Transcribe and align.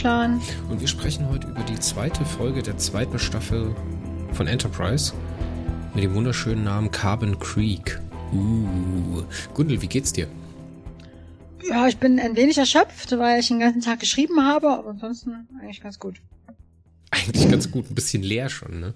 Deutschland. 0.00 0.42
Und 0.70 0.80
wir 0.80 0.88
sprechen 0.88 1.28
heute 1.28 1.48
über 1.48 1.62
die 1.62 1.78
zweite 1.78 2.24
Folge 2.24 2.62
der 2.62 2.78
zweiten 2.78 3.18
Staffel 3.18 3.74
von 4.32 4.46
Enterprise 4.46 5.12
mit 5.94 6.04
dem 6.04 6.14
wunderschönen 6.14 6.64
Namen 6.64 6.90
Carbon 6.90 7.38
Creek. 7.38 8.00
Uh. 8.32 9.22
Gundel, 9.52 9.82
wie 9.82 9.88
geht's 9.88 10.14
dir? 10.14 10.26
Ja, 11.68 11.86
ich 11.86 11.98
bin 11.98 12.18
ein 12.18 12.34
wenig 12.34 12.56
erschöpft, 12.56 13.12
weil 13.18 13.40
ich 13.40 13.48
den 13.48 13.60
ganzen 13.60 13.82
Tag 13.82 14.00
geschrieben 14.00 14.42
habe, 14.42 14.70
aber 14.70 14.88
ansonsten 14.88 15.46
eigentlich 15.60 15.82
ganz 15.82 15.98
gut. 15.98 16.22
Eigentlich 17.34 17.50
ganz 17.50 17.70
gut, 17.70 17.90
ein 17.90 17.94
bisschen 17.94 18.22
leer 18.22 18.48
schon. 18.48 18.80
Ne? 18.80 18.94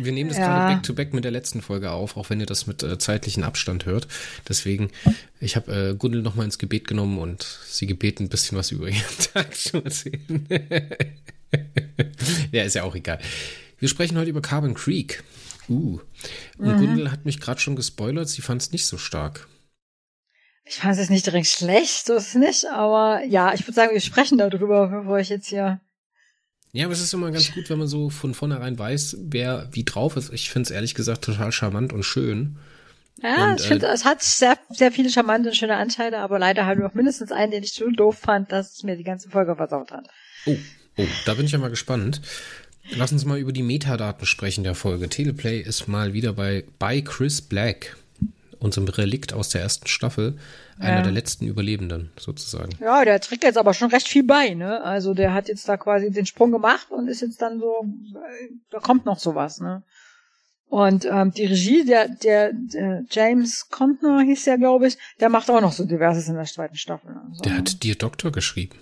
Wir 0.00 0.12
nehmen 0.12 0.28
das 0.28 0.38
ja. 0.38 0.46
gerade 0.46 0.74
back-to-back 0.74 1.12
mit 1.12 1.24
der 1.24 1.30
letzten 1.30 1.62
Folge 1.62 1.90
auf, 1.90 2.16
auch 2.16 2.30
wenn 2.30 2.40
ihr 2.40 2.46
das 2.46 2.66
mit 2.66 2.82
äh, 2.82 2.98
zeitlichen 2.98 3.42
Abstand 3.42 3.86
hört. 3.86 4.06
Deswegen, 4.48 4.90
ich 5.40 5.56
habe 5.56 5.90
äh, 5.90 5.94
Gundel 5.94 6.22
nochmal 6.22 6.44
ins 6.44 6.58
Gebet 6.58 6.86
genommen 6.86 7.18
und 7.18 7.42
sie 7.66 7.86
gebeten, 7.86 8.24
ein 8.24 8.28
bisschen 8.28 8.56
was 8.56 8.70
über 8.70 8.88
ihren 8.88 9.02
Tag 9.34 9.56
zu 9.56 9.82
erzählen. 9.82 10.46
ja, 12.52 12.62
ist 12.62 12.74
ja 12.74 12.84
auch 12.84 12.94
egal. 12.94 13.18
Wir 13.78 13.88
sprechen 13.88 14.18
heute 14.18 14.30
über 14.30 14.42
Carbon 14.42 14.74
Creek. 14.74 15.24
Uh. 15.68 16.00
Und 16.58 16.66
mhm. 16.66 16.78
Gundel 16.78 17.10
hat 17.10 17.24
mich 17.24 17.40
gerade 17.40 17.60
schon 17.60 17.76
gespoilert, 17.76 18.28
sie 18.28 18.42
fand 18.42 18.62
es 18.62 18.72
nicht 18.72 18.86
so 18.86 18.98
stark. 18.98 19.48
Ich 20.64 20.76
fand 20.76 20.98
es 20.98 21.10
nicht 21.10 21.24
direkt 21.24 21.46
schlecht, 21.46 22.06
so 22.06 22.14
ist 22.14 22.28
es 22.28 22.34
nicht, 22.34 22.66
aber 22.66 23.22
ja, 23.24 23.54
ich 23.54 23.62
würde 23.62 23.72
sagen, 23.72 23.92
wir 23.92 24.00
sprechen 24.00 24.36
darüber, 24.36 24.88
bevor 24.88 25.18
ich 25.18 25.30
jetzt 25.30 25.48
hier 25.48 25.80
ja, 26.72 26.84
aber 26.84 26.92
es 26.92 27.00
ist 27.00 27.14
immer 27.14 27.30
ganz 27.30 27.52
gut, 27.52 27.70
wenn 27.70 27.78
man 27.78 27.88
so 27.88 28.10
von 28.10 28.34
vornherein 28.34 28.78
weiß, 28.78 29.18
wer 29.20 29.68
wie 29.72 29.84
drauf 29.84 30.16
ist. 30.16 30.32
Ich 30.32 30.50
finde 30.50 30.66
es 30.66 30.70
ehrlich 30.70 30.94
gesagt 30.94 31.24
total 31.24 31.52
charmant 31.52 31.92
und 31.92 32.02
schön. 32.02 32.56
Ja, 33.22 33.50
und, 33.50 33.60
ich 33.60 33.66
finde, 33.66 33.86
äh, 33.86 33.92
es 33.92 34.04
hat 34.04 34.22
sehr, 34.22 34.56
sehr 34.70 34.92
viele 34.92 35.10
charmante 35.10 35.48
und 35.48 35.54
schöne 35.54 35.76
Anteile, 35.76 36.18
aber 36.18 36.38
leider 36.38 36.66
halt 36.66 36.78
noch 36.78 36.94
mindestens 36.94 37.32
einen, 37.32 37.50
den 37.50 37.62
ich 37.62 37.72
so 37.72 37.90
doof 37.90 38.18
fand, 38.18 38.52
dass 38.52 38.76
es 38.76 38.82
mir 38.84 38.96
die 38.96 39.04
ganze 39.04 39.28
Folge 39.28 39.56
versaut 39.56 39.90
hat. 39.90 40.08
Oh, 40.46 40.56
oh, 40.98 41.06
da 41.24 41.34
bin 41.34 41.46
ich 41.46 41.52
ja 41.52 41.58
mal 41.58 41.70
gespannt. 41.70 42.20
Lass 42.96 43.12
uns 43.12 43.24
mal 43.24 43.38
über 43.38 43.52
die 43.52 43.62
Metadaten 43.62 44.26
sprechen 44.26 44.64
der 44.64 44.74
Folge. 44.74 45.08
Teleplay 45.08 45.60
ist 45.60 45.88
mal 45.88 46.12
wieder 46.12 46.32
bei, 46.32 46.64
bei 46.78 47.00
Chris 47.00 47.42
Black, 47.42 47.96
unserem 48.60 48.88
Relikt 48.88 49.32
aus 49.32 49.48
der 49.48 49.62
ersten 49.62 49.86
Staffel. 49.86 50.38
Einer 50.78 50.98
ja. 50.98 51.02
der 51.02 51.12
letzten 51.12 51.46
Überlebenden, 51.46 52.10
sozusagen. 52.18 52.70
Ja, 52.80 53.04
der 53.04 53.20
trägt 53.20 53.44
jetzt 53.44 53.58
aber 53.58 53.74
schon 53.74 53.90
recht 53.90 54.06
viel 54.08 54.24
bei, 54.24 54.54
ne? 54.54 54.82
Also 54.82 55.14
der 55.14 55.34
hat 55.34 55.48
jetzt 55.48 55.68
da 55.68 55.76
quasi 55.76 56.10
den 56.10 56.26
Sprung 56.26 56.52
gemacht 56.52 56.90
und 56.90 57.08
ist 57.08 57.20
jetzt 57.20 57.42
dann 57.42 57.58
so, 57.58 57.84
da 58.70 58.78
kommt 58.78 59.04
noch 59.04 59.18
sowas, 59.18 59.60
ne? 59.60 59.82
Und 60.68 61.06
ähm, 61.06 61.32
die 61.32 61.46
Regie, 61.46 61.84
der, 61.84 62.08
der, 62.08 62.52
der 62.52 63.02
James 63.10 63.68
Contner 63.70 64.20
hieß 64.20 64.44
ja, 64.44 64.56
glaube 64.56 64.86
ich, 64.86 64.98
der 65.18 65.30
macht 65.30 65.50
auch 65.50 65.62
noch 65.62 65.72
so 65.72 65.84
diverses 65.86 66.28
in 66.28 66.34
der 66.34 66.44
zweiten 66.44 66.76
Staffel. 66.76 67.10
Also, 67.30 67.42
der 67.42 67.56
hat 67.56 67.82
dir 67.82 67.94
Doktor 67.94 68.30
geschrieben. 68.32 68.78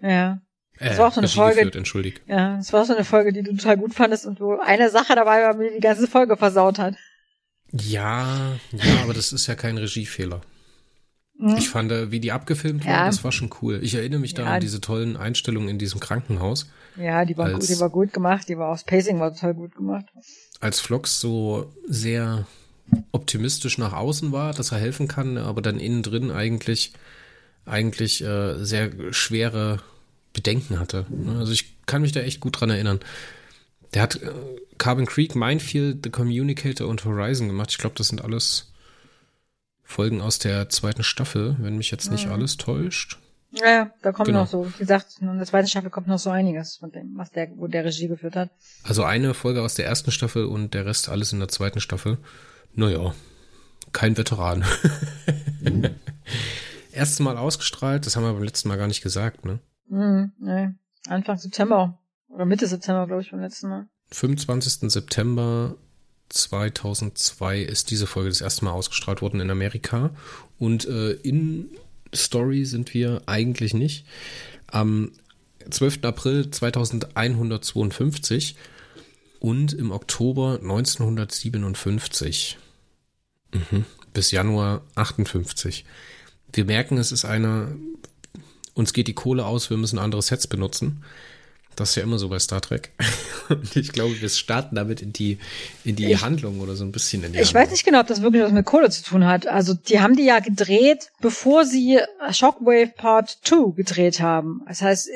Ja. 0.00 0.38
Das 0.78 0.94
äh, 0.94 0.98
war 0.98 1.08
auch 1.08 1.12
so 1.12 1.20
eine 1.20 1.28
Folge. 1.28 1.56
Geführt, 1.56 1.76
entschuldig. 1.76 2.22
Ja, 2.26 2.56
das 2.56 2.72
war 2.72 2.84
so 2.84 2.94
eine 2.94 3.04
Folge, 3.04 3.32
die 3.32 3.42
du 3.42 3.56
total 3.56 3.76
gut 3.76 3.94
fandest 3.94 4.26
und 4.26 4.40
wo 4.40 4.58
eine 4.58 4.88
Sache 4.90 5.14
dabei 5.14 5.42
war, 5.42 5.54
mir 5.54 5.72
die 5.72 5.80
ganze 5.80 6.06
Folge 6.06 6.36
versaut 6.36 6.78
hat. 6.78 6.94
Ja, 7.72 8.56
ja, 8.72 9.02
aber 9.02 9.14
das 9.14 9.32
ist 9.32 9.46
ja 9.46 9.54
kein 9.54 9.78
Regiefehler. 9.78 10.40
Mhm. 11.38 11.56
Ich 11.56 11.68
fand, 11.68 11.92
äh, 11.92 12.10
wie 12.10 12.20
die 12.20 12.32
abgefilmt 12.32 12.84
ja. 12.84 12.92
waren, 12.92 13.06
das 13.06 13.24
war 13.24 13.32
schon 13.32 13.50
cool. 13.60 13.80
Ich 13.82 13.94
erinnere 13.94 14.20
mich 14.20 14.34
da 14.34 14.44
ja. 14.44 14.54
an 14.54 14.60
diese 14.60 14.80
tollen 14.80 15.16
Einstellungen 15.16 15.68
in 15.68 15.78
diesem 15.78 16.00
Krankenhaus. 16.00 16.70
Ja, 16.96 17.24
die 17.24 17.36
war, 17.36 17.46
als, 17.46 17.66
gut, 17.66 17.76
die 17.76 17.80
war 17.80 17.90
gut 17.90 18.12
gemacht, 18.12 18.48
die 18.48 18.56
war 18.56 18.72
auch 18.72 18.86
Pacing 18.86 19.20
war 19.20 19.34
total 19.34 19.54
gut 19.54 19.74
gemacht. 19.74 20.06
Als 20.60 20.80
Vlogs 20.80 21.20
so 21.20 21.70
sehr 21.86 22.46
optimistisch 23.12 23.78
nach 23.78 23.92
außen 23.92 24.32
war, 24.32 24.54
dass 24.54 24.72
er 24.72 24.78
helfen 24.78 25.08
kann, 25.08 25.36
aber 25.36 25.60
dann 25.60 25.78
innen 25.78 26.02
drin 26.02 26.30
eigentlich 26.30 26.92
eigentlich 27.66 28.22
äh, 28.22 28.64
sehr 28.64 28.92
schwere 29.12 29.80
Bedenken 30.32 30.78
hatte. 30.78 31.06
Also 31.38 31.52
ich 31.52 31.84
kann 31.86 32.02
mich 32.02 32.12
da 32.12 32.20
echt 32.20 32.40
gut 32.40 32.60
dran 32.60 32.70
erinnern. 32.70 33.00
Der 33.94 34.02
hat 34.02 34.16
äh, 34.22 34.30
Carbon 34.78 35.06
Creek, 35.06 35.34
Minefield, 35.34 36.00
The 36.04 36.10
Communicator 36.10 36.88
und 36.88 37.04
Horizon 37.04 37.48
gemacht. 37.48 37.70
Ich 37.70 37.78
glaube, 37.78 37.96
das 37.96 38.08
sind 38.08 38.22
alles 38.22 38.72
Folgen 39.82 40.20
aus 40.20 40.38
der 40.38 40.68
zweiten 40.68 41.02
Staffel, 41.02 41.56
wenn 41.60 41.76
mich 41.76 41.90
jetzt 41.90 42.10
nicht 42.10 42.26
mhm. 42.26 42.32
alles 42.32 42.56
täuscht. 42.56 43.18
Ja, 43.52 43.90
da 44.02 44.12
kommt 44.12 44.26
genau. 44.26 44.40
noch 44.40 44.48
so, 44.48 44.66
wie 44.66 44.78
gesagt, 44.78 45.18
in 45.20 45.36
der 45.36 45.46
zweiten 45.46 45.68
Staffel 45.68 45.90
kommt 45.90 46.08
noch 46.08 46.18
so 46.18 46.30
einiges 46.30 46.76
von 46.76 46.90
dem, 46.90 47.16
was 47.16 47.30
der, 47.30 47.50
wo 47.56 47.68
der 47.68 47.84
Regie 47.84 48.08
geführt 48.08 48.36
hat. 48.36 48.50
Also 48.82 49.04
eine 49.04 49.32
Folge 49.34 49.62
aus 49.62 49.74
der 49.74 49.86
ersten 49.86 50.10
Staffel 50.10 50.44
und 50.44 50.74
der 50.74 50.84
Rest 50.84 51.08
alles 51.08 51.32
in 51.32 51.38
der 51.38 51.48
zweiten 51.48 51.80
Staffel. 51.80 52.18
Naja, 52.74 53.14
kein 53.92 54.16
Veteran. 54.16 54.64
Mhm. 55.60 55.90
Erstes 56.92 57.20
Mal 57.20 57.36
ausgestrahlt, 57.36 58.06
das 58.06 58.16
haben 58.16 58.24
wir 58.24 58.32
beim 58.32 58.42
letzten 58.42 58.68
Mal 58.68 58.78
gar 58.78 58.88
nicht 58.88 59.02
gesagt, 59.02 59.44
ne? 59.44 59.60
Mhm, 59.88 60.32
nee. 60.38 60.68
Anfang 61.08 61.36
September. 61.36 61.98
Oder 62.36 62.44
Mitte 62.44 62.66
September, 62.66 63.06
glaube 63.06 63.22
ich, 63.22 63.30
beim 63.30 63.40
letzten 63.40 63.70
Mal. 63.70 63.88
25. 64.12 64.92
September 64.92 65.74
2002 66.28 67.62
ist 67.62 67.90
diese 67.90 68.06
Folge 68.06 68.28
das 68.28 68.42
erste 68.42 68.66
Mal 68.66 68.72
ausgestrahlt 68.72 69.22
worden 69.22 69.40
in 69.40 69.50
Amerika. 69.50 70.10
Und 70.58 70.86
äh, 70.86 71.12
in 71.12 71.70
Story 72.14 72.66
sind 72.66 72.92
wir 72.92 73.22
eigentlich 73.24 73.72
nicht. 73.72 74.04
Am 74.66 75.12
12. 75.70 76.04
April 76.04 76.50
2152 76.50 78.56
und 79.40 79.72
im 79.72 79.90
Oktober 79.90 80.58
1957 80.60 82.58
mhm. 83.54 83.86
bis 84.12 84.30
Januar 84.30 84.82
58. 84.94 85.86
Wir 86.52 86.66
merken, 86.66 86.98
es 86.98 87.12
ist 87.12 87.24
eine, 87.24 87.78
uns 88.74 88.92
geht 88.92 89.08
die 89.08 89.14
Kohle 89.14 89.46
aus, 89.46 89.70
wir 89.70 89.78
müssen 89.78 89.98
andere 89.98 90.20
Sets 90.20 90.46
benutzen. 90.46 91.02
Das 91.76 91.90
ist 91.90 91.96
ja 91.96 92.02
immer 92.02 92.18
so 92.18 92.28
bei 92.28 92.38
Star 92.38 92.60
Trek. 92.60 92.90
Und 93.48 93.76
ich 93.76 93.92
glaube, 93.92 94.20
wir 94.20 94.28
starten 94.28 94.74
damit 94.74 95.02
in 95.02 95.12
die, 95.12 95.38
in 95.84 95.94
die 95.94 96.10
ich, 96.10 96.22
Handlung 96.22 96.60
oder 96.60 96.74
so 96.74 96.84
ein 96.84 96.90
bisschen 96.90 97.22
in 97.22 97.32
die 97.32 97.38
Ich 97.38 97.48
Handlung. 97.48 97.62
weiß 97.62 97.70
nicht 97.70 97.84
genau, 97.84 98.00
ob 98.00 98.06
das 98.06 98.22
wirklich 98.22 98.42
was 98.42 98.50
mit 98.50 98.64
Kohle 98.64 98.90
zu 98.90 99.04
tun 99.04 99.26
hat. 99.26 99.46
Also, 99.46 99.74
die 99.74 100.00
haben 100.00 100.16
die 100.16 100.24
ja 100.24 100.40
gedreht, 100.40 101.10
bevor 101.20 101.64
sie 101.64 102.00
Shockwave 102.32 102.88
Part 102.96 103.38
2 103.44 103.74
gedreht 103.76 104.20
haben. 104.20 104.62
Das 104.66 104.82
heißt, 104.82 105.08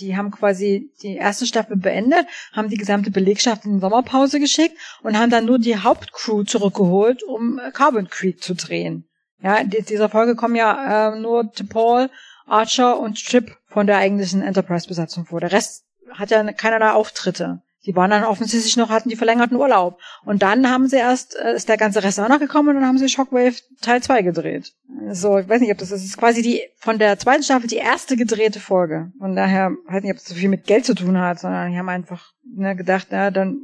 die 0.00 0.16
haben 0.16 0.30
quasi 0.30 0.90
die 1.02 1.16
erste 1.16 1.46
Staffel 1.46 1.76
beendet, 1.76 2.26
haben 2.52 2.70
die 2.70 2.76
gesamte 2.76 3.10
Belegschaft 3.10 3.64
in 3.66 3.74
die 3.74 3.80
Sommerpause 3.80 4.40
geschickt 4.40 4.76
und 5.02 5.18
haben 5.18 5.30
dann 5.30 5.44
nur 5.44 5.58
die 5.58 5.76
Hauptcrew 5.76 6.44
zurückgeholt, 6.44 7.22
um 7.22 7.60
Carbon 7.72 8.08
Creek 8.08 8.42
zu 8.42 8.54
drehen. 8.54 9.04
Ja, 9.42 9.56
in 9.56 9.70
dieser 9.70 10.08
Folge 10.08 10.34
kommen 10.34 10.56
ja 10.56 11.12
äh, 11.12 11.18
nur 11.18 11.50
Paul, 11.68 12.10
Archer 12.46 12.98
und 12.98 13.14
Chip 13.14 13.56
von 13.68 13.86
der 13.86 13.98
eigentlichen 13.98 14.42
Enterprise-Besatzung 14.42 15.24
vor. 15.26 15.40
Der 15.40 15.52
Rest 15.52 15.84
hat 16.12 16.30
ja 16.30 16.52
keinerlei 16.52 16.90
Auftritte. 16.90 17.62
Die 17.86 17.96
waren 17.96 18.10
dann 18.10 18.24
offensichtlich 18.24 18.76
noch, 18.76 18.90
hatten 18.90 19.08
die 19.08 19.16
verlängerten 19.16 19.56
Urlaub. 19.56 19.98
Und 20.24 20.42
dann 20.42 20.68
haben 20.68 20.86
sie 20.86 20.96
erst, 20.96 21.34
äh, 21.36 21.54
ist 21.54 21.68
der 21.68 21.78
ganze 21.78 22.02
Rest 22.02 22.20
auch 22.20 22.28
noch 22.28 22.38
gekommen 22.38 22.68
und 22.68 22.74
dann 22.74 22.86
haben 22.86 22.98
sie 22.98 23.08
Shockwave 23.08 23.54
Teil 23.80 24.02
2 24.02 24.22
gedreht. 24.22 24.74
So, 25.12 25.38
ich 25.38 25.48
weiß 25.48 25.62
nicht, 25.62 25.72
ob 25.72 25.78
das 25.78 25.90
ist, 25.90 26.02
das 26.02 26.04
ist 26.04 26.18
quasi 26.18 26.42
die, 26.42 26.60
von 26.76 26.98
der 26.98 27.18
zweiten 27.18 27.42
Staffel 27.42 27.68
die 27.68 27.76
erste 27.76 28.16
gedrehte 28.16 28.60
Folge. 28.60 29.12
Von 29.18 29.34
daher, 29.34 29.70
weiß 29.86 30.02
nicht, 30.02 30.12
ob 30.12 30.18
das 30.18 30.26
so 30.26 30.34
viel 30.34 30.50
mit 30.50 30.66
Geld 30.66 30.84
zu 30.84 30.94
tun 30.94 31.18
hat, 31.18 31.40
sondern 31.40 31.72
die 31.72 31.78
haben 31.78 31.88
einfach 31.88 32.32
ne, 32.44 32.76
gedacht, 32.76 33.08
ja, 33.12 33.30
dann 33.30 33.58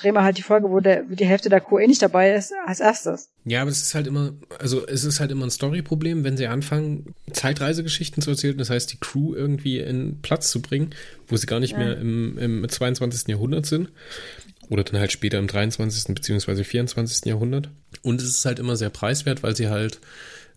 drehen 0.00 0.14
wir 0.14 0.22
halt 0.22 0.38
die 0.38 0.42
Folge, 0.42 0.70
wo, 0.70 0.80
der, 0.80 1.04
wo 1.08 1.14
die 1.14 1.26
Hälfte 1.26 1.48
der 1.48 1.60
Crew 1.60 1.78
eh 1.78 1.86
nicht 1.86 2.02
dabei 2.02 2.34
ist, 2.34 2.52
als 2.66 2.80
erstes. 2.80 3.28
Ja, 3.44 3.62
aber 3.62 3.70
es 3.70 3.82
ist 3.82 3.94
halt 3.94 4.06
immer, 4.06 4.32
also 4.58 4.86
es 4.86 5.04
ist 5.04 5.20
halt 5.20 5.30
immer 5.30 5.46
ein 5.46 5.50
Storyproblem, 5.50 6.24
wenn 6.24 6.36
sie 6.36 6.46
anfangen, 6.46 7.14
Zeitreisegeschichten 7.32 8.22
zu 8.22 8.30
erzählen, 8.30 8.58
das 8.58 8.70
heißt, 8.70 8.92
die 8.92 8.98
Crew 8.98 9.34
irgendwie 9.34 9.78
in 9.78 10.20
Platz 10.22 10.50
zu 10.50 10.62
bringen, 10.62 10.90
wo 11.28 11.36
sie 11.36 11.46
gar 11.46 11.60
nicht 11.60 11.72
ja. 11.72 11.78
mehr 11.78 11.98
im, 11.98 12.38
im 12.38 12.68
22. 12.68 13.28
Jahrhundert 13.28 13.66
sind. 13.66 13.90
Oder 14.68 14.84
dann 14.84 15.00
halt 15.00 15.10
später 15.10 15.38
im 15.38 15.48
23. 15.48 16.14
bzw. 16.14 16.62
24. 16.62 17.24
Jahrhundert. 17.24 17.68
Und 18.02 18.20
es 18.20 18.28
ist 18.28 18.44
halt 18.44 18.60
immer 18.60 18.76
sehr 18.76 18.90
preiswert, 18.90 19.42
weil 19.42 19.56
sie 19.56 19.68
halt 19.68 19.98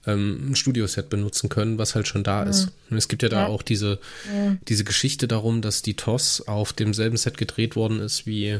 ähm, 0.05 0.51
ein 0.51 0.55
Studioset 0.55 1.09
benutzen 1.09 1.49
können, 1.49 1.77
was 1.79 1.95
halt 1.95 2.07
schon 2.07 2.23
da 2.23 2.43
mhm. 2.43 2.51
ist. 2.51 2.71
Und 2.89 2.97
es 2.97 3.07
gibt 3.07 3.23
ja 3.23 3.29
da 3.29 3.41
ja. 3.41 3.47
auch 3.47 3.63
diese, 3.63 3.99
ja. 4.31 4.55
diese 4.67 4.83
Geschichte 4.83 5.27
darum, 5.27 5.61
dass 5.61 5.81
die 5.81 5.95
TOS 5.95 6.47
auf 6.47 6.73
demselben 6.73 7.17
Set 7.17 7.37
gedreht 7.37 7.75
worden 7.75 7.99
ist 7.99 8.27
wie 8.27 8.59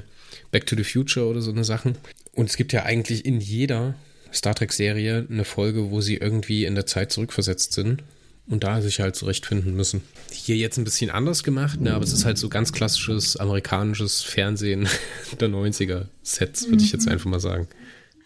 Back 0.54 0.68
to 0.68 0.78
the 0.78 0.86
Future 0.86 1.26
oder 1.26 1.42
so 1.42 1.52
eine 1.52 1.66
Sachen. 1.66 1.98
Und 2.34 2.50
es 2.50 2.56
gibt 2.56 2.72
ja 2.72 2.84
eigentlich 2.84 3.26
in 3.26 3.42
jeder 3.42 3.96
Star 4.32 4.56
Trek-Serie 4.56 5.28
eine 5.30 5.44
Folge, 5.44 5.92
wo 5.92 6.00
sie 6.00 6.16
irgendwie 6.16 6.64
in 6.64 6.76
der 6.76 6.86
Zeit 6.86 7.12
zurückversetzt 7.12 7.74
sind 7.74 8.04
und 8.48 8.64
da 8.64 8.82
sich 8.82 9.00
halt 9.00 9.16
zurechtfinden 9.16 9.76
müssen. 9.76 10.04
Hier 10.32 10.56
jetzt 10.56 10.78
ein 10.78 10.84
bisschen 10.84 11.10
anders 11.10 11.44
gemacht, 11.44 11.82
ne, 11.82 11.94
aber 11.94 12.04
es 12.04 12.14
ist 12.14 12.24
halt 12.24 12.38
so 12.38 12.50
ganz 12.50 12.72
klassisches 12.72 13.36
amerikanisches 13.38 14.22
Fernsehen 14.22 14.88
der 15.40 15.50
90er 15.50 16.06
Sets, 16.22 16.70
würde 16.70 16.84
ich 16.84 16.92
jetzt 16.92 17.08
mhm. 17.08 17.14
einfach 17.14 17.30
mal 17.30 17.40
sagen. 17.40 17.68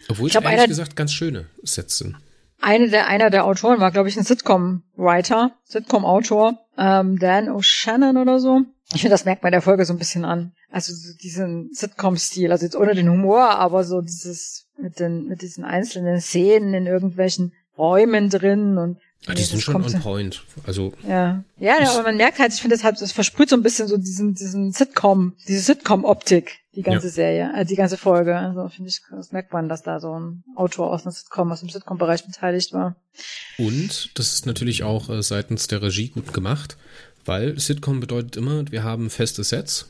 Obwohl 0.10 0.30
ich 0.30 0.36
es 0.36 0.42
ehrlich 0.44 0.68
gesagt 0.68 0.96
ganz 0.96 1.14
schöne 1.14 1.46
Sets 1.64 1.98
sind. 1.98 2.16
Eine 2.60 2.90
der, 2.90 3.08
einer 3.08 3.30
der 3.30 3.46
Autoren 3.46 3.80
war, 3.80 3.92
glaube 3.92 4.10
ich, 4.10 4.18
ein 4.18 4.24
Sitcom-Writer, 4.24 5.52
Sitcom-Autor, 5.66 6.58
ähm, 6.78 7.20
Dan 7.20 7.50
O'Shannon 7.50 8.20
oder 8.20 8.40
so. 8.40 8.62
Ich 8.94 9.02
finde, 9.02 9.14
das 9.14 9.26
merkt 9.26 9.44
man 9.44 9.52
der 9.52 9.62
Folge 9.62 9.86
so 9.86 9.94
ein 9.94 10.00
bisschen 10.00 10.26
an. 10.26 10.54
Also 10.70 10.94
so 10.94 11.14
diesen 11.18 11.74
Sitcom-Stil, 11.74 12.52
also 12.52 12.66
jetzt 12.66 12.76
ohne 12.76 12.94
den 12.94 13.10
Humor, 13.10 13.52
aber 13.52 13.84
so 13.84 14.02
dieses 14.02 14.66
mit 14.78 15.00
den 15.00 15.28
mit 15.28 15.42
diesen 15.42 15.64
einzelnen 15.64 16.20
Szenen 16.22 16.74
in 16.74 16.86
irgendwelchen 16.86 17.54
Räumen 17.78 18.30
drin 18.30 18.78
und 18.78 18.98
Ja, 19.28 19.34
die 19.34 19.44
sind 19.44 19.62
schon 19.62 19.84
on 19.84 20.00
point. 20.02 20.44
Also. 20.66 20.94
Ja. 21.08 21.44
Ja, 21.60 21.78
aber 21.90 22.04
man 22.04 22.18
merkt 22.18 22.40
halt, 22.40 22.54
ich 22.54 22.62
finde, 22.62 22.76
das 22.76 22.84
halt, 22.84 23.02
das 23.02 23.12
versprüht 23.12 23.50
so 23.50 23.56
ein 23.56 23.64
bisschen 23.64 23.88
so 23.88 23.98
diesen, 23.98 24.36
diesen 24.36 24.72
Sitcom, 24.72 25.34
diese 25.48 25.62
Sitcom-Optik, 25.62 26.60
die 26.76 26.84
ganze 26.84 27.08
ja. 27.08 27.14
Serie, 27.14 27.52
äh, 27.56 27.66
die 27.66 27.76
ganze 27.76 27.98
Folge. 27.98 28.38
Also 28.38 28.70
finde 28.70 28.90
ich, 28.90 29.02
das 29.10 29.32
merkt 29.32 29.54
man, 29.54 29.70
dass 29.70 29.84
da 29.84 30.00
so 30.00 30.20
ein 30.20 30.44
Autor 30.56 30.92
aus 30.92 31.06
einem 31.06 31.14
Sitcom, 31.14 31.52
aus 31.52 31.62
dem 31.62 31.70
Sitcom-Bereich 31.70 32.26
beteiligt 32.26 32.74
war. 32.74 32.96
Und 33.58 34.12
das 34.18 34.34
ist 34.34 34.46
natürlich 34.46 34.84
auch 34.84 35.10
äh, 35.10 35.22
seitens 35.24 35.68
der 35.68 35.82
Regie 35.82 36.10
gut 36.10 36.34
gemacht, 36.34 36.78
weil 37.26 37.60
Sitcom 37.60 38.00
bedeutet 38.00 38.38
immer, 38.38 38.72
wir 38.72 38.84
haben 38.84 39.10
feste 39.10 39.44
Sets, 39.44 39.88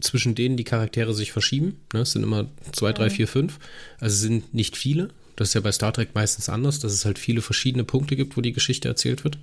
zwischen 0.00 0.34
denen 0.34 0.56
die 0.56 0.64
Charaktere 0.64 1.14
sich 1.14 1.32
verschieben. 1.32 1.80
Ne? 1.92 2.00
Es 2.00 2.12
sind 2.12 2.22
immer 2.22 2.48
zwei, 2.72 2.92
drei, 2.92 3.10
vier, 3.10 3.28
fünf. 3.28 3.58
Also 3.98 4.16
sind 4.16 4.54
nicht 4.54 4.76
viele. 4.76 5.08
Das 5.36 5.48
ist 5.48 5.54
ja 5.54 5.60
bei 5.60 5.72
Star 5.72 5.92
Trek 5.92 6.10
meistens 6.14 6.48
anders, 6.48 6.78
dass 6.78 6.92
es 6.92 7.04
halt 7.04 7.18
viele 7.18 7.42
verschiedene 7.42 7.84
Punkte 7.84 8.16
gibt, 8.16 8.36
wo 8.36 8.40
die 8.40 8.52
Geschichte 8.52 8.88
erzählt 8.88 9.24
wird. 9.24 9.38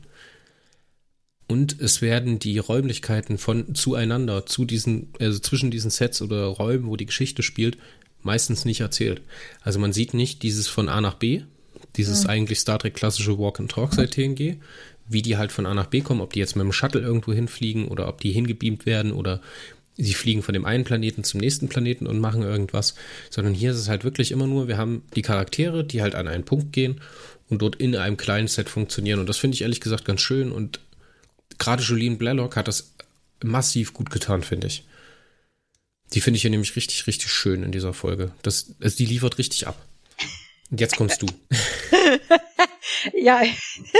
Und 1.47 1.79
es 1.79 2.01
werden 2.01 2.39
die 2.39 2.57
Räumlichkeiten 2.57 3.38
von 3.38 3.75
zueinander, 3.75 4.45
zu 4.45 4.65
diesen, 4.65 5.09
also 5.19 5.39
zwischen 5.39 5.71
diesen 5.71 5.91
Sets 5.91 6.21
oder 6.21 6.45
Räumen, 6.45 6.88
wo 6.88 6.95
die 6.95 7.05
Geschichte 7.05 7.44
spielt, 7.44 7.77
meistens 8.21 8.65
nicht 8.65 8.81
erzählt. 8.81 9.21
Also 9.61 9.79
man 9.79 9.94
sieht 9.94 10.13
nicht 10.13 10.41
dieses 10.41 10.67
von 10.67 10.89
A 10.89 11.01
nach 11.01 11.15
B, 11.15 11.44
dieses 11.95 12.23
mhm. 12.23 12.29
eigentlich 12.29 12.59
Star 12.59 12.79
Trek 12.79 12.95
klassische 12.95 13.38
Walk 13.38 13.59
and 13.59 13.69
Talk 13.69 13.94
seit 13.94 14.11
TNG, 14.11 14.57
wie 15.07 15.21
die 15.21 15.38
halt 15.38 15.51
von 15.51 15.65
A 15.65 15.73
nach 15.73 15.88
B 15.88 16.01
kommen, 16.01 16.21
ob 16.21 16.33
die 16.33 16.39
jetzt 16.39 16.55
mit 16.55 16.63
dem 16.63 16.71
Shuttle 16.71 17.01
irgendwo 17.01 17.33
hinfliegen 17.33 17.88
oder 17.88 18.07
ob 18.07 18.21
die 18.21 18.31
hingebeamt 18.31 18.85
werden 18.85 19.11
oder 19.11 19.41
sie 19.95 20.13
fliegen 20.13 20.42
von 20.42 20.54
dem 20.54 20.66
einen 20.66 20.84
Planeten 20.84 21.24
zum 21.24 21.40
nächsten 21.40 21.68
Planeten 21.68 22.07
und 22.07 22.19
machen 22.19 22.42
irgendwas, 22.42 22.95
sondern 23.30 23.54
hier 23.54 23.72
ist 23.72 23.78
es 23.78 23.90
halt 23.90 24.04
wirklich 24.04 24.31
immer 24.31 24.48
nur, 24.48 24.68
wir 24.68 24.78
haben 24.78 25.04
die 25.16 25.22
Charaktere, 25.22 25.84
die 25.84 26.01
halt 26.01 26.16
an 26.16 26.28
einen 26.28 26.45
Punkt 26.45 26.74
gehen 26.74 27.01
und 27.50 27.62
dort 27.62 27.75
in 27.75 27.95
einem 27.95 28.18
kleinen 28.18 28.48
Set 28.48 28.69
funktionieren. 28.69 29.19
Und 29.19 29.30
das 29.30 29.38
finde 29.38 29.56
ich 29.56 29.62
ehrlich 29.62 29.81
gesagt 29.81 30.06
ganz 30.06 30.22
schön 30.22 30.51
und 30.51 30.80
gerade 31.60 31.84
Julien 31.84 32.18
Blalock 32.18 32.56
hat 32.56 32.68
das 32.68 32.94
massiv 33.44 33.94
gut 33.94 34.10
getan, 34.10 34.44
finde 34.44 34.68
ich. 34.68 34.84
Die 36.13 36.22
finde 36.22 36.38
ich 36.38 36.42
hier 36.42 36.51
nämlich 36.51 36.75
richtig, 36.75 37.07
richtig 37.07 37.30
schön 37.30 37.63
in 37.63 37.72
dieser 37.72 37.94
Folge. 37.94 38.31
Das, 38.42 38.75
also 38.80 38.98
die 38.98 39.06
liefert 39.06 39.38
richtig 39.38 39.68
ab. 39.68 39.84
Und 40.69 40.80
jetzt 40.80 40.96
kommst 40.96 41.22
du. 41.22 41.28
ja, 43.13 43.41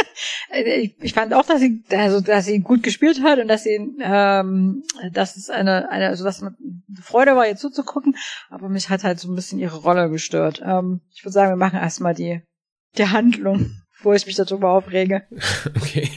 ich, 0.66 0.96
ich 1.02 1.14
fand 1.14 1.34
auch, 1.34 1.46
dass 1.46 1.60
sie, 1.60 1.84
also, 1.92 2.22
dass 2.22 2.46
sie 2.46 2.60
gut 2.60 2.84
gespielt 2.84 3.22
hat 3.24 3.40
und 3.40 3.48
dass 3.48 3.64
sie, 3.64 3.80
ähm, 4.02 4.84
dass 5.12 5.36
es 5.36 5.50
eine, 5.50 5.90
eine, 5.90 6.08
also 6.08 6.24
dass 6.24 6.42
man 6.42 6.56
Freude 7.02 7.36
war, 7.36 7.48
ihr 7.48 7.56
zuzugucken, 7.56 8.16
aber 8.50 8.70
mich 8.70 8.90
hat 8.90 9.04
halt 9.04 9.20
so 9.20 9.32
ein 9.32 9.36
bisschen 9.36 9.60
ihre 9.60 9.78
Rolle 9.78 10.10
gestört. 10.10 10.62
Ähm, 10.66 11.02
ich 11.14 11.24
würde 11.24 11.34
sagen, 11.34 11.52
wir 11.52 11.58
machen 11.58 11.80
erstmal 11.80 12.14
die, 12.14 12.42
die 12.98 13.08
Handlung, 13.08 13.82
wo 14.02 14.14
ich 14.14 14.26
mich 14.26 14.36
darüber 14.36 14.72
aufrege. 14.72 15.24
Okay. 15.76 16.10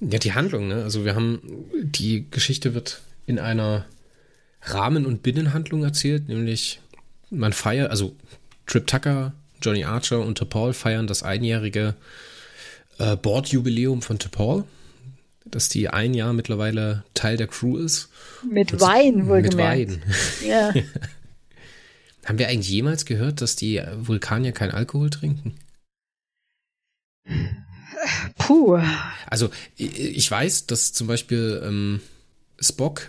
Ja, 0.00 0.18
die 0.18 0.32
Handlung, 0.32 0.66
ne? 0.66 0.82
Also 0.82 1.04
wir 1.04 1.14
haben, 1.14 1.40
die 1.80 2.28
Geschichte 2.28 2.74
wird 2.74 3.02
in 3.24 3.38
einer 3.38 3.86
Rahmen- 4.62 5.06
und 5.06 5.22
Binnenhandlung 5.22 5.84
erzählt, 5.84 6.28
nämlich 6.28 6.80
man 7.30 7.52
feiert, 7.52 7.90
also 7.90 8.16
Trip 8.66 8.86
Tucker 8.86 9.32
Johnny 9.62 9.84
Archer 9.84 10.20
und 10.20 10.40
T'Pol 10.40 10.72
feiern 10.72 11.06
das 11.06 11.22
einjährige 11.22 11.94
äh, 12.98 13.16
Bordjubiläum 13.16 14.02
von 14.02 14.18
T'Pol, 14.18 14.64
dass 15.44 15.68
die 15.68 15.88
ein 15.88 16.14
Jahr 16.14 16.32
mittlerweile 16.32 17.04
Teil 17.14 17.36
der 17.36 17.46
Crew 17.46 17.78
ist. 17.78 18.08
Mit 18.48 18.80
Wein, 18.80 19.28
wohlgemerkt. 19.28 19.90
Mit 19.90 20.00
Wein. 20.00 20.46
Ja. 20.46 20.74
Haben 22.24 22.38
wir 22.38 22.48
eigentlich 22.48 22.68
jemals 22.68 23.04
gehört, 23.04 23.40
dass 23.40 23.56
die 23.56 23.82
Vulkanier 23.96 24.52
kein 24.52 24.70
Alkohol 24.70 25.10
trinken? 25.10 25.56
Puh. 28.38 28.78
Also, 29.26 29.50
ich 29.76 30.30
weiß, 30.30 30.66
dass 30.66 30.92
zum 30.92 31.06
Beispiel 31.06 31.62
ähm, 31.64 32.00
Spock 32.60 33.08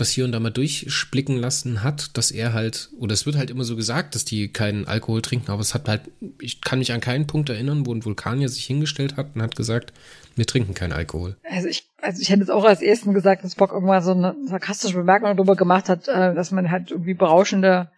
das 0.00 0.10
hier 0.10 0.24
und 0.24 0.32
da 0.32 0.40
mal 0.40 0.50
durchblicken 0.50 1.36
lassen 1.36 1.82
hat, 1.82 2.16
dass 2.16 2.30
er 2.30 2.52
halt, 2.52 2.90
oder 2.98 3.12
es 3.12 3.26
wird 3.26 3.36
halt 3.36 3.50
immer 3.50 3.64
so 3.64 3.76
gesagt, 3.76 4.14
dass 4.14 4.24
die 4.24 4.48
keinen 4.48 4.86
Alkohol 4.86 5.22
trinken, 5.22 5.50
aber 5.50 5.60
es 5.60 5.74
hat 5.74 5.88
halt, 5.88 6.02
ich 6.40 6.60
kann 6.60 6.78
mich 6.78 6.92
an 6.92 7.00
keinen 7.00 7.26
Punkt 7.26 7.50
erinnern, 7.50 7.86
wo 7.86 7.94
ein 7.94 8.04
Vulkanier 8.04 8.48
sich 8.48 8.64
hingestellt 8.64 9.16
hat 9.16 9.34
und 9.34 9.42
hat 9.42 9.56
gesagt, 9.56 9.92
wir 10.36 10.46
trinken 10.46 10.74
keinen 10.74 10.92
Alkohol. 10.92 11.36
Also 11.42 11.68
ich, 11.68 11.90
also 12.00 12.20
ich 12.22 12.30
hätte 12.30 12.40
jetzt 12.40 12.50
auch 12.50 12.64
als 12.64 12.82
ersten 12.82 13.12
gesagt, 13.14 13.44
dass 13.44 13.54
Bock 13.54 13.72
irgendwann 13.72 14.02
so 14.02 14.12
eine 14.12 14.36
sarkastische 14.46 14.96
Bemerkung 14.96 15.36
darüber 15.36 15.56
gemacht 15.56 15.88
hat, 15.88 16.08
äh, 16.08 16.34
dass 16.34 16.50
man 16.50 16.70
halt 16.70 16.90
irgendwie 16.90 17.14
berauschende 17.14 17.90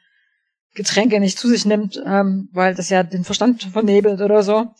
Getränke 0.74 1.20
nicht 1.20 1.38
zu 1.38 1.48
sich 1.48 1.66
nimmt, 1.66 2.02
ähm, 2.04 2.48
weil 2.52 2.74
das 2.74 2.88
ja 2.90 3.02
den 3.02 3.24
Verstand 3.24 3.62
vernebelt 3.62 4.20
oder 4.20 4.42
so. 4.42 4.72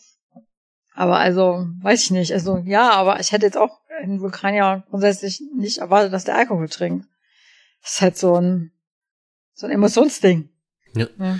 Aber 0.95 1.17
also, 1.17 1.67
weiß 1.81 2.03
ich 2.03 2.11
nicht. 2.11 2.33
Also 2.33 2.57
ja, 2.65 2.91
aber 2.91 3.19
ich 3.19 3.31
hätte 3.31 3.45
jetzt 3.45 3.57
auch 3.57 3.79
einen 4.01 4.21
Vulkanier 4.21 4.83
grundsätzlich 4.89 5.41
nicht 5.55 5.79
erwartet, 5.79 6.13
dass 6.13 6.25
der 6.25 6.35
Alkohol 6.35 6.69
trinkt. 6.69 7.07
Das 7.83 7.93
ist 7.93 8.01
halt 8.01 8.17
so 8.17 8.35
ein, 8.35 8.71
so 9.53 9.67
ein 9.67 9.71
Emotionsding. 9.71 10.49
Ja. 10.95 11.07
ja. 11.19 11.39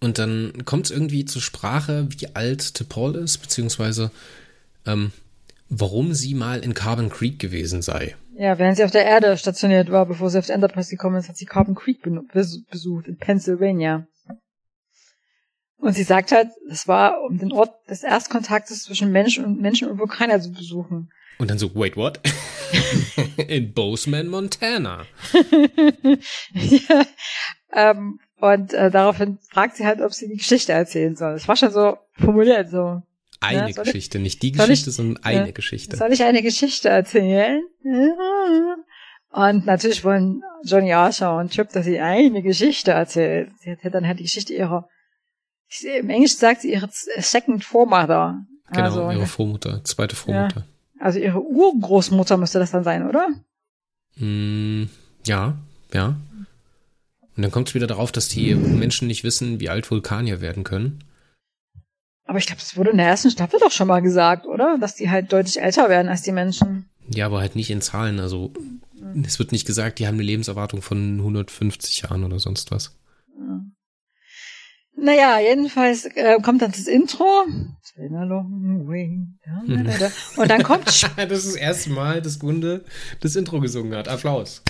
Und 0.00 0.18
dann 0.18 0.64
kommt 0.64 0.86
es 0.86 0.90
irgendwie 0.90 1.24
zur 1.24 1.42
Sprache, 1.42 2.06
wie 2.10 2.34
alt 2.34 2.62
T'Pol 2.62 3.16
ist, 3.16 3.38
beziehungsweise 3.38 4.10
ähm, 4.86 5.12
warum 5.68 6.14
sie 6.14 6.34
mal 6.34 6.60
in 6.60 6.74
Carbon 6.74 7.10
Creek 7.10 7.38
gewesen 7.38 7.82
sei. 7.82 8.14
Ja, 8.38 8.58
während 8.58 8.76
sie 8.76 8.84
auf 8.84 8.90
der 8.90 9.04
Erde 9.04 9.36
stationiert 9.38 9.90
war, 9.90 10.06
bevor 10.06 10.30
sie 10.30 10.38
auf 10.38 10.46
die 10.46 10.52
Enterprise 10.52 10.90
gekommen 10.90 11.16
ist, 11.16 11.28
hat 11.28 11.36
sie 11.36 11.46
Carbon 11.46 11.74
Creek 11.74 12.02
besucht, 12.70 13.08
in 13.08 13.16
Pennsylvania. 13.16 14.06
Und 15.78 15.94
sie 15.94 16.02
sagt 16.02 16.32
halt, 16.32 16.50
es 16.70 16.86
war, 16.86 17.22
um 17.22 17.38
den 17.38 17.52
Ort 17.52 17.74
des 17.88 18.02
Erstkontaktes 18.02 18.84
zwischen 18.84 19.10
Menschen 19.10 19.44
und 19.44 19.60
Menschen 19.60 19.88
und 19.88 19.98
Vulkaner 19.98 20.40
zu 20.40 20.52
besuchen. 20.52 21.10
Und 21.38 21.50
dann 21.50 21.58
so, 21.58 21.74
wait, 21.74 21.96
what? 21.96 22.20
In 23.48 23.72
Bozeman, 23.72 24.28
Montana. 24.28 25.04
ja, 26.52 27.06
ähm, 27.72 28.18
und 28.38 28.72
äh, 28.72 28.90
daraufhin 28.90 29.38
fragt 29.50 29.76
sie 29.76 29.86
halt, 29.86 30.00
ob 30.00 30.12
sie 30.12 30.28
die 30.28 30.36
Geschichte 30.36 30.72
erzählen 30.72 31.16
soll. 31.16 31.34
Das 31.34 31.48
war 31.48 31.56
schon 31.56 31.70
so 31.70 31.98
formuliert, 32.12 32.70
so. 32.70 33.02
Eine 33.40 33.70
ja, 33.70 33.82
Geschichte, 33.82 34.18
ich, 34.18 34.24
nicht 34.24 34.42
die 34.42 34.52
Geschichte, 34.52 34.90
ich, 34.90 34.96
sondern 34.96 35.22
eine 35.22 35.46
ja, 35.46 35.52
Geschichte. 35.52 35.96
Soll 35.96 36.12
ich 36.12 36.22
eine 36.22 36.42
Geschichte 36.42 36.88
erzählen? 36.88 37.62
Und 39.30 39.66
natürlich 39.66 40.04
wollen 40.04 40.42
Johnny 40.64 40.92
Archer 40.94 41.36
und 41.36 41.50
Chip, 41.50 41.68
dass 41.70 41.84
sie 41.84 42.00
eine 42.00 42.42
Geschichte 42.42 42.92
erzählt. 42.92 43.50
Sie 43.60 43.72
hat 43.72 43.94
dann 43.94 44.06
halt 44.06 44.18
die 44.18 44.24
Geschichte 44.24 44.54
ihrer, 44.54 44.88
im 45.82 46.08
Englisch 46.08 46.36
sagt 46.36 46.62
sie 46.62 46.72
ihre 46.72 46.88
Second 46.90 47.62
Vormother. 47.62 48.46
Genau, 48.70 48.84
also, 48.84 49.10
ihre 49.10 49.26
Vormutter, 49.26 49.84
zweite 49.84 50.16
Vormutter. 50.16 50.60
Ja. 50.60 50.75
Also 50.98 51.18
ihre 51.18 51.42
Urgroßmutter 51.42 52.36
müsste 52.36 52.58
das 52.58 52.70
dann 52.70 52.84
sein, 52.84 53.08
oder? 53.08 53.28
Mm, 54.16 54.84
ja, 55.24 55.56
ja. 55.92 56.16
Und 57.36 57.42
dann 57.42 57.50
kommt 57.50 57.68
es 57.68 57.74
wieder 57.74 57.86
darauf, 57.86 58.12
dass 58.12 58.28
die 58.28 58.54
Menschen 58.54 59.08
nicht 59.08 59.24
wissen, 59.24 59.60
wie 59.60 59.68
alt 59.68 59.90
Vulkanier 59.90 60.40
werden 60.40 60.64
können. 60.64 61.04
Aber 62.24 62.38
ich 62.38 62.46
glaube, 62.46 62.60
das 62.60 62.76
wurde 62.76 62.90
in 62.90 62.96
der 62.96 63.06
ersten 63.06 63.30
Staffel 63.30 63.60
doch 63.60 63.70
schon 63.70 63.88
mal 63.88 64.00
gesagt, 64.00 64.46
oder? 64.46 64.78
Dass 64.78 64.96
die 64.96 65.10
halt 65.10 65.32
deutlich 65.32 65.60
älter 65.60 65.88
werden 65.88 66.08
als 66.08 66.22
die 66.22 66.32
Menschen. 66.32 66.88
Ja, 67.08 67.26
aber 67.26 67.40
halt 67.40 67.54
nicht 67.54 67.70
in 67.70 67.82
Zahlen. 67.82 68.18
Also 68.18 68.52
es 69.24 69.38
wird 69.38 69.52
nicht 69.52 69.66
gesagt, 69.66 69.98
die 69.98 70.06
haben 70.06 70.16
eine 70.16 70.24
Lebenserwartung 70.24 70.82
von 70.82 71.18
150 71.18 72.02
Jahren 72.02 72.24
oder 72.24 72.40
sonst 72.40 72.70
was. 72.70 72.98
Ja. 73.38 73.60
Naja, 74.98 75.38
jedenfalls 75.38 76.06
äh, 76.06 76.38
kommt 76.42 76.62
dann 76.62 76.72
das 76.72 76.86
Intro. 76.86 77.44
Und 80.36 80.50
dann 80.50 80.62
kommt. 80.62 80.86
das 81.16 81.44
ist 81.44 81.46
das 81.46 81.56
erste 81.56 81.90
Mal, 81.90 82.20
dass 82.20 82.38
Gunde 82.38 82.84
das 83.20 83.36
Intro 83.36 83.60
gesungen 83.60 83.94
hat. 83.96 84.08
Applaus. 84.08 84.62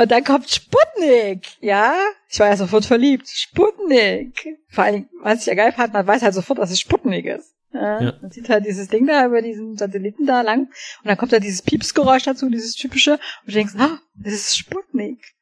Und 0.00 0.10
dann 0.10 0.22
kommt 0.22 0.48
Sputnik, 0.50 1.46
ja. 1.60 1.94
Ich 2.28 2.38
war 2.38 2.48
ja 2.48 2.56
sofort 2.56 2.84
verliebt. 2.84 3.28
Sputnik. 3.28 4.58
Vor 4.68 4.84
allem, 4.84 5.08
was 5.22 5.40
ich 5.40 5.46
ja 5.46 5.54
geil 5.54 5.72
fand, 5.72 5.94
man 5.94 6.06
weiß 6.06 6.22
halt 6.22 6.34
sofort, 6.34 6.58
dass 6.58 6.70
es 6.70 6.78
Sputnik 6.78 7.26
ist. 7.26 7.54
Ja, 7.72 8.00
ja. 8.00 8.12
Man 8.20 8.30
sieht 8.30 8.48
halt 8.48 8.64
dieses 8.64 8.88
Ding 8.88 9.06
da 9.06 9.26
über 9.26 9.42
diesen 9.42 9.76
Satelliten 9.76 10.26
da 10.26 10.40
lang 10.40 10.60
und 10.60 11.04
dann 11.04 11.16
kommt 11.16 11.32
da 11.32 11.38
dieses 11.38 11.62
Piepsgeräusch 11.62 12.22
dazu, 12.22 12.48
dieses 12.48 12.74
typische 12.74 13.12
und 13.12 13.48
du 13.48 13.52
denkst, 13.52 13.74
ah, 13.78 13.98
das 14.14 14.32
ist 14.32 14.56
Sputnik. 14.56 15.34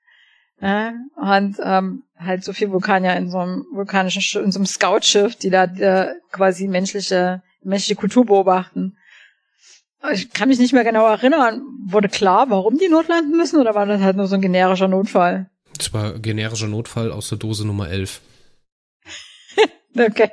Ja, 0.60 0.94
und 1.16 1.56
ähm, 1.62 2.02
halt 2.18 2.42
so 2.42 2.52
viel 2.52 2.70
Vulkanier 2.70 3.14
in 3.16 3.28
so 3.30 3.38
einem 3.38 3.66
vulkanischen 3.72 4.22
Sch 4.22 4.36
in 4.36 4.52
so 4.52 4.58
einem 4.58 4.66
Scoutschiff, 4.66 5.36
die 5.36 5.50
da 5.50 5.66
die 5.66 6.14
quasi 6.32 6.66
menschliche 6.66 7.42
menschliche 7.62 7.96
Kultur 7.96 8.24
beobachten. 8.24 8.96
Ich 10.12 10.30
kann 10.30 10.48
mich 10.48 10.58
nicht 10.58 10.72
mehr 10.72 10.84
genau 10.84 11.06
erinnern. 11.06 11.62
Wurde 11.86 12.08
klar, 12.08 12.48
warum 12.48 12.78
die 12.78 12.88
notlanden 12.88 13.36
müssen 13.36 13.60
oder 13.60 13.74
war 13.74 13.86
das 13.86 14.00
halt 14.00 14.16
nur 14.16 14.28
so 14.28 14.36
ein 14.36 14.42
generischer 14.42 14.88
Notfall? 14.88 15.50
Das 15.76 15.92
war 15.92 16.18
generischer 16.18 16.68
Notfall 16.68 17.10
aus 17.12 17.28
der 17.28 17.38
Dose 17.38 17.66
Nummer 17.66 17.88
11. 17.88 18.20
okay. 19.98 20.30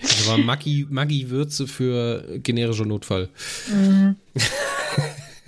Das 0.00 0.28
war 0.28 0.38
Maggi, 0.38 0.86
Maggi 0.88 1.30
Würze 1.30 1.66
für 1.66 2.38
generischer 2.38 2.86
Notfall. 2.86 3.28
Mhm. 3.68 4.16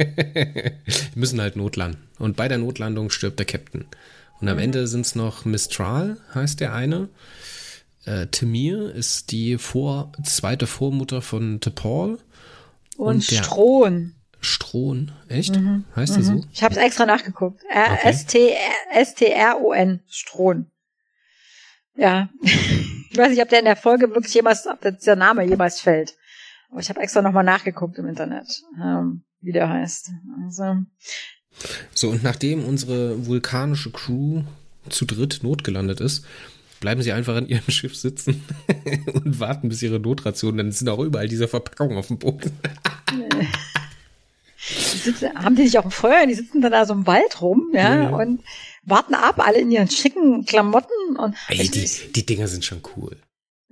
Müssen 1.14 1.40
halt 1.40 1.56
notlanden. 1.56 2.02
Und 2.18 2.36
bei 2.36 2.48
der 2.48 2.58
Notlandung 2.58 3.10
stirbt 3.10 3.38
der 3.38 3.46
Captain. 3.46 3.86
Und 4.40 4.48
am 4.48 4.56
mhm. 4.56 4.62
Ende 4.62 4.86
sind 4.86 5.06
es 5.06 5.14
noch 5.14 5.44
Mistral, 5.44 6.16
heißt 6.34 6.60
der 6.60 6.74
eine. 6.74 7.08
Äh, 8.04 8.26
Temir 8.28 8.94
ist 8.94 9.30
die 9.30 9.58
vor, 9.58 10.12
zweite 10.24 10.66
Vormutter 10.66 11.20
von 11.22 11.60
T'Pol. 11.60 12.18
Und, 12.96 13.06
und 13.06 13.24
Strohn. 13.24 14.14
Strohn, 14.40 15.12
echt? 15.28 15.56
Mhm. 15.56 15.84
Heißt 15.94 16.12
mhm. 16.12 16.16
der 16.16 16.24
so? 16.24 16.44
Ich 16.52 16.62
habe 16.62 16.74
es 16.74 16.80
extra 16.80 17.04
nachgeguckt. 17.04 17.62
Okay. 17.68 18.56
S-T-R-O-N, 18.92 20.00
Strohn. 20.08 20.70
Ja. 21.94 22.30
ich 22.42 23.18
weiß 23.18 23.30
nicht, 23.30 23.42
ob 23.42 23.50
der 23.50 23.58
in 23.58 23.66
der 23.66 23.76
Folge 23.76 24.08
wirklich 24.14 24.32
jemals, 24.32 24.66
ob 24.66 24.80
der 24.80 25.16
Name 25.16 25.44
jemals 25.44 25.80
fällt. 25.80 26.14
Aber 26.70 26.80
ich 26.80 26.88
habe 26.88 27.00
extra 27.00 27.20
nochmal 27.20 27.44
nachgeguckt 27.44 27.98
im 27.98 28.06
Internet, 28.06 28.62
ähm, 28.80 29.24
wie 29.40 29.52
der 29.52 29.68
heißt. 29.68 30.10
Also. 30.44 30.76
So, 31.94 32.10
und 32.10 32.22
nachdem 32.22 32.64
unsere 32.64 33.26
vulkanische 33.26 33.90
Crew 33.90 34.42
zu 34.88 35.04
dritt 35.04 35.40
notgelandet 35.42 36.00
ist, 36.00 36.24
bleiben 36.80 37.02
sie 37.02 37.12
einfach 37.12 37.36
in 37.36 37.48
ihrem 37.48 37.62
Schiff 37.68 37.96
sitzen 37.96 38.42
und 39.12 39.38
warten, 39.40 39.68
bis 39.68 39.82
ihre 39.82 40.00
Notration, 40.00 40.56
dann 40.56 40.72
sind 40.72 40.88
auch 40.88 40.98
überall 40.98 41.28
diese 41.28 41.48
Verpackungen 41.48 41.98
auf 41.98 42.08
dem 42.08 42.18
Boden. 42.18 42.52
sitzen, 44.56 45.34
haben 45.34 45.56
die 45.56 45.62
nicht 45.62 45.78
auch 45.78 45.84
ein 45.84 45.90
Feuer? 45.90 46.26
Die 46.26 46.34
sitzen 46.34 46.60
dann 46.60 46.72
da 46.72 46.86
so 46.86 46.94
im 46.94 47.06
Wald 47.06 47.40
rum, 47.40 47.70
ja, 47.72 48.02
ja. 48.04 48.08
und 48.10 48.42
warten 48.82 49.14
ab, 49.14 49.46
alle 49.46 49.58
in 49.58 49.70
ihren 49.70 49.90
schicken 49.90 50.44
Klamotten 50.44 51.16
und. 51.16 51.36
Ey, 51.48 51.68
die, 51.68 52.12
die 52.12 52.26
Dinger 52.26 52.48
sind 52.48 52.64
schon 52.64 52.82
cool. 52.96 53.16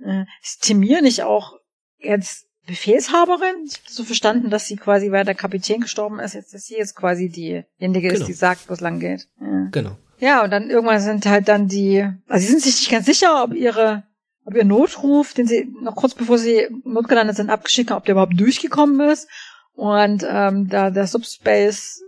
Äh, 0.03 0.25
ist 0.43 0.61
Timir 0.61 1.01
nicht 1.01 1.23
auch 1.23 1.59
jetzt 1.97 2.48
Befehlshaberin? 2.69 3.65
Ich 3.65 3.73
habe 3.73 3.89
so 3.89 4.03
verstanden, 4.03 4.49
dass 4.49 4.67
sie 4.67 4.75
quasi, 4.75 5.11
weil 5.11 5.25
der 5.25 5.35
Kapitän 5.35 5.81
gestorben 5.81 6.19
ist, 6.19 6.35
jetzt, 6.35 6.53
dass 6.53 6.65
sie 6.65 6.75
jetzt 6.75 6.95
quasi 6.95 7.29
diejenige 7.29 8.07
genau. 8.07 8.13
ist, 8.13 8.27
die 8.27 8.33
sagt, 8.33 8.69
wo 8.69 8.73
es 8.73 8.79
lang 8.79 8.99
geht. 8.99 9.27
Ja. 9.41 9.67
Genau. 9.71 9.97
Ja, 10.19 10.43
und 10.43 10.51
dann 10.51 10.69
irgendwann 10.69 10.99
sind 10.99 11.25
halt 11.25 11.47
dann 11.47 11.67
die, 11.67 12.05
also 12.27 12.45
sie 12.45 12.51
sind 12.51 12.61
sich 12.61 12.75
nicht 12.75 12.91
ganz 12.91 13.05
sicher, 13.05 13.43
ob 13.43 13.53
ihre, 13.53 14.03
ob 14.45 14.55
ihr 14.55 14.65
Notruf, 14.65 15.33
den 15.33 15.47
sie 15.47 15.71
noch 15.81 15.95
kurz 15.95 16.13
bevor 16.13 16.37
sie 16.37 16.67
notgelandet 16.83 17.37
sind, 17.37 17.49
abgeschickt 17.49 17.89
haben, 17.89 17.97
ob 17.97 18.05
der 18.05 18.13
überhaupt 18.13 18.39
durchgekommen 18.39 19.09
ist. 19.09 19.27
Und 19.73 20.25
ähm, 20.29 20.67
da 20.67 20.89
der 20.91 21.07
Subspace 21.07 22.01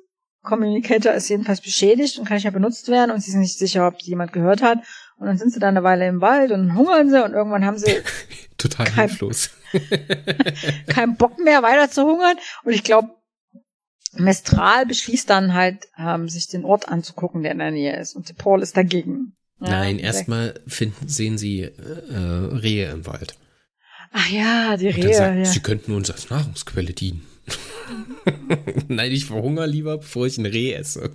Communicator 0.43 1.13
ist 1.13 1.29
jedenfalls 1.29 1.61
beschädigt 1.61 2.17
und 2.17 2.25
kann 2.25 2.35
nicht 2.35 2.43
mehr 2.43 2.51
benutzt 2.51 2.89
werden 2.89 3.11
und 3.11 3.21
sie 3.21 3.31
sind 3.31 3.41
nicht 3.41 3.57
sicher, 3.57 3.87
ob 3.87 4.01
jemand 4.01 4.33
gehört 4.33 4.61
hat. 4.61 4.79
Und 5.21 5.27
dann 5.27 5.37
sind 5.37 5.53
sie 5.53 5.59
da 5.59 5.67
eine 5.67 5.83
Weile 5.83 6.07
im 6.07 6.19
Wald 6.19 6.51
und 6.51 6.73
hungern 6.75 7.11
sie 7.11 7.23
und 7.23 7.33
irgendwann 7.33 7.63
haben 7.63 7.77
sie 7.77 7.93
total 8.57 8.87
kein, 8.87 9.07
hilflos. 9.07 9.51
kein 10.87 11.15
Bock 11.15 11.37
mehr 11.37 11.61
weiter 11.61 11.91
zu 11.91 12.01
hungern. 12.01 12.37
Und 12.63 12.73
ich 12.73 12.83
glaube, 12.83 13.11
Mestral 14.13 14.87
beschließt 14.87 15.29
dann 15.29 15.53
halt, 15.53 15.87
ähm, 15.95 16.27
sich 16.27 16.47
den 16.47 16.65
Ort 16.65 16.89
anzugucken, 16.89 17.43
der 17.43 17.51
in 17.51 17.59
der 17.59 17.69
Nähe 17.69 17.99
ist. 17.99 18.15
Und 18.15 18.35
Paul 18.35 18.63
ist 18.63 18.75
dagegen. 18.75 19.35
Ja, 19.59 19.69
Nein, 19.69 19.99
erstmal 19.99 20.59
finden, 20.65 21.07
sehen 21.07 21.37
sie 21.37 21.61
äh, 21.61 22.15
Rehe 22.15 22.89
im 22.89 23.05
Wald. 23.05 23.35
Ach 24.11 24.27
ja, 24.27 24.75
die 24.75 24.89
Rehe. 24.89 25.13
Sagt, 25.13 25.37
ja. 25.37 25.45
Sie 25.45 25.59
könnten 25.59 25.93
uns 25.93 26.09
als 26.09 26.31
Nahrungsquelle 26.31 26.93
dienen. 26.93 27.27
Nein, 28.87 29.11
ich 29.11 29.25
verhungere 29.25 29.67
lieber, 29.67 29.99
bevor 29.99 30.25
ich 30.25 30.39
ein 30.39 30.47
Reh 30.47 30.73
esse. 30.73 31.11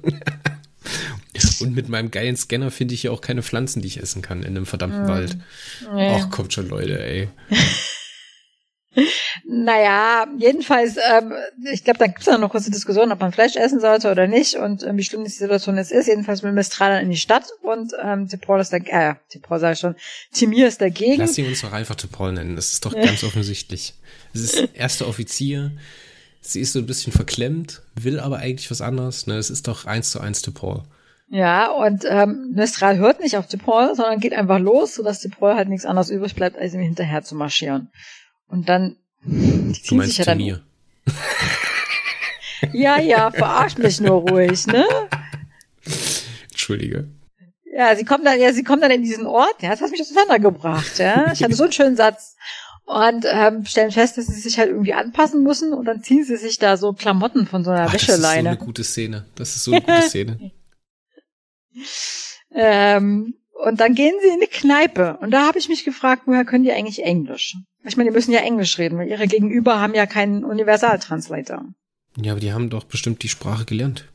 Und 1.60 1.74
mit 1.74 1.88
meinem 1.88 2.10
geilen 2.10 2.36
Scanner 2.36 2.70
finde 2.70 2.94
ich 2.94 3.04
ja 3.04 3.10
auch 3.10 3.20
keine 3.20 3.42
Pflanzen, 3.42 3.82
die 3.82 3.88
ich 3.88 4.02
essen 4.02 4.22
kann 4.22 4.42
in 4.42 4.56
einem 4.56 4.66
verdammten 4.66 5.04
mm. 5.04 5.08
Wald. 5.08 5.36
Ja. 5.82 6.16
Ach, 6.16 6.30
kommt 6.30 6.52
schon, 6.52 6.68
Leute, 6.68 7.02
ey. 7.04 7.28
naja, 9.44 10.26
jedenfalls, 10.38 10.96
ähm, 10.96 11.32
ich 11.72 11.84
glaube, 11.84 11.98
da 11.98 12.06
gibt 12.06 12.20
es 12.20 12.26
noch 12.26 12.34
eine 12.34 12.48
kurze 12.48 12.70
Diskussion, 12.70 13.12
ob 13.12 13.20
man 13.20 13.32
Fleisch 13.32 13.56
essen 13.56 13.80
sollte 13.80 14.10
oder 14.10 14.26
nicht 14.26 14.56
und 14.56 14.82
ähm, 14.82 14.96
wie 14.96 15.04
schlimm 15.04 15.24
die 15.24 15.30
Situation 15.30 15.76
jetzt 15.76 15.92
ist. 15.92 16.06
Jedenfalls 16.06 16.42
will 16.42 16.52
Mistral 16.52 16.90
dann 16.90 17.02
in 17.02 17.10
die 17.10 17.16
Stadt 17.16 17.44
und 17.62 17.92
ähm, 18.02 18.28
Tipol 18.28 18.60
ist 18.60 18.72
dagegen, 18.72 18.96
äh, 18.96 19.14
Tipol 19.28 19.58
sage 19.60 19.74
ich 19.74 19.80
schon, 19.80 19.96
Timir 20.32 20.68
ist 20.68 20.80
dagegen. 20.80 21.18
Lass 21.18 21.34
sie 21.34 21.44
uns 21.44 21.60
doch 21.60 21.72
einfach 21.72 21.96
Tipol 21.96 22.32
nennen, 22.32 22.56
das 22.56 22.72
ist 22.72 22.86
doch 22.86 22.94
ganz 22.94 23.22
offensichtlich. 23.24 23.94
Es 24.32 24.40
ist 24.40 24.68
erster 24.74 25.06
Offizier, 25.08 25.72
sie 26.40 26.60
ist 26.60 26.72
so 26.72 26.78
ein 26.78 26.86
bisschen 26.86 27.12
verklemmt, 27.12 27.82
will 27.94 28.18
aber 28.18 28.38
eigentlich 28.38 28.70
was 28.70 28.80
anderes. 28.80 29.26
Ne? 29.26 29.36
Es 29.36 29.50
ist 29.50 29.68
doch 29.68 29.84
eins 29.84 30.10
zu 30.10 30.20
eins 30.20 30.42
Paul. 30.42 30.84
Ja, 31.28 31.70
und 31.70 32.04
ähm, 32.08 32.52
Mistral 32.54 32.98
hört 32.98 33.20
nicht 33.20 33.36
auf 33.36 33.46
Paul, 33.64 33.94
sondern 33.96 34.20
geht 34.20 34.32
einfach 34.32 34.60
los, 34.60 34.94
sodass 34.94 35.28
Paul 35.28 35.54
halt 35.54 35.68
nichts 35.68 35.84
anderes 35.84 36.10
übrig 36.10 36.34
bleibt, 36.36 36.56
als 36.56 36.74
ihm 36.74 36.80
hinterher 36.80 37.22
zu 37.22 37.34
marschieren. 37.34 37.90
Und 38.48 38.68
dann 38.68 38.96
die 39.22 39.82
du 39.88 39.94
meinst 39.96 40.10
sich 40.10 40.18
ja 40.18 40.24
dann. 40.24 40.38
Mir. 40.38 40.62
ja, 42.72 43.00
ja, 43.00 43.30
verarsch 43.32 43.76
mich 43.78 44.00
nur 44.00 44.28
ruhig, 44.28 44.66
ne? 44.68 44.86
Entschuldige. 46.50 47.08
Ja, 47.76 47.94
sie 47.96 48.04
kommt 48.04 48.24
dann, 48.24 48.40
ja, 48.40 48.52
sie 48.52 48.62
kommt 48.62 48.82
dann 48.82 48.90
in 48.90 49.02
diesen 49.02 49.26
Ort, 49.26 49.62
ja, 49.62 49.70
das 49.70 49.80
hat 49.80 49.90
mich 49.90 50.00
auseinandergebracht, 50.00 50.98
ja. 50.98 51.30
Ich 51.32 51.42
hatte 51.42 51.54
so 51.54 51.64
einen 51.64 51.72
schönen 51.72 51.96
Satz 51.96 52.36
und 52.84 53.26
ähm, 53.28 53.66
stellen 53.66 53.90
fest, 53.90 54.16
dass 54.16 54.26
sie 54.26 54.40
sich 54.40 54.58
halt 54.58 54.70
irgendwie 54.70 54.94
anpassen 54.94 55.42
müssen 55.42 55.72
und 55.72 55.84
dann 55.86 56.02
ziehen 56.02 56.24
sie 56.24 56.36
sich 56.36 56.58
da 56.58 56.76
so 56.76 56.92
Klamotten 56.92 57.46
von 57.46 57.64
so 57.64 57.70
einer 57.72 57.86
Ach, 57.88 57.92
Wäscheleine. 57.92 58.16
Das 58.16 58.28
ist 58.28 58.32
so 58.32 58.48
eine 58.48 58.56
gute 58.56 58.84
Szene. 58.84 59.24
Das 59.34 59.56
ist 59.56 59.64
so 59.64 59.72
eine 59.72 59.80
gute 59.82 60.02
Szene. 60.08 60.52
Ähm, 62.54 63.34
und 63.52 63.80
dann 63.80 63.94
gehen 63.94 64.14
sie 64.22 64.28
in 64.28 64.40
die 64.40 64.46
Kneipe 64.46 65.18
und 65.20 65.30
da 65.30 65.46
habe 65.46 65.58
ich 65.58 65.68
mich 65.68 65.84
gefragt, 65.84 66.22
woher 66.26 66.44
können 66.44 66.64
die 66.64 66.72
eigentlich 66.72 67.02
Englisch? 67.02 67.56
Ich 67.84 67.96
meine, 67.96 68.10
die 68.10 68.14
müssen 68.14 68.32
ja 68.32 68.40
Englisch 68.40 68.78
reden, 68.78 68.98
weil 68.98 69.08
ihre 69.08 69.26
Gegenüber 69.26 69.80
haben 69.80 69.94
ja 69.94 70.06
keinen 70.06 70.44
Universaltranslator. 70.44 71.64
Ja, 72.20 72.32
aber 72.32 72.40
die 72.40 72.52
haben 72.52 72.70
doch 72.70 72.84
bestimmt 72.84 73.22
die 73.22 73.28
Sprache 73.28 73.64
gelernt. 73.64 74.08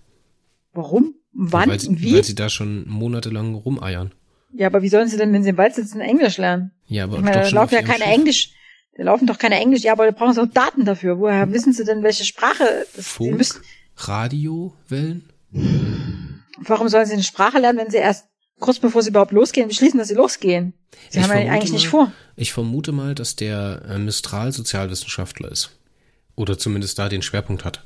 Warum? 0.73 1.15
Wann? 1.33 1.69
Weil 1.69 1.79
sie, 1.79 2.01
wie? 2.01 2.15
Weil 2.15 2.23
sie 2.23 2.35
da 2.35 2.49
schon 2.49 2.87
monatelang 2.87 3.55
rumeiern. 3.55 4.11
Ja, 4.53 4.67
aber 4.67 4.81
wie 4.81 4.89
sollen 4.89 5.07
sie 5.07 5.17
denn, 5.17 5.31
wenn 5.31 5.43
sie 5.43 5.51
im 5.51 5.57
Wald 5.57 5.75
sitzen, 5.75 6.01
Englisch 6.01 6.37
lernen? 6.37 6.71
Ja, 6.87 7.05
aber 7.05 7.17
ich 7.17 7.23
meine, 7.23 7.41
da 7.41 7.49
laufen 7.49 7.73
ja 7.73 7.81
keine 7.81 8.03
Schiff. 8.03 8.13
Englisch. 8.13 8.53
Da 8.97 9.03
laufen 9.03 9.27
doch 9.27 9.37
keine 9.37 9.55
Englisch. 9.55 9.83
Ja, 9.83 9.93
aber 9.93 10.05
da 10.05 10.11
brauchen 10.11 10.33
sie 10.33 10.41
auch 10.41 10.47
Daten 10.53 10.83
dafür. 10.83 11.19
Woher 11.19 11.51
wissen 11.53 11.71
sie 11.71 11.85
denn, 11.85 12.03
welche 12.03 12.25
Sprache 12.25 12.85
das 12.95 13.07
Funk, 13.07 13.37
müssen? 13.37 13.61
Radiowellen? 13.95 15.29
Warum 16.59 16.89
sollen 16.89 17.05
sie 17.05 17.13
eine 17.13 17.23
Sprache 17.23 17.59
lernen, 17.59 17.79
wenn 17.79 17.91
sie 17.91 17.97
erst 17.97 18.25
kurz 18.59 18.79
bevor 18.79 19.01
sie 19.01 19.09
überhaupt 19.09 19.31
losgehen, 19.31 19.67
beschließen, 19.67 19.97
dass 19.97 20.09
sie 20.09 20.15
losgehen? 20.15 20.73
Sie 21.09 21.19
ich 21.19 21.23
haben 21.23 21.31
ja 21.31 21.51
eigentlich 21.51 21.71
mal, 21.71 21.77
nicht 21.77 21.87
vor. 21.87 22.11
Ich 22.35 22.53
vermute 22.53 22.91
mal, 22.91 23.15
dass 23.15 23.35
der 23.35 23.81
äh, 23.87 23.97
Mistral 23.97 24.51
Sozialwissenschaftler 24.51 25.51
ist. 25.51 25.77
Oder 26.35 26.57
zumindest 26.57 26.97
da 26.99 27.09
den 27.09 27.21
Schwerpunkt 27.21 27.65
hat. 27.65 27.83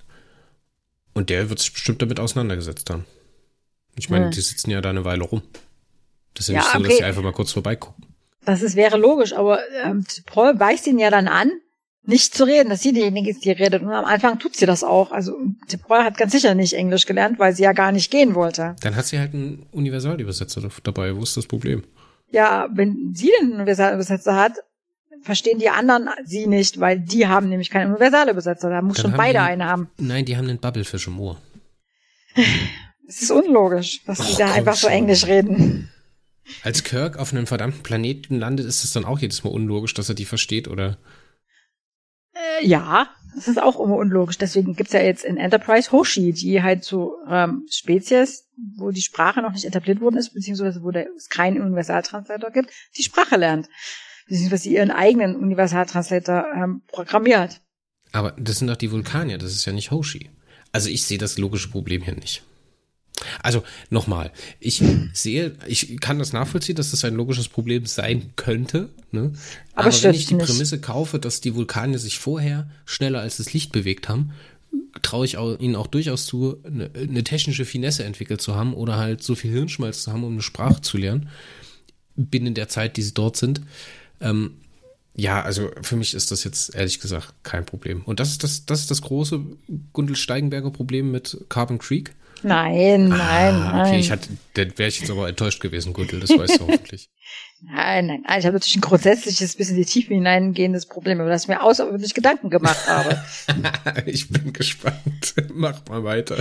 Und 1.13 1.29
der 1.29 1.49
wird 1.49 1.59
sich 1.59 1.73
bestimmt 1.73 2.01
damit 2.01 2.19
auseinandergesetzt 2.19 2.89
haben. 2.89 3.05
Ich 3.97 4.09
meine, 4.09 4.25
hm. 4.25 4.31
die 4.31 4.41
sitzen 4.41 4.71
ja 4.71 4.81
da 4.81 4.89
eine 4.89 5.05
Weile 5.05 5.23
rum. 5.23 5.41
Das 6.33 6.49
ist 6.49 6.53
ja, 6.53 6.59
nicht 6.59 6.71
so, 6.71 6.77
okay. 6.79 6.87
dass 6.87 6.97
sie 6.97 7.03
einfach 7.03 7.23
mal 7.23 7.31
kurz 7.31 7.53
vorbeigucken. 7.53 8.05
Das 8.43 8.61
ist, 8.61 8.75
wäre 8.75 8.97
logisch, 8.97 9.33
aber 9.33 9.59
ähm, 9.83 10.05
Paul 10.25 10.59
weist 10.59 10.85
ihn 10.85 10.99
ja 10.99 11.09
dann 11.09 11.27
an, 11.27 11.51
nicht 12.07 12.35
zu 12.35 12.45
reden, 12.45 12.69
dass 12.69 12.81
sie 12.81 12.93
diejenige 12.93 13.31
ist, 13.31 13.43
die 13.45 13.51
redet. 13.51 13.81
Und 13.81 13.91
am 13.91 14.05
Anfang 14.05 14.39
tut 14.39 14.55
sie 14.55 14.65
das 14.65 14.83
auch. 14.83 15.11
Also 15.11 15.37
Paul 15.87 16.03
hat 16.03 16.17
ganz 16.17 16.31
sicher 16.31 16.55
nicht 16.55 16.73
Englisch 16.73 17.05
gelernt, 17.05 17.39
weil 17.39 17.55
sie 17.55 17.63
ja 17.63 17.73
gar 17.73 17.91
nicht 17.91 18.11
gehen 18.11 18.35
wollte. 18.35 18.75
Dann 18.81 18.95
hat 18.95 19.05
sie 19.05 19.19
halt 19.19 19.33
einen 19.33 19.65
Universalübersetzer 19.71 20.61
dabei. 20.83 21.15
Wo 21.15 21.23
ist 21.23 21.37
das 21.37 21.47
Problem? 21.47 21.83
Ja, 22.31 22.67
wenn 22.73 23.13
sie 23.13 23.31
den 23.41 23.53
Universalübersetzer 23.53 24.35
hat, 24.35 24.53
verstehen 25.21 25.59
die 25.59 25.69
anderen 25.69 26.09
sie 26.25 26.47
nicht, 26.47 26.79
weil 26.79 26.99
die 26.99 27.27
haben 27.27 27.49
nämlich 27.49 27.69
keinen 27.69 27.89
Universalübersetzer. 27.89 28.69
Da 28.69 28.81
muss 28.81 28.97
Dann 28.97 29.11
schon 29.11 29.17
beide 29.17 29.39
die, 29.39 29.39
einen 29.39 29.65
haben. 29.65 29.89
Nein, 29.97 30.25
die 30.25 30.37
haben 30.37 30.49
einen 30.49 30.59
Bubblefish 30.59 31.07
im 31.07 31.19
Ohr. 31.19 31.37
Es 33.07 33.21
ist 33.21 33.29
unlogisch, 33.29 34.03
dass 34.05 34.17
die 34.17 34.35
da 34.35 34.51
einfach 34.51 34.75
so 34.75 34.87
Englisch 34.87 35.27
reden. 35.27 35.91
Als 36.63 36.83
Kirk 36.83 37.17
auf 37.17 37.33
einem 37.33 37.45
verdammten 37.45 37.83
Planeten 37.83 38.39
landet, 38.39 38.65
ist 38.65 38.83
es 38.83 38.93
dann 38.93 39.05
auch 39.05 39.19
jedes 39.19 39.43
Mal 39.43 39.51
unlogisch, 39.51 39.93
dass 39.93 40.09
er 40.09 40.15
die 40.15 40.25
versteht, 40.25 40.67
oder? 40.67 40.97
Äh, 42.59 42.65
ja, 42.65 43.09
das 43.35 43.47
ist 43.47 43.61
auch 43.61 43.79
immer 43.79 43.95
unlogisch. 43.95 44.37
Deswegen 44.37 44.75
gibt's 44.75 44.93
ja 44.93 45.01
jetzt 45.01 45.25
in 45.25 45.37
Enterprise 45.37 45.91
Hoshi, 45.91 46.31
die 46.31 46.63
halt 46.63 46.83
so 46.83 47.17
ähm, 47.29 47.65
Spezies, 47.69 48.47
wo 48.77 48.91
die 48.91 49.01
Sprache 49.01 49.41
noch 49.41 49.51
nicht 49.51 49.65
etabliert 49.65 49.99
worden 50.01 50.17
ist, 50.17 50.33
beziehungsweise 50.33 50.81
wo 50.81 50.91
es 50.91 51.29
keinen 51.29 51.61
Universaltranslator 51.61 52.51
gibt, 52.51 52.71
die 52.97 53.03
Sprache 53.03 53.35
lernt. 53.35 53.67
Beziehungsweise 54.27 54.69
ihren 54.69 54.91
eigenen 54.91 55.35
Universaltranslator 55.35 56.45
ähm, 56.55 56.81
programmiert. 56.87 57.61
Aber 58.11 58.31
das 58.39 58.59
sind 58.59 58.67
doch 58.67 58.77
die 58.77 58.91
Vulkanier, 58.91 59.37
das 59.37 59.51
ist 59.51 59.65
ja 59.65 59.73
nicht 59.73 59.91
Hoshi. 59.91 60.31
Also 60.71 60.89
ich 60.89 61.03
sehe 61.05 61.17
das 61.17 61.37
logische 61.37 61.69
Problem 61.69 62.01
hier 62.01 62.15
nicht. 62.15 62.43
Also 63.41 63.63
nochmal, 63.89 64.31
ich 64.59 64.83
sehe, 65.13 65.55
ich 65.67 65.99
kann 66.01 66.19
das 66.19 66.33
nachvollziehen, 66.33 66.75
dass 66.75 66.91
das 66.91 67.05
ein 67.05 67.15
logisches 67.15 67.47
Problem 67.47 67.85
sein 67.85 68.31
könnte. 68.35 68.89
Ne? 69.11 69.33
Aber, 69.73 69.87
Aber 69.87 70.03
wenn 70.03 70.13
ich 70.13 70.25
die 70.25 70.35
nicht. 70.35 70.45
Prämisse 70.45 70.81
kaufe, 70.81 71.19
dass 71.19 71.41
die 71.41 71.55
Vulkane 71.55 71.97
sich 71.97 72.19
vorher 72.19 72.69
schneller 72.85 73.21
als 73.21 73.37
das 73.37 73.53
Licht 73.53 73.71
bewegt 73.71 74.09
haben, 74.09 74.33
traue 75.01 75.25
ich 75.25 75.37
auch, 75.37 75.59
ihnen 75.59 75.75
auch 75.75 75.87
durchaus 75.87 76.25
zu, 76.25 76.57
eine, 76.63 76.89
eine, 76.93 77.23
technische 77.23 77.65
Finesse 77.65 78.03
entwickelt 78.03 78.41
zu 78.41 78.55
haben 78.55 78.73
oder 78.73 78.97
halt 78.97 79.23
so 79.23 79.35
viel 79.35 79.51
Hirnschmalz 79.51 80.03
zu 80.03 80.11
haben, 80.11 80.23
um 80.23 80.33
eine 80.33 80.41
Sprache 80.41 80.81
zu 80.81 80.97
lernen, 80.97 81.29
binnen 82.15 82.53
der 82.53 82.67
Zeit, 82.67 82.97
die 82.97 83.01
sie 83.01 83.13
dort 83.13 83.37
sind. 83.37 83.61
Ähm, 84.21 84.57
ja, 85.15 85.41
also 85.41 85.71
für 85.81 85.95
mich 85.95 86.13
ist 86.13 86.31
das 86.31 86.43
jetzt 86.43 86.75
ehrlich 86.75 86.99
gesagt 86.99 87.33
kein 87.43 87.65
Problem. 87.65 88.03
Und 88.03 88.19
das 88.19 88.31
ist 88.31 88.43
das, 88.43 88.65
das 88.65 88.81
ist 88.81 88.91
das 88.91 89.01
große 89.01 89.39
Gundel 89.93 90.17
Steigenberger 90.17 90.71
Problem 90.71 91.11
mit 91.11 91.45
Carbon 91.47 91.77
Creek 91.77 92.13
Nein, 92.43 93.09
nein, 93.09 93.19
ah, 93.19 93.71
nein. 93.71 93.87
Okay, 93.87 93.99
ich 93.99 94.11
hatte, 94.11 94.29
dann 94.53 94.77
wäre 94.77 94.89
ich 94.89 94.99
jetzt 94.99 95.09
aber 95.09 95.27
enttäuscht 95.27 95.61
gewesen, 95.61 95.93
Gürtel, 95.93 96.19
das 96.19 96.29
weißt 96.29 96.59
du 96.59 96.67
hoffentlich. 96.67 97.09
Nein, 97.61 98.07
nein, 98.07 98.23
nein. 98.27 98.39
Ich 98.39 98.45
habe 98.45 98.53
natürlich 98.53 98.75
ein 98.75 98.81
grundsätzliches, 98.81 99.55
bis 99.55 99.69
in 99.69 99.77
die 99.77 99.85
Tiefe 99.85 100.13
hineingehendes 100.13 100.85
Problem, 100.85 101.19
über 101.19 101.29
das 101.29 101.43
ich 101.43 101.47
mir 101.47 101.61
außerordentlich 101.61 102.13
Gedanken 102.13 102.49
gemacht 102.49 102.87
habe. 102.87 103.23
ich 104.05 104.29
bin 104.29 104.53
gespannt. 104.53 105.33
Mach 105.53 105.81
mal 105.87 106.03
weiter. 106.03 106.37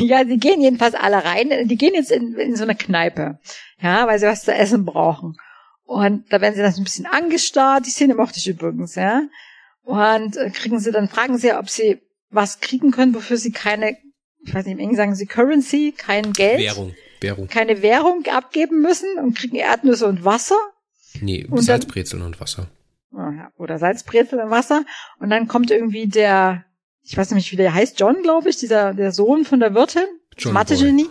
ja, 0.00 0.24
die 0.24 0.38
gehen 0.38 0.60
jedenfalls 0.60 0.94
alle 0.94 1.24
rein. 1.24 1.68
Die 1.68 1.76
gehen 1.76 1.94
jetzt 1.94 2.10
in, 2.10 2.34
in 2.34 2.56
so 2.56 2.64
eine 2.64 2.74
Kneipe. 2.74 3.38
Ja, 3.80 4.06
weil 4.06 4.18
sie 4.18 4.26
was 4.26 4.42
zu 4.42 4.52
essen 4.52 4.84
brauchen. 4.84 5.36
Und 5.84 6.32
da 6.32 6.40
werden 6.40 6.54
sie 6.54 6.62
dann 6.62 6.72
so 6.72 6.80
ein 6.80 6.84
bisschen 6.84 7.06
angestarrt. 7.06 7.86
Die 7.86 7.90
Szene 7.90 8.14
mochte 8.14 8.38
ich 8.38 8.48
übrigens, 8.48 8.94
ja. 8.94 9.22
Und 9.84 10.36
äh, 10.36 10.50
kriegen 10.50 10.80
sie 10.80 10.90
dann, 10.90 11.08
fragen 11.08 11.38
sie, 11.38 11.52
ob 11.52 11.70
sie 11.70 12.00
was 12.30 12.60
kriegen 12.60 12.90
können, 12.90 13.14
wofür 13.14 13.36
sie 13.36 13.52
keine, 13.52 13.96
ich 14.44 14.54
weiß 14.54 14.64
nicht, 14.64 14.74
im 14.74 14.78
Englischen 14.78 14.96
sagen 14.96 15.14
sie 15.14 15.26
Currency, 15.26 15.94
kein 15.96 16.32
Geld. 16.32 16.60
Währung. 16.60 16.94
Währung. 17.20 17.48
keine 17.48 17.82
Währung 17.82 18.24
abgeben 18.26 18.80
müssen 18.80 19.18
und 19.18 19.36
kriegen 19.36 19.56
Erdnüsse 19.56 20.06
und 20.06 20.24
Wasser. 20.24 20.58
Nee, 21.20 21.46
und 21.50 21.62
Salzbrezeln 21.62 22.22
und 22.22 22.40
Wasser. 22.40 22.68
Oder 23.56 23.78
Salzbrezeln 23.78 24.42
und 24.42 24.50
Wasser. 24.50 24.84
Und 25.18 25.30
dann 25.30 25.48
kommt 25.48 25.70
irgendwie 25.70 26.06
der, 26.06 26.64
ich 27.02 27.16
weiß 27.16 27.32
nicht, 27.32 27.50
wie 27.50 27.56
der 27.56 27.74
heißt, 27.74 27.98
John, 27.98 28.22
glaube 28.22 28.50
ich, 28.50 28.56
dieser, 28.56 28.94
der 28.94 29.12
Sohn 29.12 29.44
von 29.44 29.60
der 29.60 29.74
Wirtin. 29.74 30.04
John 30.36 30.52
Mathe-Genie. 30.52 31.08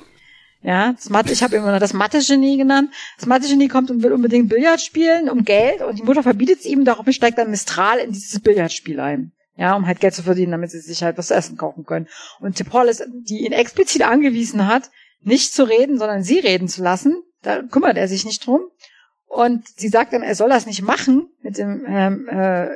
Ja, 0.62 0.94
das 0.94 1.10
Mathe, 1.10 1.32
ich 1.34 1.44
habe 1.44 1.56
immer 1.56 1.72
noch 1.72 1.80
das 1.80 1.94
Mathe-Genie 1.94 2.58
genannt. 2.58 2.92
Das 3.18 3.28
Mathe-Genie 3.28 3.68
kommt 3.68 3.92
und 3.92 4.04
will 4.04 4.14
unbedingt 4.14 4.50
Billard 4.50 4.82
spielen 4.82 5.30
um 5.30 5.44
Geld 5.44 5.82
und 5.82 6.00
die 6.00 6.04
Mutter 6.04 6.24
verbietet 6.24 6.60
es 6.60 6.66
ihm, 6.66 6.86
daraufhin 6.86 7.14
steigt 7.14 7.38
dann 7.38 7.52
Mistral 7.52 8.00
in 8.00 8.12
dieses 8.12 8.40
Billardspiel 8.40 9.00
ein. 9.00 9.34
Ja, 9.58 9.76
um 9.76 9.88
halt 9.88 10.00
Geld 10.00 10.14
zu 10.14 10.24
verdienen, 10.24 10.52
damit 10.52 10.72
sie 10.72 10.80
sich 10.80 11.04
halt 11.04 11.18
was 11.18 11.28
zu 11.28 11.34
essen 11.34 11.58
kaufen 11.58 11.84
können. 11.84 12.08
Und 12.40 12.56
Tip 12.56 12.72
Hollis, 12.74 13.04
die 13.28 13.46
ihn 13.46 13.52
explizit 13.52 14.04
angewiesen 14.04 14.68
hat, 14.68 14.92
nicht 15.22 15.54
zu 15.54 15.64
reden, 15.64 15.98
sondern 15.98 16.24
sie 16.24 16.40
reden 16.40 16.68
zu 16.68 16.84
lassen. 16.84 17.24
Da 17.42 17.64
kümmert 17.64 17.98
er 17.98 18.08
sich 18.08 18.24
nicht 18.24 18.46
drum. 18.46 18.62
Und 19.26 19.68
sie 19.76 19.90
sagt 19.90 20.14
dann, 20.14 20.24
er 20.24 20.36
soll 20.36 20.50
das 20.50 20.66
nicht 20.66 20.82
machen 20.82 21.30
mit 21.42 21.58
dem 21.58 21.86
ähm, 21.88 22.30
äh, 22.30 22.68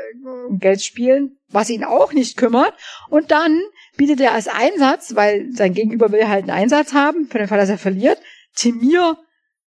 Geldspielen, 0.49 1.37
was 1.47 1.69
ihn 1.69 1.83
auch 1.83 2.13
nicht 2.13 2.35
kümmert. 2.35 2.73
Und 3.09 3.31
dann 3.31 3.61
bietet 3.95 4.19
er 4.19 4.33
als 4.33 4.47
Einsatz, 4.47 5.15
weil 5.15 5.51
sein 5.53 5.73
Gegenüber 5.73 6.11
will 6.11 6.27
halt 6.27 6.43
einen 6.43 6.51
Einsatz 6.51 6.93
haben, 6.93 7.27
für 7.27 7.37
den 7.37 7.47
Fall, 7.47 7.57
dass 7.57 7.69
er 7.69 7.77
verliert, 7.77 8.19
Timir 8.55 9.17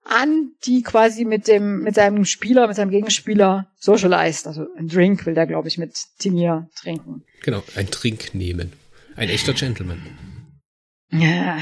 an, 0.05 0.51
die 0.65 0.83
quasi 0.83 1.25
mit 1.25 1.48
dem, 1.48 1.81
mit 1.83 1.95
seinem 1.95 2.25
Spieler, 2.25 2.67
mit 2.67 2.75
seinem 2.75 2.91
Gegenspieler 2.91 3.72
socialized. 3.79 4.48
Also 4.48 4.67
ein 4.77 4.88
Drink 4.88 5.25
will 5.25 5.33
der, 5.33 5.48
glaube 5.48 5.67
ich, 5.67 5.77
mit 5.77 5.95
Timir 6.19 6.69
trinken. 6.75 7.24
Genau, 7.41 7.63
ein 7.75 7.89
Trink 7.89 8.33
nehmen. 8.33 8.74
Ein 9.15 9.29
echter 9.29 9.53
Gentleman. 9.53 10.01
Ja, 11.12 11.57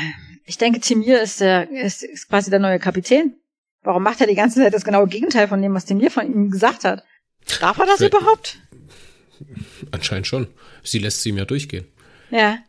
ich 0.46 0.58
denke, 0.58 0.80
Timir 0.80 1.22
ist, 1.22 1.42
der, 1.42 1.70
ist, 1.70 2.04
ist 2.04 2.30
quasi 2.30 2.50
der 2.50 2.60
neue 2.60 2.80
Kapitän. 2.80 3.36
Warum 3.84 4.04
macht 4.04 4.22
er 4.22 4.28
die 4.28 4.36
ganze 4.36 4.60
Zeit 4.60 4.74
das 4.74 4.86
genaue 4.86 5.08
Gegenteil 5.08 5.48
von 5.48 5.62
dem, 5.62 5.74
was 5.74 5.86
Timir 5.86 6.12
von 6.12 6.26
ihm 6.26 6.52
gesagt 6.52 6.84
hat? 6.84 7.04
Darf 7.60 7.80
er 7.80 7.86
das 7.86 7.98
Vielleicht, 7.98 8.14
überhaupt? 8.14 8.60
Anscheinend 9.92 10.28
schon. 10.28 10.48
Sie 10.84 11.00
lässt 11.00 11.22
sie 11.22 11.30
ihm 11.30 11.38
ja 11.38 11.46
durchgehen. 11.46 11.86
Ja. 12.30 12.60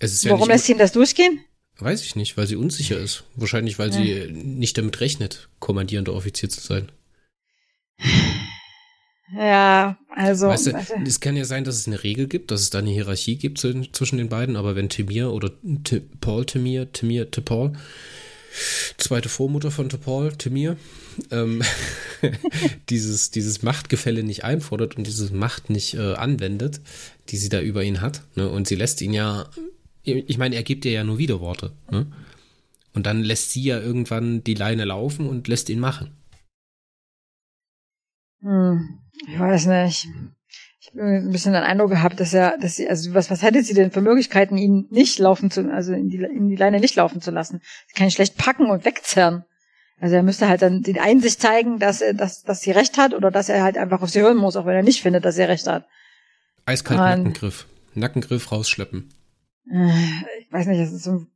ja 0.00 0.08
Warum 0.30 0.48
lässt 0.48 0.66
sie 0.66 0.72
ihm 0.72 0.78
das 0.78 0.92
durchgehen? 0.92 1.40
Weiß 1.78 2.04
ich 2.04 2.14
nicht, 2.14 2.36
weil 2.36 2.46
sie 2.46 2.56
unsicher 2.56 2.98
ist. 2.98 3.24
Wahrscheinlich, 3.34 3.78
weil 3.78 3.90
ja. 3.90 3.96
sie 3.96 4.32
nicht 4.32 4.78
damit 4.78 5.00
rechnet, 5.00 5.48
kommandierender 5.58 6.14
Offizier 6.14 6.48
zu 6.48 6.60
sein. 6.60 6.92
Ja, 9.36 9.98
also. 10.14 10.48
Weißt 10.48 10.66
du, 10.66 10.72
es 11.06 11.20
kann 11.20 11.36
ja 11.36 11.44
sein, 11.44 11.64
dass 11.64 11.76
es 11.76 11.86
eine 11.86 12.04
Regel 12.04 12.28
gibt, 12.28 12.50
dass 12.50 12.60
es 12.60 12.70
da 12.70 12.78
eine 12.78 12.90
Hierarchie 12.90 13.36
gibt 13.36 13.58
zwischen 13.58 14.18
den 14.18 14.28
beiden, 14.28 14.56
aber 14.56 14.76
wenn 14.76 14.88
Timir 14.88 15.32
oder 15.32 15.50
T 15.82 16.00
Paul 16.20 16.44
Timir, 16.44 16.92
Timir, 16.92 17.26
Paul, 17.26 17.72
zweite 18.98 19.28
Vormutter 19.28 19.70
von 19.70 19.88
Paul, 19.88 20.32
Timir, 20.36 20.76
ähm, 21.30 21.62
dieses, 22.90 23.30
dieses 23.30 23.62
Machtgefälle 23.62 24.22
nicht 24.22 24.44
einfordert 24.44 24.96
und 24.96 25.06
diese 25.06 25.32
Macht 25.34 25.70
nicht 25.70 25.94
äh, 25.94 26.14
anwendet, 26.14 26.80
die 27.30 27.36
sie 27.36 27.48
da 27.48 27.60
über 27.60 27.82
ihn 27.82 28.00
hat, 28.00 28.22
ne? 28.36 28.48
und 28.48 28.68
sie 28.68 28.76
lässt 28.76 29.00
ihn 29.00 29.14
ja, 29.14 29.48
ich 30.04 30.38
meine, 30.38 30.56
er 30.56 30.62
gibt 30.62 30.84
ihr 30.84 30.92
ja 30.92 31.04
nur 31.04 31.18
Widerworte, 31.18 31.72
ne? 31.90 32.06
Und 32.92 33.06
dann 33.06 33.22
lässt 33.22 33.50
sie 33.50 33.62
ja 33.62 33.80
irgendwann 33.80 34.44
die 34.44 34.54
Leine 34.54 34.84
laufen 34.84 35.28
und 35.28 35.48
lässt 35.48 35.68
ihn 35.68 35.80
machen. 35.80 36.16
Hm. 38.40 39.00
Ich 39.26 39.38
weiß 39.38 39.66
nicht. 39.66 40.08
Ich 40.80 40.90
habe 40.90 41.02
ein 41.02 41.30
bisschen 41.30 41.54
den 41.54 41.62
Eindruck 41.62 41.90
gehabt, 41.90 42.20
dass 42.20 42.34
er, 42.34 42.58
dass 42.58 42.76
sie, 42.76 42.88
also 42.88 43.14
was, 43.14 43.30
was 43.30 43.42
hätte 43.42 43.62
sie 43.64 43.74
denn 43.74 43.90
für 43.90 44.02
Möglichkeiten, 44.02 44.58
ihn 44.58 44.86
nicht 44.90 45.18
laufen 45.18 45.50
zu, 45.50 45.72
also 45.72 45.92
in 45.92 46.08
die, 46.08 46.18
in 46.18 46.48
die 46.48 46.56
Leine 46.56 46.78
nicht 46.78 46.94
laufen 46.94 47.20
zu 47.20 47.30
lassen? 47.30 47.62
Sie 47.88 47.94
kann 47.94 48.06
ihn 48.06 48.12
schlecht 48.12 48.36
packen 48.36 48.70
und 48.70 48.84
wegzerren. 48.84 49.44
Also 49.98 50.16
er 50.16 50.22
müsste 50.22 50.48
halt 50.48 50.62
dann 50.62 50.82
die 50.82 51.00
Einsicht 51.00 51.40
zeigen, 51.40 51.78
dass 51.78 52.00
er, 52.00 52.12
dass, 52.12 52.42
dass 52.42 52.60
sie 52.60 52.72
recht 52.72 52.98
hat 52.98 53.14
oder 53.14 53.30
dass 53.30 53.48
er 53.48 53.62
halt 53.62 53.78
einfach 53.78 54.02
auf 54.02 54.10
sie 54.10 54.20
hören 54.20 54.36
muss, 54.36 54.56
auch 54.56 54.66
wenn 54.66 54.76
er 54.76 54.82
nicht 54.82 55.02
findet, 55.02 55.24
dass 55.24 55.36
sie 55.36 55.42
recht 55.42 55.66
hat. 55.66 55.86
Eiskalt 56.66 56.98
Nackengriff. 56.98 57.66
Nackengriff 57.94 58.52
rausschleppen. 58.52 59.08
Äh, 59.70 59.90
ich 60.40 60.52
weiß 60.52 60.66
nicht, 60.66 60.80
das 60.80 60.92
ist 60.92 61.04
so, 61.04 61.26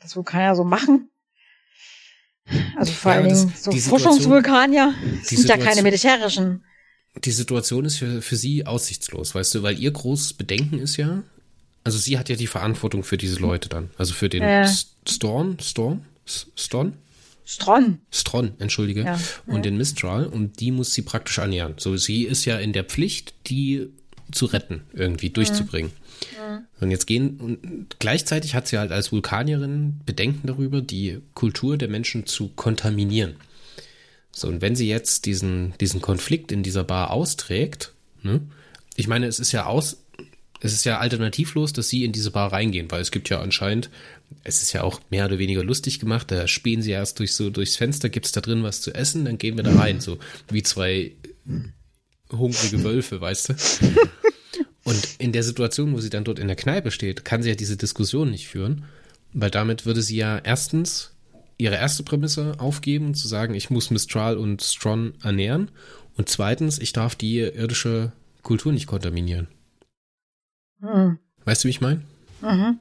das 0.00 0.18
kann 0.24 0.40
er 0.40 0.56
so 0.56 0.64
machen. 0.64 1.10
Also 2.76 2.92
vor 2.92 3.12
ja, 3.12 3.18
allen 3.18 3.28
Dingen 3.28 3.52
so 3.56 3.72
Forschungsvulkanier 3.72 4.92
sind 5.22 5.48
ja 5.48 5.56
keine 5.56 5.82
militärischen 5.82 6.62
die 7.22 7.30
Situation 7.30 7.84
ist 7.84 7.98
für, 7.98 8.22
für 8.22 8.36
sie 8.36 8.66
aussichtslos, 8.66 9.34
weißt 9.34 9.54
du, 9.54 9.62
weil 9.62 9.78
ihr 9.78 9.90
großes 9.90 10.34
Bedenken 10.34 10.78
ist 10.78 10.96
ja, 10.96 11.22
also 11.84 11.98
sie 11.98 12.18
hat 12.18 12.28
ja 12.28 12.36
die 12.36 12.46
Verantwortung 12.46 13.04
für 13.04 13.16
diese 13.16 13.38
Leute 13.40 13.68
dann, 13.68 13.90
also 13.96 14.14
für 14.14 14.28
den 14.28 14.42
äh. 14.42 14.66
Storm, 15.08 15.58
Storm, 15.60 16.04
Storm? 16.26 16.94
Stron. 17.46 17.98
Stron, 18.10 18.54
entschuldige. 18.58 19.02
Ja. 19.02 19.20
Und 19.44 19.66
den 19.66 19.76
Mistral. 19.76 20.26
Und 20.26 20.60
die 20.60 20.70
muss 20.70 20.94
sie 20.94 21.02
praktisch 21.02 21.36
ernähren. 21.36 21.74
So, 21.76 21.94
sie 21.98 22.24
ist 22.24 22.46
ja 22.46 22.56
in 22.56 22.72
der 22.72 22.84
Pflicht, 22.84 23.34
die 23.48 23.90
zu 24.32 24.46
retten, 24.46 24.84
irgendwie 24.94 25.28
durchzubringen. 25.28 25.92
Mhm. 26.32 26.66
Und 26.80 26.90
jetzt 26.90 27.06
gehen, 27.06 27.38
und 27.40 27.98
gleichzeitig 27.98 28.54
hat 28.54 28.68
sie 28.68 28.78
halt 28.78 28.92
als 28.92 29.12
Vulkanierin 29.12 30.00
Bedenken 30.04 30.46
darüber, 30.46 30.80
die 30.80 31.20
Kultur 31.34 31.76
der 31.76 31.88
Menschen 31.88 32.26
zu 32.26 32.48
kontaminieren. 32.48 33.36
So, 34.32 34.48
und 34.48 34.60
wenn 34.60 34.74
sie 34.76 34.88
jetzt 34.88 35.26
diesen, 35.26 35.74
diesen 35.80 36.00
Konflikt 36.00 36.50
in 36.50 36.62
dieser 36.62 36.84
Bar 36.84 37.10
austrägt, 37.10 37.92
ne, 38.22 38.40
ich 38.96 39.06
meine, 39.06 39.26
es 39.26 39.38
ist 39.38 39.52
ja 39.52 39.66
aus, 39.66 39.98
es 40.60 40.72
ist 40.72 40.84
ja 40.84 40.98
alternativlos, 40.98 41.72
dass 41.72 41.88
sie 41.88 42.04
in 42.04 42.12
diese 42.12 42.30
Bar 42.30 42.52
reingehen, 42.52 42.90
weil 42.90 43.00
es 43.00 43.10
gibt 43.10 43.28
ja 43.28 43.40
anscheinend, 43.40 43.90
es 44.42 44.62
ist 44.62 44.72
ja 44.72 44.82
auch 44.82 45.00
mehr 45.10 45.26
oder 45.26 45.38
weniger 45.38 45.62
lustig 45.62 46.00
gemacht, 46.00 46.30
da 46.30 46.48
spähen 46.48 46.82
sie 46.82 46.90
erst 46.90 47.18
durch 47.18 47.34
so 47.34 47.50
durchs 47.50 47.76
Fenster, 47.76 48.08
gibt's 48.08 48.32
da 48.32 48.40
drin 48.40 48.62
was 48.62 48.80
zu 48.80 48.92
essen, 48.92 49.24
dann 49.24 49.38
gehen 49.38 49.56
wir 49.56 49.64
da 49.64 49.74
rein, 49.76 50.00
so 50.00 50.18
wie 50.50 50.62
zwei 50.62 51.12
hungrige 52.32 52.82
Wölfe, 52.82 53.20
weißt 53.20 53.50
du? 53.50 53.54
Und 54.84 55.16
in 55.18 55.32
der 55.32 55.42
Situation, 55.42 55.92
wo 55.94 56.00
sie 56.00 56.10
dann 56.10 56.24
dort 56.24 56.38
in 56.38 56.46
der 56.46 56.56
Kneipe 56.56 56.90
steht, 56.90 57.24
kann 57.24 57.42
sie 57.42 57.48
ja 57.48 57.54
diese 57.54 57.76
Diskussion 57.76 58.30
nicht 58.30 58.48
führen, 58.48 58.84
weil 59.32 59.50
damit 59.50 59.86
würde 59.86 60.02
sie 60.02 60.16
ja 60.16 60.38
erstens 60.38 61.12
ihre 61.56 61.76
erste 61.76 62.02
Prämisse 62.02 62.54
aufgeben, 62.58 63.14
zu 63.14 63.26
sagen, 63.26 63.54
ich 63.54 63.70
muss 63.70 63.90
Mistral 63.90 64.36
und 64.36 64.62
Stron 64.62 65.14
ernähren. 65.22 65.70
Und 66.16 66.28
zweitens, 66.28 66.78
ich 66.78 66.92
darf 66.92 67.14
die 67.14 67.38
irdische 67.38 68.12
Kultur 68.42 68.72
nicht 68.72 68.86
kontaminieren. 68.86 69.48
Mhm. 70.80 71.18
Weißt 71.44 71.64
du, 71.64 71.66
wie 71.66 71.70
ich 71.70 71.80
meine? 71.80 72.02
Mhm. 72.42 72.78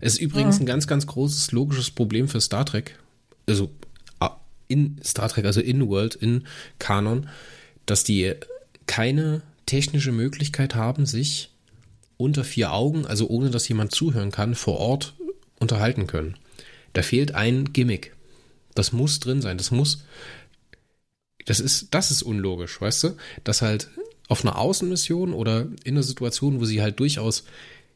Es 0.00 0.14
ist 0.14 0.20
übrigens 0.20 0.56
mhm. 0.56 0.64
ein 0.64 0.66
ganz, 0.66 0.86
ganz 0.86 1.06
großes 1.06 1.52
logisches 1.52 1.90
Problem 1.90 2.28
für 2.28 2.40
Star 2.40 2.66
Trek. 2.66 2.98
Also 3.46 3.70
in 4.68 5.00
Star 5.02 5.28
Trek, 5.28 5.46
also 5.46 5.60
in 5.60 5.88
World, 5.88 6.14
in 6.14 6.44
Kanon, 6.78 7.28
dass 7.86 8.04
die 8.04 8.34
keine 8.86 9.42
technische 9.68 10.12
Möglichkeit 10.12 10.74
haben, 10.74 11.06
sich 11.06 11.50
unter 12.16 12.42
vier 12.42 12.72
Augen, 12.72 13.06
also 13.06 13.28
ohne 13.28 13.50
dass 13.50 13.68
jemand 13.68 13.92
zuhören 13.92 14.32
kann, 14.32 14.54
vor 14.54 14.78
Ort 14.78 15.14
unterhalten 15.60 16.06
können. 16.06 16.36
Da 16.92 17.02
fehlt 17.02 17.34
ein 17.34 17.72
Gimmick. 17.72 18.14
Das 18.74 18.92
muss 18.92 19.20
drin 19.20 19.42
sein. 19.42 19.58
Das 19.58 19.70
muss. 19.70 20.04
Das 21.46 21.60
ist, 21.60 21.94
das 21.94 22.10
ist 22.10 22.22
unlogisch, 22.22 22.80
weißt 22.80 23.04
du? 23.04 23.16
Dass 23.44 23.62
halt 23.62 23.88
auf 24.28 24.44
einer 24.44 24.58
Außenmission 24.58 25.32
oder 25.32 25.68
in 25.84 25.94
einer 25.94 26.02
Situation, 26.02 26.60
wo 26.60 26.64
sie 26.64 26.82
halt 26.82 27.00
durchaus 27.00 27.44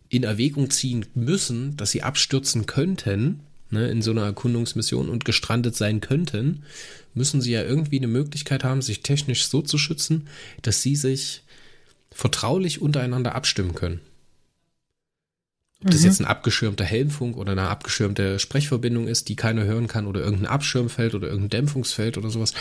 in 0.09 0.25
Erwägung 0.25 0.71
ziehen 0.71 1.07
müssen, 1.15 1.77
dass 1.77 1.91
sie 1.91 2.03
abstürzen 2.03 2.67
könnten, 2.67 3.41
ne, 3.71 3.89
in 3.89 4.03
so 4.03 4.11
einer 4.11 4.25
Erkundungsmission 4.25 5.09
und 5.09 5.25
gestrandet 5.25 5.75
sein 5.75 6.01
könnten, 6.01 6.63
müssen 7.15 7.41
sie 7.41 7.53
ja 7.53 7.63
irgendwie 7.63 7.99
eine 7.99 8.09
Möglichkeit 8.09 8.65
haben, 8.65 8.83
sich 8.83 9.03
technisch 9.03 9.47
so 9.47 9.63
zu 9.63 9.79
schützen, 9.79 10.29
dass 10.63 10.83
sie 10.83 10.97
sich 10.97 11.42
vertraulich 12.15 12.81
untereinander 12.81 13.35
abstimmen 13.35 13.75
können. 13.75 14.01
Ob 15.85 15.91
das 15.91 16.01
mhm. 16.01 16.07
jetzt 16.07 16.21
ein 16.21 16.27
abgeschirmter 16.27 16.85
Helmfunk 16.85 17.37
oder 17.37 17.53
eine 17.53 17.69
abgeschirmte 17.69 18.39
Sprechverbindung 18.39 19.09
ist, 19.09 19.29
die 19.29 19.37
keiner 19.37 19.65
hören 19.65 19.89
kann 19.89 20.07
oder 20.07 20.21
irgendein 20.21 20.47
Abschirmfeld 20.47 21.15
oder 21.15 21.27
irgendein 21.27 21.51
Dämpfungsfeld 21.51 22.19
oder 22.19 22.31
sowas. 22.31 22.55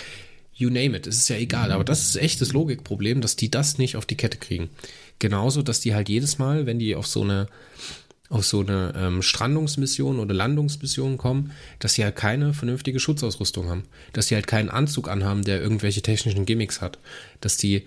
You 0.54 0.70
name 0.70 0.98
it, 0.98 1.08
es 1.08 1.18
ist 1.18 1.30
ja 1.30 1.38
egal. 1.38 1.72
Aber 1.72 1.84
das 1.84 2.02
ist 2.02 2.16
echt 2.16 2.42
das 2.42 2.52
Logikproblem, 2.52 3.22
dass 3.22 3.36
die 3.36 3.52
das 3.52 3.78
nicht 3.78 3.96
auf 3.96 4.06
die 4.06 4.18
Kette 4.18 4.38
kriegen. 4.38 4.70
Genauso, 5.20 5.62
dass 5.62 5.80
die 5.80 5.94
halt 5.94 6.10
jedes 6.10 6.40
Mal, 6.40 6.66
wenn 6.66 6.80
die 6.80 6.96
auf 6.96 7.08
so 7.08 7.22
eine 7.22 7.48
auf 8.30 8.46
so 8.46 8.62
eine 8.62 8.94
ähm, 8.96 9.22
Strandungsmission 9.22 10.18
oder 10.18 10.34
Landungsmission 10.34 11.18
kommen, 11.18 11.52
dass 11.80 11.96
sie 11.96 12.06
halt 12.06 12.16
keine 12.16 12.54
vernünftige 12.54 13.00
Schutzausrüstung 13.00 13.70
haben. 13.70 13.84
Dass 14.14 14.28
sie 14.28 14.36
halt 14.36 14.48
keinen 14.48 14.70
Anzug 14.70 15.10
anhaben, 15.10 15.44
der 15.44 15.62
irgendwelche 15.62 16.02
technischen 16.02 16.46
Gimmicks 16.46 16.80
hat. 16.80 16.98
Dass 17.42 17.58
die 17.58 17.84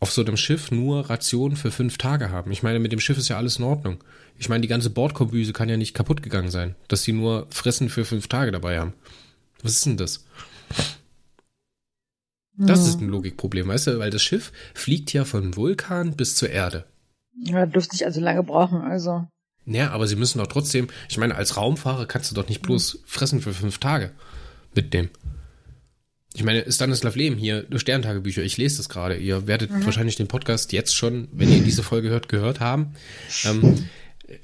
auf 0.00 0.10
so 0.10 0.24
einem 0.24 0.36
Schiff 0.36 0.70
nur 0.70 1.08
Rationen 1.08 1.56
für 1.56 1.70
fünf 1.70 1.98
Tage 1.98 2.30
haben. 2.30 2.50
Ich 2.50 2.62
meine, 2.62 2.78
mit 2.78 2.92
dem 2.92 3.00
Schiff 3.00 3.18
ist 3.18 3.28
ja 3.28 3.36
alles 3.36 3.58
in 3.58 3.64
Ordnung. 3.64 4.02
Ich 4.38 4.48
meine, 4.48 4.62
die 4.62 4.68
ganze 4.68 4.90
Bordkombüse 4.90 5.52
kann 5.52 5.68
ja 5.68 5.76
nicht 5.76 5.94
kaputt 5.94 6.22
gegangen 6.22 6.50
sein, 6.50 6.74
dass 6.88 7.02
sie 7.02 7.12
nur 7.12 7.46
Fressen 7.50 7.88
für 7.88 8.04
fünf 8.04 8.28
Tage 8.28 8.52
dabei 8.52 8.80
haben. 8.80 8.92
Was 9.62 9.72
ist 9.72 9.86
denn 9.86 9.96
das? 9.96 10.24
Das 12.56 12.86
ist 12.86 13.00
ein 13.00 13.08
Logikproblem, 13.08 13.66
weißt 13.66 13.88
du, 13.88 13.98
weil 13.98 14.10
das 14.10 14.22
Schiff 14.22 14.52
fliegt 14.74 15.12
ja 15.12 15.24
von 15.24 15.56
Vulkan 15.56 16.14
bis 16.14 16.36
zur 16.36 16.50
Erde. 16.50 16.84
Ja, 17.36 17.66
dürfte 17.66 17.94
nicht 17.94 18.04
also 18.04 18.20
lange 18.20 18.44
brauchen, 18.44 18.82
also. 18.82 19.26
Ja, 19.66 19.90
aber 19.90 20.06
sie 20.06 20.16
müssen 20.16 20.38
doch 20.38 20.46
trotzdem, 20.46 20.88
ich 21.08 21.18
meine, 21.18 21.34
als 21.34 21.56
Raumfahrer 21.56 22.06
kannst 22.06 22.30
du 22.30 22.34
doch 22.34 22.48
nicht 22.48 22.62
bloß 22.62 23.00
fressen 23.06 23.40
für 23.40 23.54
fünf 23.54 23.78
Tage 23.78 24.12
mitnehmen. 24.74 25.10
Ich 26.36 26.42
meine, 26.42 26.70
Stanislav 26.70 27.14
Leben 27.14 27.36
hier, 27.36 27.64
Sterntagebücher, 27.74 28.42
ich 28.42 28.56
lese 28.56 28.78
das 28.78 28.88
gerade. 28.88 29.16
Ihr 29.16 29.46
werdet 29.46 29.70
mhm. 29.70 29.84
wahrscheinlich 29.84 30.16
den 30.16 30.26
Podcast 30.26 30.72
jetzt 30.72 30.94
schon, 30.94 31.28
wenn 31.30 31.50
ihr 31.50 31.62
diese 31.62 31.84
Folge 31.84 32.08
hört, 32.08 32.28
gehört 32.28 32.58
haben. 32.58 32.94
Ähm, 33.44 33.86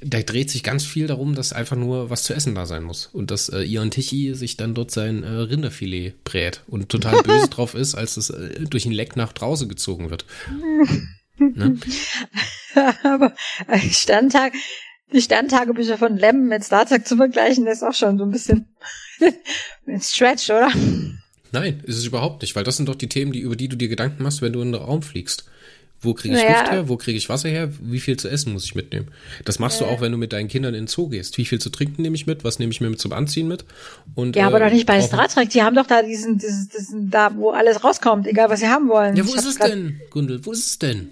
da 0.01 0.21
dreht 0.21 0.51
sich 0.51 0.63
ganz 0.63 0.85
viel 0.85 1.09
darum, 1.09 1.35
dass 1.35 1.53
einfach 1.53 1.77
nur 1.77 2.09
was 2.09 2.23
zu 2.23 2.33
essen 2.33 2.55
da 2.55 2.65
sein 2.65 2.85
muss. 2.85 3.07
Und 3.07 3.33
dass 3.33 3.49
äh, 3.49 3.63
Ion 3.63 3.91
Tichy 3.91 4.35
sich 4.35 4.57
dann 4.57 4.75
dort 4.75 4.93
sein 4.93 5.25
äh, 5.25 5.29
Rinderfilet 5.29 6.23
brät 6.23 6.63
und 6.69 6.91
total 6.91 7.23
böse 7.25 7.49
drauf 7.49 7.75
ist, 7.75 7.97
als 7.97 8.17
es 8.17 8.31
äh, 8.31 8.61
durch 8.67 8.87
ein 8.87 8.93
Leck 8.93 9.17
nach 9.17 9.33
draußen 9.33 9.69
gezogen 9.69 10.11
wird. 10.11 10.27
ne? 11.39 11.77
Aber 13.03 13.35
Sterntag, 13.91 14.53
die 15.13 15.23
Sterntagebücher 15.23 15.99
von 15.99 16.17
Lem 16.17 16.47
mit 16.47 16.63
Star 16.63 16.87
Trek 16.87 17.05
zu 17.05 17.17
vergleichen, 17.17 17.65
das 17.65 17.79
ist 17.79 17.83
auch 17.83 17.95
schon 17.95 18.17
so 18.17 18.25
ein 18.25 18.31
bisschen 18.31 18.69
ein 19.87 20.01
Stretch, 20.01 20.51
oder? 20.51 20.71
Nein, 21.53 21.81
ist 21.85 21.97
es 21.97 22.07
überhaupt 22.07 22.43
nicht, 22.43 22.55
weil 22.57 22.65
das 22.65 22.77
sind 22.77 22.89
doch 22.89 22.95
die 22.95 23.09
Themen, 23.09 23.33
die, 23.33 23.41
über 23.41 23.57
die 23.57 23.69
du 23.69 23.77
dir 23.77 23.89
Gedanken 23.89 24.23
machst, 24.23 24.43
wenn 24.43 24.53
du 24.53 24.61
in 24.63 24.73
den 24.73 24.81
Raum 24.81 25.03
fliegst. 25.03 25.45
Wo 26.03 26.15
kriege 26.15 26.35
ich 26.35 26.43
naja. 26.43 26.61
Luft 26.61 26.73
her? 26.73 26.89
Wo 26.89 26.97
kriege 26.97 27.19
ich 27.19 27.29
Wasser 27.29 27.51
her? 27.51 27.71
Wie 27.79 28.01
viel 28.01 28.17
zu 28.17 28.29
essen 28.29 28.55
muss 28.55 28.65
ich 28.65 28.75
mitnehmen? 28.75 29.09
Das 29.45 29.59
machst 29.59 29.81
äh. 29.81 29.85
du 29.85 29.91
auch, 29.91 30.01
wenn 30.01 30.13
du 30.13 30.17
mit 30.17 30.33
deinen 30.33 30.49
Kindern 30.49 30.73
in 30.73 30.85
den 30.85 30.87
Zoo 30.87 31.09
gehst. 31.09 31.37
Wie 31.37 31.45
viel 31.45 31.61
zu 31.61 31.69
trinken 31.69 32.01
nehme 32.01 32.17
ich 32.17 32.27
mit? 32.27 32.43
Was 32.43 32.59
nehme 32.59 32.73
ich 32.73 32.81
mir 32.81 32.89
mit 32.89 33.01
zum 33.01 33.13
Anziehen 33.13 33.49
mit? 33.49 33.67
Und, 34.15 34.35
ja, 34.35 34.47
aber 34.47 34.61
äh, 34.61 34.65
doch 34.65 34.73
nicht 34.73 34.87
bei 34.87 35.01
Star 35.03 35.29
Trek. 35.29 35.51
Die 35.51 35.63
haben 35.63 35.77
doch 35.77 35.87
da 35.87 36.03
diesen, 36.03 36.39
diesen, 36.39 36.71
diesen, 36.75 37.11
da, 37.11 37.37
wo 37.37 37.51
alles 37.51 37.85
rauskommt, 37.85 38.27
egal 38.27 38.49
was 38.49 38.61
sie 38.61 38.69
haben 38.69 38.89
wollen. 38.89 39.15
Ja, 39.15 39.27
wo 39.27 39.31
ich 39.31 39.37
ist 39.37 39.45
es 39.45 39.57
denn, 39.57 40.01
Gundel? 40.09 40.45
Wo 40.47 40.53
ist 40.53 40.67
es 40.67 40.79
denn? 40.79 41.11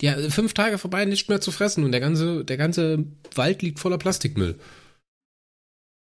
Ja, 0.00 0.16
fünf 0.30 0.54
Tage 0.54 0.78
vorbei, 0.78 1.04
nicht 1.04 1.28
mehr 1.28 1.40
zu 1.40 1.50
fressen 1.50 1.84
und 1.84 1.92
der 1.92 2.00
ganze, 2.00 2.44
der 2.44 2.56
ganze 2.56 3.04
Wald 3.34 3.62
liegt 3.62 3.78
voller 3.78 3.98
Plastikmüll. 3.98 4.56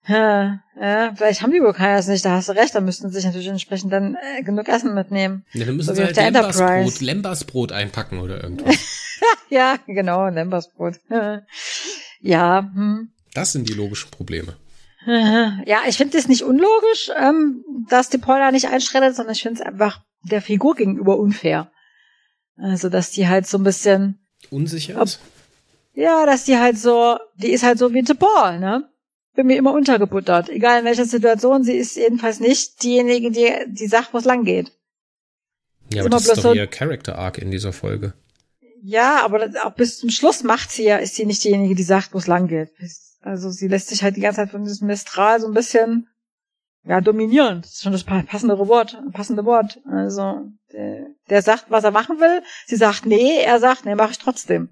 Ja, 0.06 0.60
ja, 0.78 1.14
vielleicht 1.16 1.42
haben 1.42 1.52
die 1.52 1.60
Vulkaniers 1.60 2.08
nicht, 2.08 2.24
da 2.24 2.32
hast 2.32 2.48
du 2.48 2.52
recht, 2.52 2.74
da 2.74 2.80
müssten 2.80 3.08
sie 3.08 3.14
sich 3.14 3.24
natürlich 3.24 3.48
entsprechend 3.48 3.92
dann 3.92 4.16
äh, 4.16 4.42
genug 4.42 4.68
Essen 4.68 4.94
mitnehmen. 4.94 5.46
Ja, 5.52 5.64
dann 5.64 5.76
müssen 5.76 5.88
so 5.88 5.94
sie 5.94 6.04
halt 6.04 6.16
Lembersbrot, 6.16 7.00
Lembersbrot 7.00 7.72
einpacken 7.72 8.18
oder 8.18 8.42
irgendwas. 8.42 8.76
ja, 9.48 9.76
genau, 9.86 10.28
Lembersbrot. 10.28 11.00
ja. 12.20 12.70
Hm. 12.74 13.12
Das 13.32 13.52
sind 13.52 13.68
die 13.68 13.74
logischen 13.74 14.10
Probleme. 14.10 14.56
Ja, 15.66 15.80
ich 15.86 15.98
finde 15.98 16.16
es 16.16 16.28
nicht 16.28 16.44
unlogisch, 16.44 17.10
ähm, 17.18 17.62
dass 17.90 18.08
die 18.08 18.16
Paula 18.16 18.50
nicht 18.50 18.68
einschreddet, 18.68 19.14
sondern 19.14 19.34
ich 19.34 19.42
finde 19.42 19.60
es 19.60 19.66
einfach 19.66 20.00
der 20.22 20.40
Figur 20.40 20.74
gegenüber 20.74 21.18
unfair. 21.18 21.70
Also, 22.56 22.88
dass 22.88 23.10
die 23.10 23.28
halt 23.28 23.46
so 23.46 23.58
ein 23.58 23.64
bisschen 23.64 24.18
unsicher 24.50 25.02
ist. 25.02 25.20
Ja, 25.92 26.24
dass 26.24 26.44
die 26.44 26.56
halt 26.56 26.78
so, 26.78 27.18
die 27.36 27.50
ist 27.50 27.64
halt 27.64 27.78
so 27.78 27.92
wie 27.92 28.02
Paul, 28.02 28.58
ne? 28.58 28.88
Bin 29.34 29.46
mir 29.46 29.56
immer 29.56 29.72
untergebuttert. 29.72 30.48
Egal 30.48 30.80
in 30.80 30.84
welcher 30.84 31.04
Situation, 31.04 31.64
sie 31.64 31.76
ist 31.76 31.96
jedenfalls 31.96 32.40
nicht 32.40 32.82
diejenige, 32.82 33.30
die, 33.30 33.52
die 33.66 33.86
sagt, 33.86 34.14
wo 34.14 34.18
es 34.18 34.24
lang 34.24 34.44
geht. 34.44 34.72
Ja, 35.92 36.02
aber 36.02 36.10
das 36.10 36.26
ist 36.26 36.38
doch 36.38 36.42
so, 36.42 36.54
ihr 36.54 36.66
Character 36.66 37.18
Arc 37.18 37.38
in 37.38 37.50
dieser 37.50 37.72
Folge. 37.72 38.14
Ja, 38.82 39.24
aber 39.24 39.48
auch 39.64 39.74
bis 39.74 39.98
zum 39.98 40.10
Schluss 40.10 40.42
macht 40.42 40.70
sie 40.70 40.84
ja, 40.84 40.96
ist 40.96 41.14
sie 41.14 41.26
nicht 41.26 41.42
diejenige, 41.42 41.74
die 41.74 41.82
sagt, 41.82 42.14
wo 42.14 42.18
es 42.18 42.26
lang 42.26 42.48
geht. 42.48 42.70
Also 43.22 43.50
sie 43.50 43.68
lässt 43.68 43.88
sich 43.88 44.02
halt 44.02 44.16
die 44.16 44.20
ganze 44.20 44.42
Zeit 44.42 44.50
von 44.50 44.64
diesem 44.64 44.86
Mistral 44.86 45.40
so 45.40 45.46
ein 45.46 45.54
bisschen, 45.54 46.08
ja, 46.84 47.00
dominieren. 47.00 47.62
Das 47.62 47.72
ist 47.72 47.82
schon 47.82 47.92
das 47.92 48.04
passende 48.04 48.58
Wort, 48.58 48.98
passende 49.12 49.44
Wort. 49.46 49.80
Also, 49.90 50.42
der, 50.72 51.06
der 51.30 51.42
sagt, 51.42 51.70
was 51.70 51.84
er 51.84 51.92
machen 51.92 52.20
will. 52.20 52.42
Sie 52.66 52.76
sagt, 52.76 53.06
nee, 53.06 53.40
er 53.40 53.58
sagt, 53.58 53.86
nee, 53.86 53.94
mache 53.94 54.12
ich 54.12 54.18
trotzdem. 54.18 54.68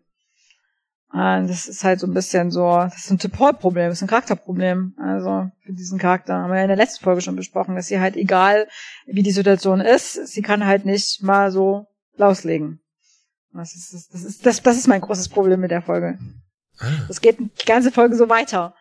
Ah, 1.15 1.43
das 1.43 1.69
ist 1.69 1.85
halt 1.85 2.01
so 2.01 2.07
ein 2.07 2.15
bisschen 2.15 2.51
so, 2.51 2.67
das 2.73 3.05
ist 3.05 3.11
ein 3.11 3.19
Typol-Problem, 3.19 3.91
das 3.91 3.99
ist 3.99 4.03
ein 4.03 4.09
Charakterproblem. 4.09 4.95
Also 4.97 5.51
für 5.63 5.73
diesen 5.75 5.99
Charakter 5.99 6.37
haben 6.37 6.51
wir 6.51 6.57
ja 6.57 6.63
in 6.63 6.69
der 6.69 6.77
letzten 6.79 7.05
Folge 7.05 7.21
schon 7.21 7.37
besprochen, 7.37 7.77
dass 7.77 7.89
sie 7.89 8.01
halt 8.01 8.17
egal, 8.17 8.67
wie 9.05 9.23
die 9.23 9.31
Situation 9.31 9.83
ist, 9.83 10.15
sie 10.15 10.41
kann 10.41 10.65
halt 10.65 10.87
nicht 10.87 11.23
mal 11.23 11.53
so 11.53 11.87
loslegen. 12.17 12.81
Das 13.53 13.75
ist, 13.75 13.93
das 13.93 14.25
ist, 14.25 14.47
das, 14.47 14.63
das 14.63 14.79
ist 14.79 14.89
mein 14.89 15.03
großes 15.03 15.29
Problem 15.29 15.61
mit 15.61 15.71
der 15.71 15.83
Folge. 15.83 16.19
Ah. 16.79 16.87
Das 17.09 17.21
geht 17.21 17.39
die 17.39 17.67
ganze 17.67 17.93
Folge 17.93 18.17
so 18.17 18.31
weiter. 18.31 18.75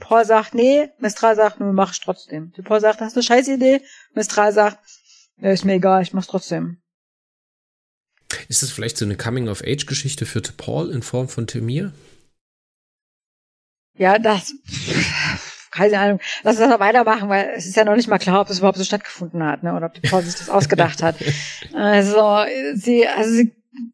Paul 0.00 0.24
sagt, 0.24 0.54
nee, 0.54 0.90
Mistral 0.98 1.36
sagt, 1.36 1.60
nur 1.60 1.72
mach 1.72 1.92
ich 1.92 2.00
trotzdem. 2.00 2.52
Paul 2.64 2.80
sagt, 2.80 3.00
das 3.00 3.08
ist 3.08 3.16
eine 3.16 3.22
scheiß 3.22 3.48
Idee. 3.48 3.82
Mistral 4.14 4.52
sagt, 4.52 4.78
nee, 5.36 5.52
ist 5.52 5.64
mir 5.64 5.74
egal, 5.74 6.02
ich 6.02 6.12
mach's 6.12 6.26
trotzdem. 6.26 6.82
Ist 8.48 8.62
das 8.62 8.70
vielleicht 8.70 8.98
so 8.98 9.04
eine 9.04 9.16
Coming-of-Age-Geschichte 9.16 10.26
für 10.26 10.40
Paul 10.40 10.90
in 10.90 11.02
Form 11.02 11.28
von 11.28 11.46
Temir? 11.46 11.92
Ja, 13.94 14.18
das. 14.18 14.54
Keine 15.70 15.98
Ahnung. 15.98 16.20
Lass 16.42 16.58
uns 16.58 16.68
mal 16.68 16.80
weitermachen, 16.80 17.28
weil 17.28 17.52
es 17.56 17.66
ist 17.66 17.76
ja 17.76 17.84
noch 17.84 17.96
nicht 17.96 18.08
mal 18.08 18.18
klar, 18.18 18.40
ob 18.40 18.50
es 18.50 18.58
überhaupt 18.58 18.78
so 18.78 18.84
stattgefunden 18.84 19.42
hat, 19.44 19.62
ne? 19.62 19.74
Oder 19.74 19.86
ob 19.86 19.94
die 19.94 20.00
Paul 20.00 20.22
sich 20.22 20.34
das 20.34 20.48
ausgedacht 20.48 21.02
hat. 21.02 21.16
Also, 21.74 22.44
sie, 22.74 23.06
also 23.06 23.30
sie, 23.30 23.52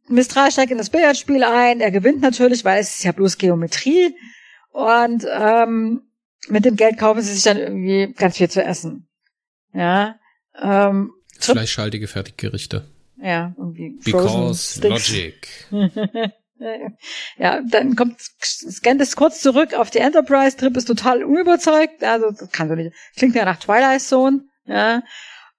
Mistral 0.08 0.50
steigt 0.52 0.70
in 0.70 0.78
das 0.78 0.90
Billardspiel 0.90 1.42
ein, 1.42 1.80
er 1.80 1.90
gewinnt 1.90 2.20
natürlich, 2.20 2.64
weil 2.64 2.80
es 2.80 2.96
ist 2.96 3.04
ja 3.04 3.12
bloß 3.12 3.36
Geometrie. 3.36 4.14
Und 4.70 5.26
ähm, 5.30 6.02
mit 6.48 6.64
dem 6.64 6.76
Geld 6.76 6.98
kaufen 6.98 7.22
sie 7.22 7.34
sich 7.34 7.42
dann 7.42 7.58
irgendwie 7.58 8.12
ganz 8.14 8.36
viel 8.36 8.48
zu 8.48 8.62
essen. 8.62 9.08
Ja. 9.72 10.18
Ähm, 10.60 11.12
Fleischhaltige 11.38 12.06
Fertiggerichte. 12.06 12.86
Ja, 13.16 13.54
irgendwie. 13.56 13.98
Because 14.04 14.80
Logic. 14.86 15.34
ja, 17.38 17.60
dann 17.62 17.96
kommt, 17.96 18.20
scannt 18.20 19.00
es 19.00 19.16
kurz 19.16 19.40
zurück 19.40 19.74
auf 19.74 19.90
die 19.90 19.98
Enterprise, 19.98 20.56
Trip 20.56 20.76
ist 20.76 20.86
total 20.86 21.24
unüberzeugt, 21.24 22.02
also 22.02 22.30
das 22.30 22.50
kann 22.50 22.68
so 22.68 22.74
nicht, 22.74 22.94
klingt 23.16 23.34
ja 23.34 23.44
nach 23.44 23.58
Twilight 23.58 24.00
Zone, 24.00 24.44
ja. 24.66 25.02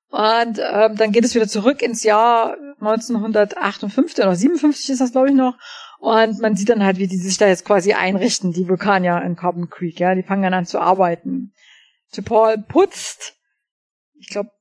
Und 0.09 0.59
ähm, 0.59 0.95
dann 0.95 1.11
geht 1.11 1.25
es 1.25 1.35
wieder 1.35 1.47
zurück 1.47 1.81
ins 1.81 2.03
Jahr 2.03 2.55
1958 2.79 4.23
oder 4.23 4.35
57 4.35 4.91
ist 4.91 5.01
das, 5.01 5.11
glaube 5.11 5.29
ich, 5.29 5.35
noch. 5.35 5.57
Und 5.99 6.39
man 6.39 6.55
sieht 6.55 6.69
dann 6.69 6.83
halt, 6.83 6.99
wie 6.99 7.07
die 7.07 7.17
sich 7.17 7.37
da 7.37 7.47
jetzt 7.47 7.65
quasi 7.65 7.93
einrichten, 7.93 8.53
die 8.53 8.69
Vulkanier 8.69 9.21
in 9.23 9.35
Carbon 9.35 9.69
Creek, 9.69 9.99
ja. 9.99 10.15
Die 10.15 10.23
fangen 10.23 10.43
dann 10.43 10.53
an 10.53 10.65
zu 10.65 10.79
arbeiten. 10.79 11.51
Paul 12.23 12.59
putzt, 12.59 13.35
ich 14.17 14.29
glaube, 14.29 14.51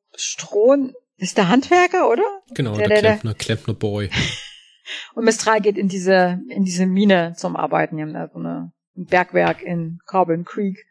Stroh 1.17 1.25
ist 1.25 1.39
der 1.39 1.49
Handwerker, 1.49 2.11
oder? 2.11 2.23
Genau, 2.55 2.77
der, 2.77 2.89
der, 2.89 3.03
der 3.03 3.11
Klempner, 3.13 3.35
Klempner 3.35 3.75
Boy. 3.75 4.11
Und 5.15 5.25
Mistral 5.25 5.61
geht 5.61 5.79
in 5.79 5.89
diese, 5.89 6.41
in 6.49 6.65
diese 6.65 6.87
Mine 6.87 7.35
zum 7.37 7.57
Arbeiten. 7.57 7.97
Die 7.97 8.03
haben 8.03 8.13
da 8.13 8.29
so 8.33 8.39
eine, 8.39 8.73
ein 8.97 9.07
Bergwerk 9.07 9.63
in 9.63 9.99
Carbon 10.07 10.45
Creek. 10.45 10.87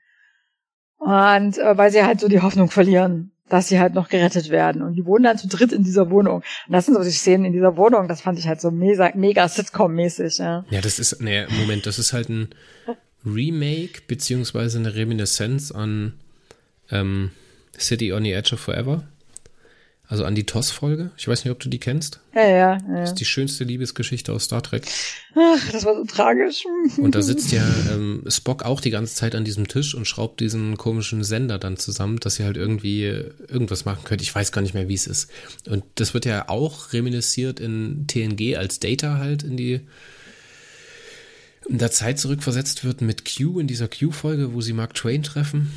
Und 0.98 1.58
äh, 1.58 1.78
weil 1.78 1.92
sie 1.92 2.04
halt 2.04 2.20
so 2.20 2.28
die 2.28 2.42
Hoffnung 2.42 2.72
verlieren, 2.72 3.34
dass 3.50 3.68
sie 3.68 3.80
halt 3.80 3.94
noch 3.94 4.10
gerettet 4.10 4.50
werden. 4.50 4.82
Und 4.82 4.96
die 4.96 5.06
wohnen 5.06 5.26
dann 5.26 5.38
zu 5.38 5.48
dritt 5.48 5.74
in 5.74 5.84
dieser 5.84 6.10
Wohnung. 6.10 6.38
Und 6.38 6.74
das 6.74 6.86
sind 6.86 6.96
so 6.96 7.04
die 7.04 7.12
Szenen 7.12 7.46
in 7.46 7.54
dieser 7.54 7.78
Wohnung, 7.78 8.08
das 8.08 8.22
fand 8.22 8.40
ich 8.40 8.48
halt 8.48 8.62
so 8.62 8.72
mega, 8.72 9.12
mega 9.16 9.46
Sitcom-mäßig. 9.46 10.40
Ja. 10.40 10.66
ja, 10.70 10.82
das 10.82 10.98
ist, 10.98 11.22
nee, 11.22 11.46
Moment, 11.60 11.86
das 11.86 12.00
ist 12.00 12.14
halt 12.14 12.30
ein 12.30 12.50
Remake 13.26 14.02
beziehungsweise 14.08 14.80
eine 14.80 14.96
Reminiszenz 14.96 15.72
an 15.72 16.14
ähm, 16.90 17.32
City 17.78 18.14
on 18.14 18.24
the 18.24 18.32
Edge 18.32 18.54
of 18.56 18.62
Forever. 18.62 19.04
Also 20.10 20.26
an 20.26 20.36
die 20.36 20.46
TOS-Folge. 20.46 21.12
Ich 21.18 21.28
weiß 21.28 21.44
nicht, 21.46 21.52
ob 21.52 21.60
du 21.60 21.70
die 21.70 21.80
kennst. 21.80 22.20
Ja, 22.36 22.46
ja, 22.46 22.58
ja. 22.58 22.78
Das 23.00 23.12
ist 23.12 23.20
die 23.20 23.26
schönste 23.26 23.64
Liebesgeschichte 23.64 24.34
aus 24.34 24.44
Star 24.44 24.62
Trek. 24.62 24.86
Ach, 25.34 25.72
das 25.72 25.86
war 25.86 25.96
so 25.96 26.04
tragisch. 26.04 26.66
Und 26.98 27.16
da 27.16 27.22
sitzt 27.22 27.52
ja 27.54 27.66
ähm, 27.90 28.24
Spock 28.28 28.64
auch 28.64 28.82
die 28.82 28.90
ganze 28.90 29.16
Zeit 29.16 29.34
an 29.34 29.46
diesem 29.46 29.68
Tisch 29.70 29.96
und 29.96 30.06
schraubt 30.06 30.42
diesen 30.42 30.78
komischen 30.78 31.24
Sender 31.24 31.58
dann 31.58 31.78
zusammen, 31.78 32.20
dass 32.20 32.36
sie 32.36 32.44
halt 32.44 32.58
irgendwie 32.58 33.04
irgendwas 33.04 33.86
machen 33.86 34.04
könnte. 34.04 34.24
Ich 34.24 34.36
weiß 34.36 34.52
gar 34.52 34.62
nicht 34.62 34.74
mehr, 34.74 34.90
wie 34.90 34.94
es 34.94 35.08
ist. 35.08 35.32
Und 35.68 35.86
das 35.96 36.14
wird 36.14 36.26
ja 36.26 36.50
auch 36.50 36.92
reminisziert 36.92 37.62
in 37.62 38.06
TNG 38.06 38.58
als 38.58 38.80
Data 38.80 39.18
halt 39.18 39.44
in 39.44 39.56
die 39.56 39.82
in 41.70 41.78
der 41.78 41.92
Zeit 41.92 42.20
zurückversetzt 42.20 42.84
wird 42.84 43.00
mit 43.00 43.24
Q 43.24 43.60
in 43.60 43.68
dieser 43.68 43.88
Q-Folge, 43.88 44.54
wo 44.54 44.60
sie 44.60 44.74
Mark 44.74 44.96
Twain 44.96 45.24
treffen. 45.24 45.72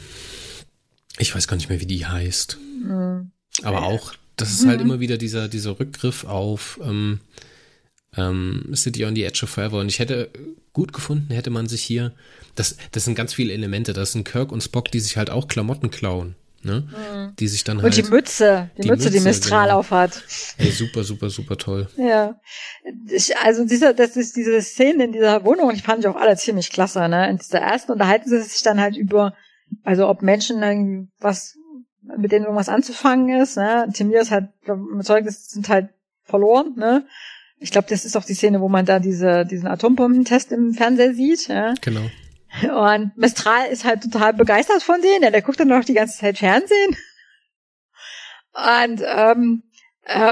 Ich 1.18 1.32
weiß 1.32 1.46
gar 1.46 1.56
nicht 1.56 1.68
mehr, 1.68 1.80
wie 1.80 1.86
die 1.86 2.06
heißt. 2.06 2.58
Mhm. 2.84 3.30
Aber 3.62 3.84
auch 3.84 4.14
das 4.36 4.50
ist 4.50 4.66
halt 4.66 4.80
mhm. 4.80 4.86
immer 4.86 5.00
wieder 5.00 5.16
dieser, 5.16 5.48
dieser 5.48 5.80
Rückgriff 5.80 6.24
auf 6.24 6.78
ähm, 6.82 7.20
ähm, 8.16 8.70
City 8.74 9.04
on 9.06 9.14
the 9.14 9.24
Edge 9.24 9.40
of 9.44 9.50
Forever. 9.50 9.80
Und 9.80 9.88
ich 9.88 9.98
hätte 9.98 10.30
gut 10.72 10.92
gefunden, 10.92 11.32
hätte 11.32 11.50
man 11.50 11.66
sich 11.66 11.82
hier, 11.82 12.12
das, 12.54 12.76
das 12.92 13.04
sind 13.04 13.14
ganz 13.14 13.32
viele 13.32 13.52
Elemente. 13.54 13.94
Das 13.94 14.12
sind 14.12 14.24
Kirk 14.24 14.52
und 14.52 14.62
Spock, 14.62 14.90
die 14.90 15.00
sich 15.00 15.16
halt 15.16 15.30
auch 15.30 15.48
Klamotten 15.48 15.90
klauen. 15.90 16.36
Ne? 16.62 16.80
Mhm. 16.80 17.36
Die 17.36 17.48
sich 17.48 17.64
dann 17.64 17.80
halt. 17.80 17.96
Und 17.96 18.06
die 18.06 18.10
Mütze, 18.10 18.70
die, 18.76 18.82
die 18.82 18.88
Mütze, 18.88 19.04
Mütze, 19.04 19.18
die 19.18 19.24
Mistral 19.24 19.68
genau. 19.68 19.78
aufhat. 19.78 20.22
Ey, 20.58 20.70
super, 20.70 21.04
super, 21.04 21.30
super 21.30 21.56
toll. 21.56 21.88
Ja. 21.96 22.38
Ich, 23.08 23.36
also 23.38 23.64
dieser, 23.64 23.94
das 23.94 24.16
ist 24.16 24.36
diese 24.36 24.60
Szene 24.60 25.04
in 25.04 25.12
dieser 25.12 25.44
Wohnung, 25.44 25.72
die 25.74 25.80
fand 25.80 26.00
ich 26.00 26.08
auch 26.08 26.16
alle 26.16 26.36
ziemlich 26.36 26.70
klasse, 26.70 27.08
ne? 27.08 27.30
In 27.30 27.38
dieser 27.38 27.60
ersten 27.60 27.92
unterhalten 27.92 28.28
sie 28.28 28.42
sich 28.42 28.62
dann 28.62 28.80
halt 28.80 28.96
über, 28.96 29.34
also 29.84 30.08
ob 30.08 30.22
Menschen 30.22 30.60
dann 30.60 31.08
was 31.20 31.56
mit 32.16 32.32
denen 32.32 32.44
irgendwas 32.44 32.68
anzufangen 32.68 33.40
ist, 33.40 33.56
ne? 33.56 33.88
Timir 33.92 34.20
ist 34.20 34.30
halt 34.30 34.48
überzeugt, 34.64 35.26
das 35.26 35.50
sind 35.50 35.68
halt 35.68 35.90
verloren, 36.24 36.74
ne? 36.76 37.06
Ich 37.58 37.70
glaube, 37.70 37.88
das 37.88 38.04
ist 38.04 38.16
auch 38.16 38.24
die 38.24 38.34
Szene, 38.34 38.60
wo 38.60 38.68
man 38.68 38.84
da 38.84 38.98
diese, 38.98 39.46
diesen 39.46 39.66
Atombombentest 39.66 40.52
im 40.52 40.74
Fernsehen 40.74 41.14
sieht, 41.14 41.48
ja? 41.48 41.74
Genau. 41.80 42.02
Und 42.62 43.16
Mistral 43.16 43.68
ist 43.68 43.84
halt 43.84 44.02
total 44.02 44.32
begeistert 44.34 44.82
von 44.82 45.00
denen. 45.00 45.22
Ja, 45.22 45.30
der 45.30 45.42
guckt 45.42 45.60
dann 45.60 45.68
noch 45.68 45.84
die 45.84 45.94
ganze 45.94 46.18
Zeit 46.18 46.38
Fernsehen. 46.38 46.96
Und, 48.54 49.02
ähm, 49.04 49.62
äh, 49.62 49.75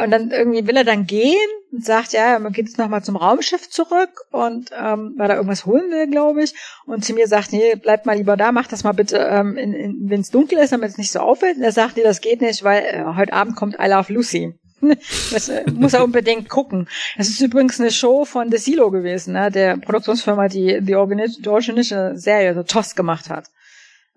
und 0.04 0.10
dann 0.12 0.30
irgendwie 0.30 0.66
will 0.66 0.76
er 0.76 0.84
dann 0.84 1.06
gehen 1.06 1.48
und 1.72 1.84
sagt, 1.84 2.12
ja, 2.12 2.38
man 2.38 2.52
geht 2.52 2.66
jetzt 2.66 2.78
nochmal 2.78 3.02
zum 3.02 3.16
Raumschiff 3.16 3.68
zurück 3.68 4.20
und 4.30 4.70
ähm, 4.78 5.14
weil 5.16 5.30
er 5.30 5.36
irgendwas 5.36 5.66
holen 5.66 5.90
will, 5.90 6.08
glaube 6.08 6.44
ich. 6.44 6.54
Und 6.86 7.04
zu 7.04 7.12
mir 7.12 7.26
sagt, 7.26 7.52
nee, 7.52 7.74
bleib 7.74 8.06
mal 8.06 8.16
lieber 8.16 8.36
da, 8.36 8.52
mach 8.52 8.68
das 8.68 8.84
mal 8.84 8.92
bitte, 8.92 9.18
ähm, 9.18 9.56
in, 9.56 9.72
in, 9.72 10.10
wenn 10.10 10.20
es 10.20 10.30
dunkel 10.30 10.58
ist, 10.58 10.72
damit 10.72 10.90
es 10.90 10.98
nicht 10.98 11.10
so 11.10 11.18
auffällt. 11.18 11.56
Und 11.56 11.64
er 11.64 11.72
sagt, 11.72 11.96
nee, 11.96 12.04
das 12.04 12.20
geht 12.20 12.40
nicht, 12.40 12.62
weil 12.62 12.84
äh, 12.84 13.04
heute 13.16 13.32
Abend 13.32 13.56
kommt 13.56 13.76
I 13.80 13.88
Love 13.88 14.12
Lucy. 14.12 14.54
Das 15.32 15.48
äh, 15.48 15.64
muss 15.72 15.94
er 15.94 16.04
unbedingt 16.04 16.48
gucken. 16.48 16.88
Das 17.16 17.28
ist 17.28 17.40
übrigens 17.40 17.80
eine 17.80 17.90
Show 17.90 18.24
von 18.24 18.50
The 18.50 18.58
Silo 18.58 18.90
gewesen, 18.90 19.32
ne? 19.32 19.50
der 19.50 19.78
Produktionsfirma, 19.78 20.48
die 20.48 20.80
die 20.82 20.94
organische 20.94 22.12
Serie, 22.14 22.54
so 22.54 22.62
TOS 22.62 22.94
gemacht 22.94 23.30
hat. 23.30 23.46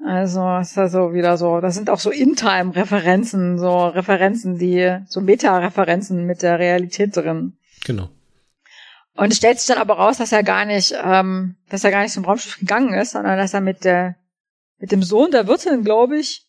Also 0.03 0.57
ist 0.59 0.77
da 0.77 0.89
so 0.89 1.13
wieder 1.13 1.37
so, 1.37 1.59
das 1.59 1.75
sind 1.75 1.89
auch 1.89 1.99
so 1.99 2.11
In-Time-Referenzen, 2.11 3.57
so 3.57 3.87
Referenzen, 3.87 4.57
die, 4.57 4.99
so 5.07 5.21
Meta-Referenzen 5.21 6.25
mit 6.25 6.43
der 6.43 6.59
Realität 6.59 7.15
drin. 7.15 7.57
Genau. 7.85 8.09
Und 9.15 9.31
es 9.31 9.37
stellt 9.37 9.59
sich 9.59 9.67
dann 9.67 9.81
aber 9.81 9.95
raus, 9.95 10.19
dass 10.19 10.31
er 10.31 10.43
gar 10.43 10.65
nicht, 10.65 10.93
ähm, 11.03 11.55
dass 11.69 11.83
er 11.83 11.89
gar 11.91 12.03
nicht 12.03 12.13
zum 12.13 12.25
Raumschiff 12.25 12.59
gegangen 12.59 12.93
ist, 12.93 13.11
sondern 13.11 13.37
dass 13.37 13.53
er 13.53 13.61
mit 13.61 13.83
der, 13.83 14.15
mit 14.77 14.91
dem 14.91 15.01
Sohn 15.01 15.31
der 15.31 15.47
Wirtin, 15.47 15.83
glaube 15.83 16.19
ich, 16.19 16.45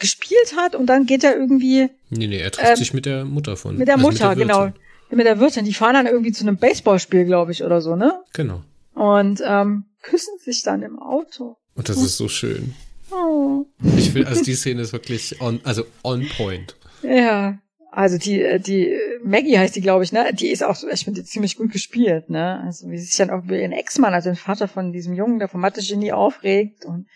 gespielt 0.00 0.56
hat 0.56 0.74
und 0.74 0.86
dann 0.86 1.06
geht 1.06 1.22
er 1.22 1.36
irgendwie. 1.36 1.90
Nee, 2.08 2.26
nee, 2.26 2.40
er 2.40 2.50
trifft 2.50 2.70
ähm, 2.70 2.76
sich 2.76 2.92
mit 2.92 3.06
der 3.06 3.24
Mutter 3.24 3.56
von. 3.56 3.76
Mit 3.76 3.86
der 3.86 3.96
also 3.96 4.06
Mutter, 4.08 4.30
mit 4.30 4.38
der 4.38 4.46
genau. 4.46 4.72
Mit 5.10 5.26
der 5.26 5.40
Wirtin. 5.40 5.64
Die 5.64 5.74
fahren 5.74 5.94
dann 5.94 6.06
irgendwie 6.06 6.32
zu 6.32 6.44
einem 6.44 6.56
Baseballspiel, 6.56 7.24
glaube 7.24 7.52
ich, 7.52 7.62
oder 7.62 7.80
so, 7.80 7.96
ne? 7.96 8.20
Genau. 8.32 8.62
Und 8.94 9.42
ähm, 9.44 9.86
küssen 10.02 10.38
sich 10.38 10.62
dann 10.62 10.82
im 10.82 10.98
Auto. 10.98 11.56
Und 11.74 11.88
das 11.88 11.98
ist 11.98 12.16
so 12.16 12.28
schön. 12.28 12.74
Oh. 13.10 13.66
Ich 13.96 14.14
will, 14.14 14.24
also 14.26 14.42
die 14.42 14.54
Szene 14.54 14.82
ist 14.82 14.92
wirklich 14.92 15.40
on, 15.40 15.60
also 15.64 15.84
on 16.04 16.28
point. 16.36 16.76
Ja. 17.02 17.58
Also 17.92 18.18
die, 18.18 18.40
äh, 18.40 18.60
die 18.60 18.96
Maggie 19.24 19.58
heißt 19.58 19.74
die, 19.74 19.80
glaube 19.80 20.04
ich, 20.04 20.12
ne? 20.12 20.32
Die 20.32 20.48
ist 20.48 20.62
auch, 20.62 20.76
ich 20.92 21.04
finde, 21.04 21.22
die 21.22 21.26
ziemlich 21.26 21.56
gut 21.56 21.72
gespielt, 21.72 22.30
ne? 22.30 22.60
Also 22.64 22.88
wie 22.88 22.98
sie 22.98 23.06
sich 23.06 23.16
dann 23.16 23.30
auch 23.30 23.42
über 23.42 23.58
ihren 23.58 23.72
Ex-Mann, 23.72 24.14
also 24.14 24.30
den 24.30 24.36
Vater 24.36 24.68
von 24.68 24.92
diesem 24.92 25.14
Jungen, 25.14 25.40
der 25.40 25.48
vom 25.48 25.60
Mathe-Genie 25.60 26.12
aufregt 26.12 26.84
und 26.84 27.08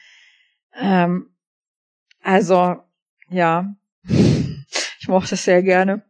ähm, 0.74 1.30
also, 2.22 2.76
ja. 3.28 3.74
Ich 5.00 5.08
mochte 5.08 5.34
es 5.34 5.44
sehr 5.44 5.62
gerne. 5.62 6.02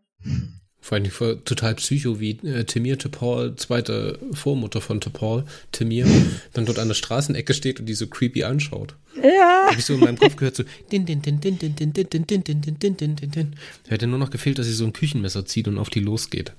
Vor 0.85 0.99
allem 0.99 1.11
total 1.47 1.77
psycho, 1.77 2.21
wie 2.21 2.33
äh, 2.47 2.65
Timir 2.65 2.99
Topol, 2.99 3.57
zweite 3.57 4.19
Vormutter 4.35 4.83
von 4.83 5.01
Topol, 5.01 5.47
Timir, 5.73 6.07
dann 6.53 6.67
dort 6.67 6.79
an 6.79 6.89
der 6.89 6.95
Straßenecke 6.95 7.55
steht 7.55 7.81
und 7.81 7.87
die 7.87 7.95
so 7.95 8.07
creepy 8.07 8.45
anschaut. 8.45 8.95
Ja. 9.17 9.69
Habe 9.69 9.79
ich 9.79 9.87
so 9.87 9.95
in 9.95 10.01
meinem 10.01 10.19
Kopf 10.19 10.37
gehört, 10.37 10.57
so 10.57 10.65
din 10.93 11.07
din 11.07 11.23
din 11.23 11.41
din 11.41 11.57
din 11.57 11.75
din 11.75 11.91
din 11.91 12.07
din 12.11 12.27
din 12.27 12.43
din 12.43 12.77
din 12.97 13.17
din 13.17 13.31
din. 13.31 13.55
Hätte 13.89 14.07
nur 14.07 14.19
noch 14.19 14.29
gefehlt, 14.29 14.59
dass 14.59 14.67
sie 14.67 14.75
so 14.75 14.85
ein 14.85 14.93
Küchenmesser 14.93 15.47
zieht 15.47 15.69
und 15.69 15.79
auf 15.79 15.89
die 15.89 16.01
losgeht. 16.01 16.53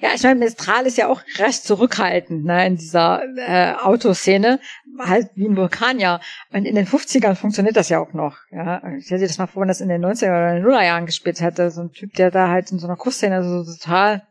Ja, 0.00 0.10
ich 0.14 0.22
meine, 0.22 0.38
Mistral 0.38 0.86
ist 0.86 0.96
ja 0.96 1.08
auch 1.08 1.22
recht 1.38 1.64
zurückhaltend 1.64 2.44
ne, 2.44 2.66
in 2.66 2.76
dieser 2.76 3.22
äh, 3.36 3.74
Autoszene, 3.74 4.60
halt 4.98 5.30
wie 5.34 5.46
ein 5.46 5.56
Vulkanier. 5.56 6.20
Und 6.52 6.64
in 6.64 6.74
den 6.74 6.86
50ern 6.86 7.34
funktioniert 7.34 7.76
das 7.76 7.88
ja 7.88 7.98
auch 7.98 8.12
noch. 8.12 8.38
Ja, 8.50 8.82
ich 8.96 9.10
hätte 9.10 9.26
das 9.26 9.38
mal 9.38 9.46
vor, 9.46 9.62
wenn 9.62 9.68
das 9.68 9.80
in 9.80 9.88
den 9.88 10.04
90er 10.04 10.28
oder 10.28 10.68
0er 10.68 10.84
Jahren 10.84 11.06
gespielt 11.06 11.40
hätte. 11.40 11.70
So 11.70 11.82
ein 11.82 11.92
Typ, 11.92 12.14
der 12.14 12.30
da 12.30 12.48
halt 12.48 12.70
in 12.72 12.78
so 12.78 12.86
einer 12.86 12.96
Kussszene 12.96 13.44
so 13.44 13.64
total 13.72 14.22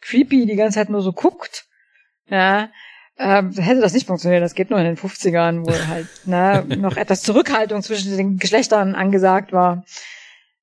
creepy 0.00 0.46
die 0.46 0.56
ganze 0.56 0.78
Zeit 0.78 0.90
nur 0.90 1.02
so 1.02 1.12
guckt. 1.12 1.66
Ja, 2.28 2.68
ähm, 3.18 3.52
hätte 3.52 3.80
das 3.80 3.94
nicht 3.94 4.06
funktioniert. 4.06 4.42
Das 4.42 4.54
geht 4.54 4.70
nur 4.70 4.78
in 4.78 4.84
den 4.84 4.96
50ern, 4.96 5.66
wo 5.66 5.88
halt 5.88 6.08
ne, 6.26 6.64
noch 6.78 6.96
etwas 6.96 7.22
Zurückhaltung 7.22 7.82
zwischen 7.82 8.16
den 8.16 8.36
Geschlechtern 8.38 8.94
angesagt 8.94 9.52
war. 9.52 9.84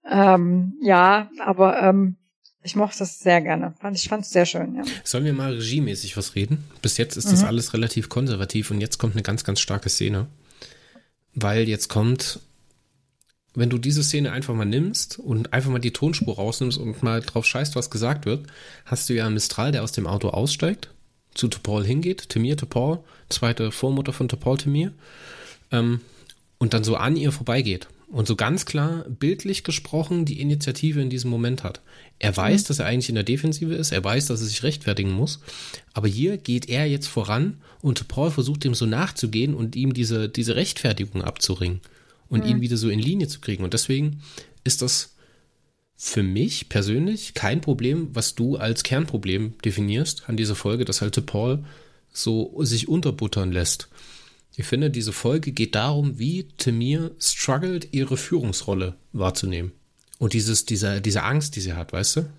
Ähm, 0.09 0.77
ja, 0.81 1.29
aber 1.39 1.81
ähm, 1.81 2.17
ich 2.65 2.75
mochte 2.75 2.99
das 2.99 3.19
sehr 3.19 3.41
gerne. 3.41 3.75
Ich 3.93 4.09
fand 4.09 4.25
es 4.25 4.31
sehr 4.31 4.45
schön, 4.47 4.75
ja. 4.75 4.83
Sollen 5.03 5.23
wir 5.23 5.33
mal 5.33 5.53
regiemäßig 5.53 6.17
was 6.17 6.33
reden? 6.33 6.65
Bis 6.81 6.97
jetzt 6.97 7.15
ist 7.15 7.31
das 7.31 7.41
mhm. 7.41 7.47
alles 7.47 7.73
relativ 7.73 8.09
konservativ 8.09 8.71
und 8.71 8.81
jetzt 8.81 8.97
kommt 8.97 9.13
eine 9.13 9.21
ganz, 9.21 9.43
ganz 9.43 9.59
starke 9.59 9.89
Szene. 9.89 10.27
Weil 11.35 11.69
jetzt 11.69 11.89
kommt, 11.89 12.39
wenn 13.53 13.69
du 13.69 13.77
diese 13.77 14.03
Szene 14.03 14.31
einfach 14.31 14.55
mal 14.55 14.65
nimmst 14.65 15.19
und 15.19 15.53
einfach 15.53 15.69
mal 15.69 15.79
die 15.79 15.93
Tonspur 15.93 16.35
rausnimmst 16.35 16.79
und 16.79 17.03
mal 17.03 17.21
drauf 17.21 17.45
scheißt, 17.45 17.75
was 17.75 17.91
gesagt 17.91 18.25
wird, 18.25 18.47
hast 18.85 19.09
du 19.09 19.13
ja 19.13 19.29
Mistral, 19.29 19.71
der 19.71 19.83
aus 19.83 19.91
dem 19.91 20.07
Auto 20.07 20.29
aussteigt, 20.29 20.89
zu 21.35 21.47
Topol 21.47 21.85
hingeht, 21.85 22.29
Temir 22.29 22.57
Topol, 22.57 22.99
zweite 23.29 23.71
Vormutter 23.71 24.11
von 24.11 24.27
Topol 24.27 24.57
Temir, 24.57 24.91
ähm, 25.71 26.01
und 26.57 26.73
dann 26.73 26.83
so 26.83 26.95
an 26.95 27.15
ihr 27.15 27.31
vorbeigeht 27.31 27.89
und 28.07 28.27
so 28.27 28.35
ganz 28.35 28.65
klar 28.65 29.05
bildlich 29.09 29.63
gesprochen 29.63 30.25
die 30.25 30.39
Initiative 30.39 31.01
in 31.01 31.09
diesem 31.09 31.29
Moment 31.29 31.63
hat. 31.63 31.81
Er 32.19 32.35
weiß, 32.35 32.63
mhm. 32.63 32.67
dass 32.67 32.79
er 32.79 32.85
eigentlich 32.85 33.09
in 33.09 33.15
der 33.15 33.23
Defensive 33.23 33.73
ist, 33.73 33.91
er 33.91 34.03
weiß, 34.03 34.27
dass 34.27 34.41
er 34.41 34.47
sich 34.47 34.63
rechtfertigen 34.63 35.11
muss, 35.11 35.39
aber 35.93 36.07
hier 36.07 36.37
geht 36.37 36.69
er 36.69 36.85
jetzt 36.85 37.07
voran 37.07 37.57
und 37.81 38.07
Paul 38.07 38.31
versucht 38.31 38.65
ihm 38.65 38.73
so 38.73 38.85
nachzugehen 38.85 39.53
und 39.53 39.75
ihm 39.75 39.93
diese, 39.93 40.29
diese 40.29 40.55
Rechtfertigung 40.55 41.21
abzuringen 41.21 41.81
und 42.29 42.43
mhm. 42.43 42.49
ihn 42.49 42.61
wieder 42.61 42.77
so 42.77 42.89
in 42.89 42.99
Linie 42.99 43.27
zu 43.27 43.39
kriegen. 43.41 43.63
Und 43.63 43.73
deswegen 43.73 44.21
ist 44.63 44.81
das 44.81 45.15
für 45.97 46.23
mich 46.23 46.69
persönlich 46.69 47.33
kein 47.33 47.61
Problem, 47.61 48.09
was 48.13 48.35
du 48.35 48.57
als 48.57 48.83
Kernproblem 48.83 49.53
definierst 49.63 50.27
an 50.27 50.37
dieser 50.37 50.55
Folge, 50.55 50.85
dass 50.85 51.01
halt 51.01 51.25
Paul 51.25 51.63
so 52.11 52.55
sich 52.63 52.87
unterbuttern 52.87 53.51
lässt. 53.51 53.89
Ich 54.57 54.65
finde, 54.65 54.89
diese 54.89 55.11
Folge 55.11 55.51
geht 55.51 55.75
darum, 55.75 56.17
wie 56.17 56.43
Temir 56.57 57.11
struggelt, 57.19 57.89
ihre 57.91 58.15
Führungsrolle 58.15 58.95
wahrzunehmen. 59.11 59.73
Und 60.17 60.33
dieses, 60.33 60.65
dieser, 60.65 61.01
diese 61.01 61.23
Angst, 61.23 61.55
die 61.55 61.61
sie 61.61 61.73
hat, 61.73 61.93
weißt 61.93 62.17
du? 62.17 62.29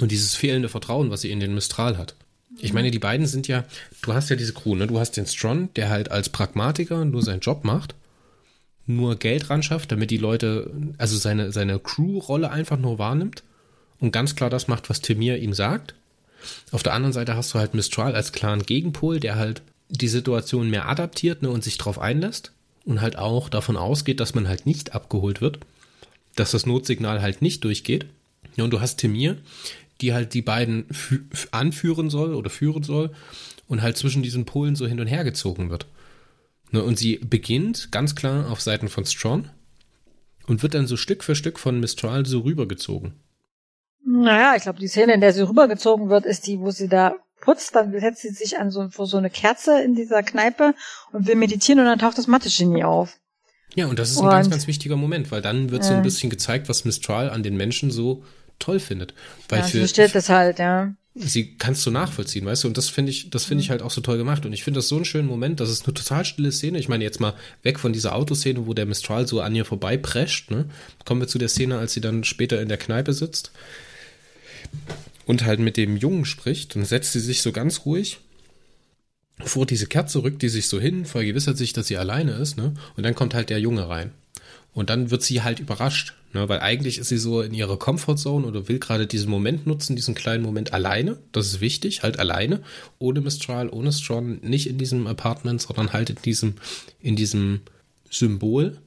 Und 0.00 0.10
dieses 0.10 0.34
fehlende 0.34 0.68
Vertrauen, 0.68 1.10
was 1.10 1.20
sie 1.20 1.30
in 1.30 1.40
den 1.40 1.54
Mistral 1.54 1.98
hat. 1.98 2.14
Ich 2.58 2.72
meine, 2.72 2.90
die 2.90 2.98
beiden 2.98 3.26
sind 3.26 3.48
ja, 3.48 3.64
du 4.02 4.12
hast 4.12 4.28
ja 4.28 4.36
diese 4.36 4.52
Crew, 4.52 4.74
ne? 4.74 4.86
Du 4.86 4.98
hast 4.98 5.16
den 5.16 5.26
Strong, 5.26 5.72
der 5.74 5.88
halt 5.88 6.10
als 6.10 6.28
Pragmatiker 6.28 7.04
nur 7.04 7.22
seinen 7.22 7.40
Job 7.40 7.64
macht, 7.64 7.94
nur 8.86 9.16
Geld 9.16 9.50
ran 9.50 9.62
schafft, 9.62 9.92
damit 9.92 10.10
die 10.10 10.16
Leute, 10.16 10.70
also 10.98 11.16
seine, 11.16 11.52
seine 11.52 11.78
Crew-Rolle 11.78 12.50
einfach 12.50 12.78
nur 12.78 12.98
wahrnimmt 12.98 13.42
und 14.00 14.12
ganz 14.12 14.34
klar 14.34 14.50
das 14.50 14.68
macht, 14.68 14.90
was 14.90 15.00
Temir 15.00 15.38
ihm 15.38 15.54
sagt. 15.54 15.94
Auf 16.72 16.82
der 16.82 16.94
anderen 16.94 17.12
Seite 17.12 17.36
hast 17.36 17.54
du 17.54 17.58
halt 17.58 17.74
Mistral 17.74 18.14
als 18.14 18.32
klaren 18.32 18.62
Gegenpol, 18.64 19.20
der 19.20 19.36
halt 19.36 19.62
die 19.88 20.08
Situation 20.08 20.70
mehr 20.70 20.88
adaptiert 20.88 21.42
ne, 21.42 21.50
und 21.50 21.62
sich 21.62 21.78
darauf 21.78 21.98
einlässt 21.98 22.52
und 22.84 23.00
halt 23.00 23.16
auch 23.16 23.48
davon 23.48 23.76
ausgeht, 23.76 24.20
dass 24.20 24.34
man 24.34 24.48
halt 24.48 24.66
nicht 24.66 24.94
abgeholt 24.94 25.40
wird, 25.40 25.58
dass 26.40 26.52
das 26.52 26.66
Notsignal 26.66 27.22
halt 27.22 27.42
nicht 27.42 27.62
durchgeht. 27.64 28.06
Ja, 28.56 28.64
und 28.64 28.70
du 28.70 28.80
hast 28.80 28.96
Temir, 28.96 29.36
die 30.00 30.12
halt 30.12 30.34
die 30.34 30.42
beiden 30.42 30.86
anführen 31.52 32.10
soll 32.10 32.34
oder 32.34 32.50
führen 32.50 32.82
soll 32.82 33.12
und 33.68 33.82
halt 33.82 33.96
zwischen 33.96 34.22
diesen 34.22 34.46
Polen 34.46 34.74
so 34.74 34.86
hin 34.86 35.00
und 35.00 35.06
her 35.06 35.22
gezogen 35.22 35.70
wird. 35.70 35.86
Ne, 36.72 36.82
und 36.82 36.98
sie 36.98 37.18
beginnt 37.18 37.92
ganz 37.92 38.14
klar 38.14 38.50
auf 38.50 38.60
Seiten 38.60 38.88
von 38.88 39.04
Strong 39.04 39.50
und 40.46 40.62
wird 40.62 40.74
dann 40.74 40.86
so 40.86 40.96
Stück 40.96 41.22
für 41.22 41.34
Stück 41.34 41.58
von 41.58 41.78
Mistral 41.78 42.24
so 42.26 42.40
rübergezogen. 42.40 43.12
Naja, 44.04 44.54
ich 44.56 44.62
glaube, 44.62 44.80
die 44.80 44.88
Szene, 44.88 45.12
in 45.12 45.20
der 45.20 45.32
sie 45.32 45.46
rübergezogen 45.46 46.08
wird, 46.08 46.24
ist 46.24 46.46
die, 46.46 46.58
wo 46.58 46.70
sie 46.70 46.88
da 46.88 47.16
putzt, 47.40 47.74
dann 47.74 47.92
setzt 47.98 48.22
sie 48.22 48.30
sich 48.30 48.58
an 48.58 48.70
so, 48.70 48.88
vor 48.88 49.06
so 49.06 49.18
eine 49.18 49.30
Kerze 49.30 49.82
in 49.82 49.94
dieser 49.94 50.22
Kneipe 50.22 50.74
und 51.12 51.26
will 51.26 51.36
meditieren 51.36 51.80
und 51.80 51.86
dann 51.86 51.98
taucht 51.98 52.18
das 52.18 52.26
Mathe-Genie 52.26 52.84
auf. 52.84 53.18
Ja, 53.74 53.86
und 53.86 53.98
das 53.98 54.10
ist 54.10 54.18
ein 54.18 54.24
und, 54.24 54.30
ganz, 54.30 54.50
ganz 54.50 54.66
wichtiger 54.66 54.96
Moment, 54.96 55.30
weil 55.30 55.42
dann 55.42 55.70
wird 55.70 55.84
so 55.84 55.92
ein 55.92 56.02
bisschen 56.02 56.30
gezeigt, 56.30 56.68
was 56.68 56.84
Mistral 56.84 57.30
an 57.30 57.42
den 57.42 57.56
Menschen 57.56 57.90
so 57.90 58.24
toll 58.58 58.80
findet. 58.80 59.14
Weil 59.48 59.60
ja, 59.60 59.64
für, 59.64 59.70
sie 59.70 59.78
versteht 59.78 60.14
das 60.14 60.28
halt, 60.28 60.58
ja. 60.58 60.92
Sie 61.14 61.56
kannst 61.56 61.84
du 61.86 61.90
nachvollziehen, 61.90 62.46
weißt 62.46 62.64
du, 62.64 62.68
und 62.68 62.76
das 62.76 62.88
finde 62.88 63.10
ich, 63.10 63.30
das 63.30 63.44
finde 63.44 63.64
ich 63.64 63.70
halt 63.70 63.82
auch 63.82 63.90
so 63.90 64.00
toll 64.00 64.16
gemacht. 64.16 64.46
Und 64.46 64.52
ich 64.52 64.62
finde 64.62 64.78
das 64.78 64.88
so 64.88 64.96
einen 64.96 65.04
schönen 65.04 65.26
Moment, 65.26 65.58
das 65.60 65.70
ist 65.70 65.84
eine 65.84 65.94
total 65.94 66.24
stille 66.24 66.52
Szene. 66.52 66.78
Ich 66.78 66.88
meine, 66.88 67.02
jetzt 67.02 67.20
mal 67.20 67.34
weg 67.62 67.80
von 67.80 67.92
dieser 67.92 68.14
Autoszene, 68.14 68.66
wo 68.66 68.74
der 68.74 68.86
Mistral 68.86 69.26
so 69.26 69.40
an 69.40 69.54
ihr 69.54 69.64
vorbei 69.64 69.96
prescht, 69.96 70.50
ne? 70.50 70.66
Kommen 71.04 71.20
wir 71.20 71.28
zu 71.28 71.38
der 71.38 71.48
Szene, 71.48 71.78
als 71.78 71.94
sie 71.94 72.00
dann 72.00 72.22
später 72.22 72.60
in 72.60 72.68
der 72.68 72.78
Kneipe 72.78 73.12
sitzt 73.12 73.50
und 75.26 75.44
halt 75.44 75.60
mit 75.60 75.76
dem 75.76 75.96
Jungen 75.96 76.24
spricht, 76.24 76.74
dann 76.74 76.84
setzt 76.84 77.12
sie 77.12 77.20
sich 77.20 77.42
so 77.42 77.52
ganz 77.52 77.84
ruhig 77.84 78.18
vor 79.44 79.66
diese 79.66 79.86
Kerze, 79.86 80.22
rückt 80.22 80.42
die 80.42 80.48
sich 80.48 80.68
so 80.68 80.80
hin, 80.80 81.04
vergewissert 81.04 81.56
sich, 81.56 81.72
dass 81.72 81.86
sie 81.86 81.96
alleine 81.96 82.32
ist, 82.32 82.56
ne? 82.56 82.74
Und 82.96 83.04
dann 83.04 83.14
kommt 83.14 83.34
halt 83.34 83.50
der 83.50 83.60
Junge 83.60 83.88
rein. 83.88 84.12
Und 84.72 84.88
dann 84.90 85.10
wird 85.10 85.22
sie 85.22 85.42
halt 85.42 85.58
überrascht, 85.58 86.14
ne? 86.32 86.48
weil 86.48 86.60
eigentlich 86.60 86.98
ist 86.98 87.08
sie 87.08 87.18
so 87.18 87.42
in 87.42 87.52
ihrer 87.52 87.76
Comfortzone 87.76 88.46
oder 88.46 88.68
will 88.68 88.78
gerade 88.78 89.06
diesen 89.06 89.28
Moment 89.28 89.66
nutzen, 89.66 89.96
diesen 89.96 90.14
kleinen 90.14 90.44
Moment 90.44 90.72
alleine. 90.72 91.18
Das 91.32 91.46
ist 91.46 91.60
wichtig, 91.60 92.02
halt 92.02 92.20
alleine, 92.20 92.62
ohne 92.98 93.20
Mistral, 93.20 93.68
ohne 93.68 93.92
Strong, 93.92 94.40
nicht 94.42 94.68
in 94.68 94.78
diesem 94.78 95.08
Apartment, 95.08 95.60
sondern 95.60 95.92
halt 95.92 96.10
in 96.10 96.16
diesem, 96.24 96.54
in 97.00 97.16
diesem 97.16 97.62
Symbol, 98.10 98.78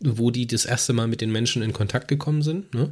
wo 0.00 0.30
die 0.30 0.46
das 0.46 0.64
erste 0.64 0.92
Mal 0.92 1.08
mit 1.08 1.20
den 1.20 1.32
Menschen 1.32 1.62
in 1.62 1.72
Kontakt 1.72 2.06
gekommen 2.06 2.42
sind. 2.42 2.72
Ne? 2.72 2.90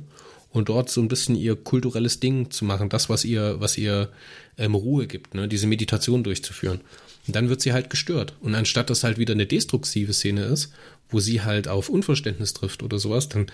Und 0.57 0.71
dort 0.71 0.89
so 0.89 1.03
ein 1.03 1.09
bisschen 1.09 1.37
ihr 1.37 1.55
kulturelles 1.55 2.19
Ding 2.19 2.51
zu 2.51 2.65
machen, 2.65 2.89
das, 2.89 3.11
was 3.11 3.27
ihr, 3.27 3.61
was 3.61 3.77
ihr 3.77 4.09
ähm, 4.57 4.75
Ruhe 4.75 5.07
gibt, 5.07 5.35
ne? 5.35 5.49
diese 5.49 5.67
Meditation 5.67 6.25
durchzuführen. 6.25 6.81
Und 7.27 7.37
dann 7.37 7.51
wird 7.51 7.61
sie 7.61 7.75
halt 7.75 7.91
gestört. 7.91 8.33
Und 8.41 8.55
anstatt 8.55 8.89
dass 8.89 9.05
halt 9.05 9.19
wieder 9.19 9.35
eine 9.35 9.45
destruktive 9.45 10.15
Szene 10.15 10.45
ist, 10.45 10.73
wo 11.11 11.21
sie 11.21 11.43
halt 11.43 11.69
auf 11.69 11.91
Unverständnis 11.91 12.55
trifft 12.55 12.83
oder 12.83 12.99
sowas, 12.99 13.29
dann 13.29 13.49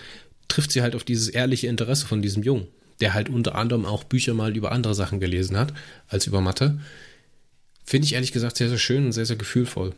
trifft 0.47 0.71
sie 0.71 0.81
halt 0.81 0.95
auf 0.95 1.03
dieses 1.03 1.27
ehrliche 1.27 1.67
Interesse 1.67 2.07
von 2.07 2.21
diesem 2.21 2.41
Jungen, 2.41 2.67
der 3.01 3.13
halt 3.13 3.27
unter 3.27 3.55
anderem 3.55 3.85
auch 3.85 4.05
Bücher 4.05 4.33
mal 4.33 4.55
über 4.55 4.71
andere 4.71 4.95
Sachen 4.95 5.19
gelesen 5.19 5.57
hat, 5.57 5.73
als 6.07 6.25
über 6.25 6.39
Mathe. 6.39 6.79
Finde 7.83 8.05
ich 8.05 8.13
ehrlich 8.13 8.31
gesagt 8.31 8.55
sehr, 8.55 8.69
sehr 8.69 8.77
schön 8.77 9.07
und 9.07 9.11
sehr, 9.11 9.25
sehr 9.25 9.35
gefühlvoll. 9.35 9.93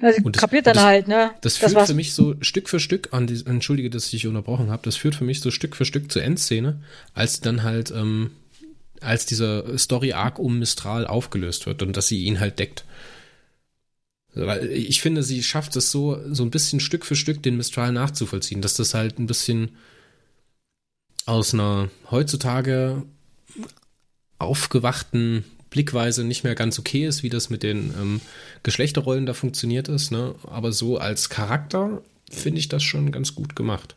Also 0.00 0.20
und 0.24 0.36
das, 0.36 0.40
kapiert 0.40 0.66
dann 0.66 0.74
das, 0.74 0.84
halt, 0.84 1.08
ne? 1.08 1.30
Das 1.42 1.56
führt 1.56 1.74
das 1.74 1.88
für 1.88 1.94
mich 1.94 2.12
so 2.14 2.34
Stück 2.40 2.68
für 2.68 2.80
Stück 2.80 3.12
an 3.12 3.26
die, 3.26 3.44
entschuldige, 3.46 3.88
dass 3.88 4.06
ich 4.06 4.10
dich 4.10 4.26
unterbrochen 4.26 4.70
habe, 4.70 4.82
das 4.84 4.96
führt 4.96 5.14
für 5.14 5.24
mich 5.24 5.40
so 5.40 5.50
Stück 5.50 5.76
für 5.76 5.84
Stück 5.84 6.10
zur 6.10 6.22
Endszene, 6.22 6.82
als 7.14 7.40
dann 7.40 7.62
halt, 7.62 7.92
ähm, 7.92 8.32
als 9.00 9.26
dieser 9.26 9.78
Story-Arc 9.78 10.38
um 10.38 10.58
Mistral 10.58 11.06
aufgelöst 11.06 11.66
wird 11.66 11.82
und 11.82 11.96
dass 11.96 12.08
sie 12.08 12.24
ihn 12.24 12.40
halt 12.40 12.58
deckt. 12.58 12.84
Weil 14.34 14.70
ich 14.70 15.02
finde, 15.02 15.22
sie 15.22 15.42
schafft 15.42 15.76
es 15.76 15.90
so, 15.90 16.18
so 16.32 16.42
ein 16.42 16.50
bisschen 16.50 16.80
Stück 16.80 17.04
für 17.04 17.16
Stück 17.16 17.42
den 17.42 17.56
Mistral 17.56 17.92
nachzuvollziehen, 17.92 18.62
dass 18.62 18.74
das 18.74 18.94
halt 18.94 19.18
ein 19.18 19.26
bisschen 19.26 19.76
aus 21.26 21.54
einer 21.54 21.90
heutzutage 22.10 23.02
aufgewachten 24.38 25.44
Blickweise 25.72 26.22
nicht 26.22 26.44
mehr 26.44 26.54
ganz 26.54 26.78
okay 26.78 27.06
ist, 27.06 27.22
wie 27.22 27.30
das 27.30 27.50
mit 27.50 27.62
den 27.62 27.92
ähm, 28.00 28.20
Geschlechterrollen 28.62 29.26
da 29.26 29.34
funktioniert 29.34 29.88
ist. 29.88 30.12
Ne? 30.12 30.34
Aber 30.48 30.70
so 30.70 30.98
als 30.98 31.28
Charakter 31.28 32.02
finde 32.30 32.60
ich 32.60 32.68
das 32.68 32.82
schon 32.82 33.10
ganz 33.10 33.34
gut 33.34 33.56
gemacht. 33.56 33.96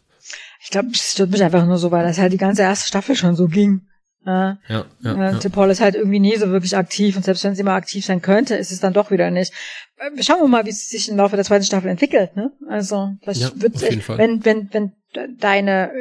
Ich 0.64 0.72
glaube, 0.72 0.90
es 0.94 1.12
stört 1.12 1.30
mich 1.30 1.44
einfach 1.44 1.66
nur 1.66 1.78
so, 1.78 1.92
weil 1.92 2.04
das 2.04 2.18
halt 2.18 2.34
die 2.34 2.38
ganze 2.38 2.64
erste 2.64 2.88
Staffel 2.88 3.16
schon 3.16 3.36
so 3.36 3.48
ging. 3.48 3.82
Ja, 4.26 4.58
ja, 4.68 4.86
ja, 5.04 5.30
äh, 5.30 5.40
Tim 5.40 5.52
Paul 5.52 5.70
ist 5.70 5.82
halt 5.82 5.94
irgendwie 5.94 6.20
nie 6.20 6.36
so 6.36 6.50
wirklich 6.50 6.76
aktiv 6.76 7.16
und 7.16 7.24
selbst 7.24 7.44
wenn 7.44 7.54
sie 7.54 7.62
mal 7.62 7.76
aktiv 7.76 8.04
sein 8.04 8.24
könnte, 8.24 8.56
ist 8.56 8.72
es 8.72 8.80
dann 8.80 8.94
doch 8.94 9.12
wieder 9.12 9.30
nicht. 9.30 9.54
Äh, 9.98 10.24
schauen 10.24 10.42
wir 10.42 10.48
mal, 10.48 10.66
wie 10.66 10.72
es 10.72 10.90
sich 10.90 11.10
im 11.10 11.18
Laufe 11.18 11.36
der 11.36 11.46
zweiten 11.46 11.64
Staffel 11.64 11.92
entwickelt. 11.92 12.36
Ne? 12.36 12.52
Also 12.68 13.12
vielleicht 13.22 13.42
ja, 13.42 13.52
wird 13.54 13.76
es, 13.76 13.84
wenn 13.84 14.44
wenn 14.44 14.70
wenn 14.74 14.94
deine 15.38 15.92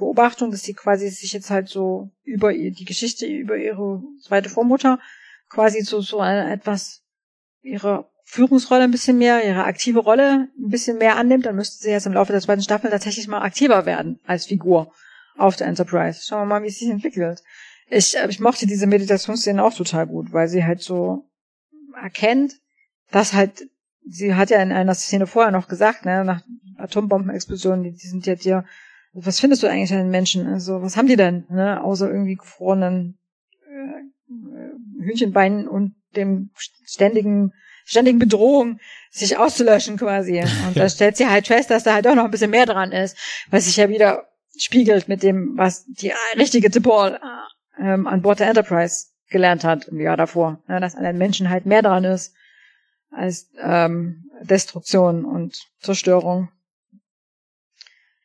Beobachtung, 0.00 0.50
dass 0.50 0.62
sie 0.62 0.74
quasi 0.74 1.08
sich 1.08 1.32
jetzt 1.32 1.50
halt 1.50 1.68
so 1.68 2.10
über 2.24 2.52
die 2.52 2.84
Geschichte, 2.84 3.26
über 3.26 3.56
ihre 3.56 4.02
zweite 4.22 4.48
Vormutter 4.48 4.98
quasi 5.48 5.82
so, 5.82 6.00
so 6.00 6.22
etwas, 6.22 7.02
ihre 7.62 8.10
Führungsrolle 8.24 8.84
ein 8.84 8.90
bisschen 8.90 9.18
mehr, 9.18 9.44
ihre 9.44 9.64
aktive 9.64 10.00
Rolle 10.00 10.48
ein 10.58 10.70
bisschen 10.70 10.98
mehr 10.98 11.16
annimmt, 11.16 11.46
dann 11.46 11.56
müsste 11.56 11.82
sie 11.82 11.90
jetzt 11.90 12.06
im 12.06 12.12
Laufe 12.12 12.32
der 12.32 12.40
zweiten 12.40 12.62
Staffel 12.62 12.90
tatsächlich 12.90 13.28
mal 13.28 13.42
aktiver 13.42 13.86
werden 13.86 14.20
als 14.24 14.46
Figur 14.46 14.92
auf 15.36 15.56
der 15.56 15.66
Enterprise. 15.66 16.22
Schauen 16.24 16.42
wir 16.42 16.46
mal, 16.46 16.62
wie 16.62 16.68
es 16.68 16.78
sich 16.78 16.88
entwickelt. 16.88 17.42
Ich, 17.88 18.16
äh, 18.16 18.28
ich 18.28 18.40
mochte 18.40 18.66
diese 18.66 18.86
Meditationsszene 18.86 19.62
auch 19.62 19.74
total 19.74 20.06
gut, 20.06 20.32
weil 20.32 20.48
sie 20.48 20.64
halt 20.64 20.80
so 20.80 21.28
erkennt, 22.00 22.54
dass 23.10 23.32
halt, 23.32 23.68
sie 24.06 24.34
hat 24.34 24.50
ja 24.50 24.62
in 24.62 24.72
einer 24.72 24.94
Szene 24.94 25.26
vorher 25.26 25.50
noch 25.50 25.66
gesagt, 25.66 26.04
ne, 26.04 26.24
nach 26.24 26.42
Atombombenexplosionen, 26.78 27.82
die, 27.82 27.92
die 27.92 28.06
sind 28.06 28.26
ja 28.26 28.36
dir 28.36 28.64
was 29.12 29.40
findest 29.40 29.62
du 29.62 29.66
eigentlich 29.66 29.92
an 29.92 29.98
den 29.98 30.10
Menschen? 30.10 30.46
Also, 30.46 30.82
was 30.82 30.96
haben 30.96 31.08
die 31.08 31.16
denn, 31.16 31.46
ne? 31.50 31.82
Außer 31.82 32.08
irgendwie 32.08 32.36
gefrorenen 32.36 33.18
äh, 33.66 35.02
Hühnchenbeinen 35.02 35.68
und 35.68 35.94
dem 36.16 36.50
ständigen, 36.56 37.52
ständigen 37.84 38.18
Bedrohung, 38.18 38.78
sich 39.10 39.36
auszulöschen 39.36 39.96
quasi. 39.96 40.42
Und 40.66 40.76
da 40.76 40.88
stellt 40.88 41.16
sie 41.16 41.28
halt 41.28 41.46
fest, 41.46 41.70
dass 41.70 41.84
da 41.84 41.94
halt 41.94 42.06
auch 42.06 42.14
noch 42.14 42.24
ein 42.24 42.30
bisschen 42.30 42.50
mehr 42.50 42.66
dran 42.66 42.92
ist, 42.92 43.16
was 43.50 43.66
sich 43.66 43.76
ja 43.76 43.88
wieder 43.88 44.28
spiegelt 44.56 45.08
mit 45.08 45.22
dem, 45.22 45.56
was 45.56 45.86
die 45.86 46.12
richtige 46.36 46.70
Tipol 46.70 47.18
ähm, 47.78 48.06
an 48.06 48.22
Bord 48.22 48.40
der 48.40 48.48
Enterprise 48.48 49.06
gelernt 49.28 49.64
hat 49.64 49.88
im 49.88 50.00
Jahr 50.00 50.16
davor. 50.16 50.62
Ne? 50.68 50.80
Dass 50.80 50.96
an 50.96 51.04
den 51.04 51.18
Menschen 51.18 51.48
halt 51.48 51.66
mehr 51.66 51.82
dran 51.82 52.04
ist 52.04 52.34
als 53.10 53.50
ähm, 53.60 54.30
Destruktion 54.42 55.24
und 55.24 55.56
Zerstörung. 55.80 56.50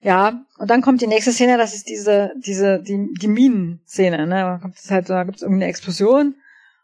Ja, 0.05 0.45
und 0.59 0.69
dann 0.69 0.83
kommt 0.83 1.01
die 1.01 1.07
nächste 1.07 1.31
Szene, 1.31 1.57
das 1.57 1.73
ist 1.73 1.89
diese, 1.89 2.31
diese, 2.37 2.79
die, 2.79 3.11
die 3.19 3.27
Minen-Szene, 3.27 4.27
ne? 4.27 4.35
Da 4.35 4.59
kommt 4.61 4.77
es 4.77 4.91
halt, 4.91 5.09
da 5.09 5.23
gibt 5.23 5.37
es 5.37 5.41
irgendeine 5.41 5.67
Explosion 5.67 6.35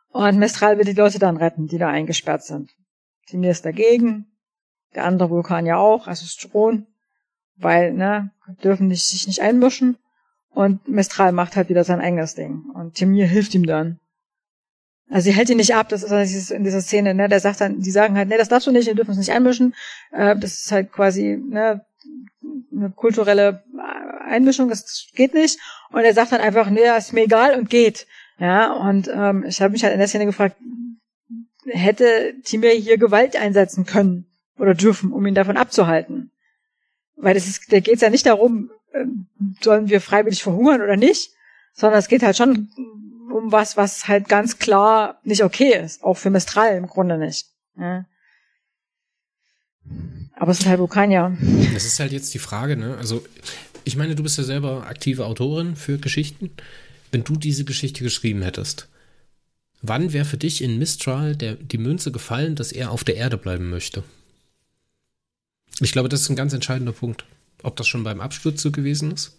und 0.09 0.39
Mestral 0.39 0.79
will 0.79 0.85
die 0.85 0.99
Leute 0.99 1.19
dann 1.19 1.37
retten, 1.37 1.67
die 1.67 1.77
da 1.77 1.87
eingesperrt 1.87 2.43
sind. 2.43 2.71
Timir 3.27 3.51
ist 3.51 3.63
dagegen, 3.63 4.25
der 4.95 5.05
andere 5.05 5.29
Vulkan 5.29 5.67
ja 5.67 5.77
auch, 5.77 6.07
also 6.07 6.25
Stron, 6.25 6.87
weil, 7.57 7.93
ne, 7.93 8.31
dürfen 8.63 8.87
nicht, 8.87 9.05
sich 9.05 9.27
nicht 9.27 9.43
einmischen. 9.43 9.99
Und 10.49 10.87
Mestral 10.87 11.31
macht 11.31 11.55
halt 11.55 11.69
wieder 11.69 11.83
sein 11.83 12.01
eigenes 12.01 12.33
Ding. 12.33 12.71
Und 12.73 12.95
Timir 12.95 13.27
hilft 13.27 13.53
ihm 13.53 13.67
dann. 13.67 13.99
Also 15.11 15.25
sie 15.25 15.35
hält 15.35 15.51
ihn 15.51 15.57
nicht 15.57 15.75
ab, 15.75 15.89
das 15.89 16.01
ist 16.01 16.49
in 16.49 16.63
dieser 16.63 16.81
Szene, 16.81 17.13
ne, 17.13 17.29
der 17.29 17.39
sagt 17.39 17.61
dann, 17.61 17.81
die 17.81 17.91
sagen 17.91 18.17
halt, 18.17 18.29
ne, 18.29 18.39
das 18.39 18.49
darfst 18.49 18.65
du 18.65 18.71
nicht, 18.71 18.87
wir 18.87 18.95
dürfen 18.95 19.11
uns 19.11 19.19
nicht 19.19 19.31
einmischen. 19.31 19.75
Äh, 20.11 20.35
das 20.37 20.53
ist 20.53 20.71
halt 20.71 20.91
quasi, 20.91 21.37
ne, 21.37 21.85
eine 22.75 22.89
kulturelle 22.91 23.63
Einmischung, 24.25 24.69
das 24.69 25.07
geht 25.15 25.33
nicht. 25.33 25.59
Und 25.91 26.01
er 26.01 26.13
sagt 26.13 26.31
dann 26.31 26.41
einfach, 26.41 26.69
nee, 26.69 26.81
ist 26.97 27.13
mir 27.13 27.23
egal 27.23 27.57
und 27.57 27.69
geht. 27.69 28.07
Ja, 28.39 28.73
und 28.73 29.09
ähm, 29.13 29.45
ich 29.47 29.61
habe 29.61 29.71
mich 29.71 29.83
halt 29.83 29.93
in 29.93 29.99
der 29.99 30.07
Szene 30.07 30.25
gefragt, 30.25 30.55
hätte 31.65 32.33
Timir 32.43 32.71
hier 32.71 32.97
Gewalt 32.97 33.35
einsetzen 33.35 33.85
können 33.85 34.25
oder 34.57 34.73
dürfen, 34.73 35.11
um 35.11 35.25
ihn 35.25 35.35
davon 35.35 35.57
abzuhalten? 35.57 36.31
Weil 37.15 37.35
das 37.35 37.47
ist, 37.47 37.71
da 37.71 37.79
geht 37.79 37.95
es 37.95 38.01
ja 38.01 38.09
nicht 38.09 38.25
darum, 38.25 38.71
ähm, 38.93 39.27
sollen 39.61 39.89
wir 39.89 40.01
freiwillig 40.01 40.41
verhungern 40.41 40.81
oder 40.81 40.97
nicht, 40.97 41.31
sondern 41.73 41.99
es 41.99 42.07
geht 42.07 42.23
halt 42.23 42.37
schon 42.37 42.69
um 43.31 43.51
was, 43.51 43.77
was 43.77 44.07
halt 44.07 44.27
ganz 44.27 44.57
klar 44.57 45.19
nicht 45.23 45.43
okay 45.43 45.73
ist, 45.77 46.03
auch 46.03 46.17
für 46.17 46.29
Mistral 46.29 46.75
im 46.75 46.87
Grunde 46.87 47.17
nicht. 47.17 47.47
Ja. 47.77 48.05
Aber 50.35 50.51
es 50.51 50.59
ist 50.59 50.65
halt 50.65 50.79
Vulkanier. 50.79 51.37
Das 51.73 51.85
ist 51.85 51.99
halt 51.99 52.11
jetzt 52.11 52.33
die 52.33 52.39
Frage, 52.39 52.77
ne? 52.77 52.97
Also, 52.97 53.23
ich 53.83 53.95
meine, 53.95 54.15
du 54.15 54.23
bist 54.23 54.37
ja 54.37 54.43
selber 54.43 54.87
aktive 54.87 55.25
Autorin 55.25 55.75
für 55.75 55.97
Geschichten. 55.97 56.51
Wenn 57.11 57.23
du 57.23 57.35
diese 57.35 57.65
Geschichte 57.65 58.03
geschrieben 58.03 58.41
hättest, 58.41 58.87
wann 59.81 60.13
wäre 60.13 60.25
für 60.25 60.37
dich 60.37 60.63
in 60.63 60.77
Mistral 60.77 61.35
der, 61.35 61.55
die 61.55 61.77
Münze 61.77 62.11
gefallen, 62.11 62.55
dass 62.55 62.71
er 62.71 62.91
auf 62.91 63.03
der 63.03 63.15
Erde 63.15 63.37
bleiben 63.37 63.69
möchte? 63.69 64.03
Ich 65.79 65.91
glaube, 65.91 66.09
das 66.09 66.21
ist 66.21 66.29
ein 66.29 66.35
ganz 66.35 66.53
entscheidender 66.53 66.93
Punkt. 66.93 67.25
Ob 67.63 67.75
das 67.75 67.87
schon 67.87 68.03
beim 68.03 68.21
Absturz 68.21 68.61
so 68.61 68.71
gewesen 68.71 69.11
ist? 69.11 69.37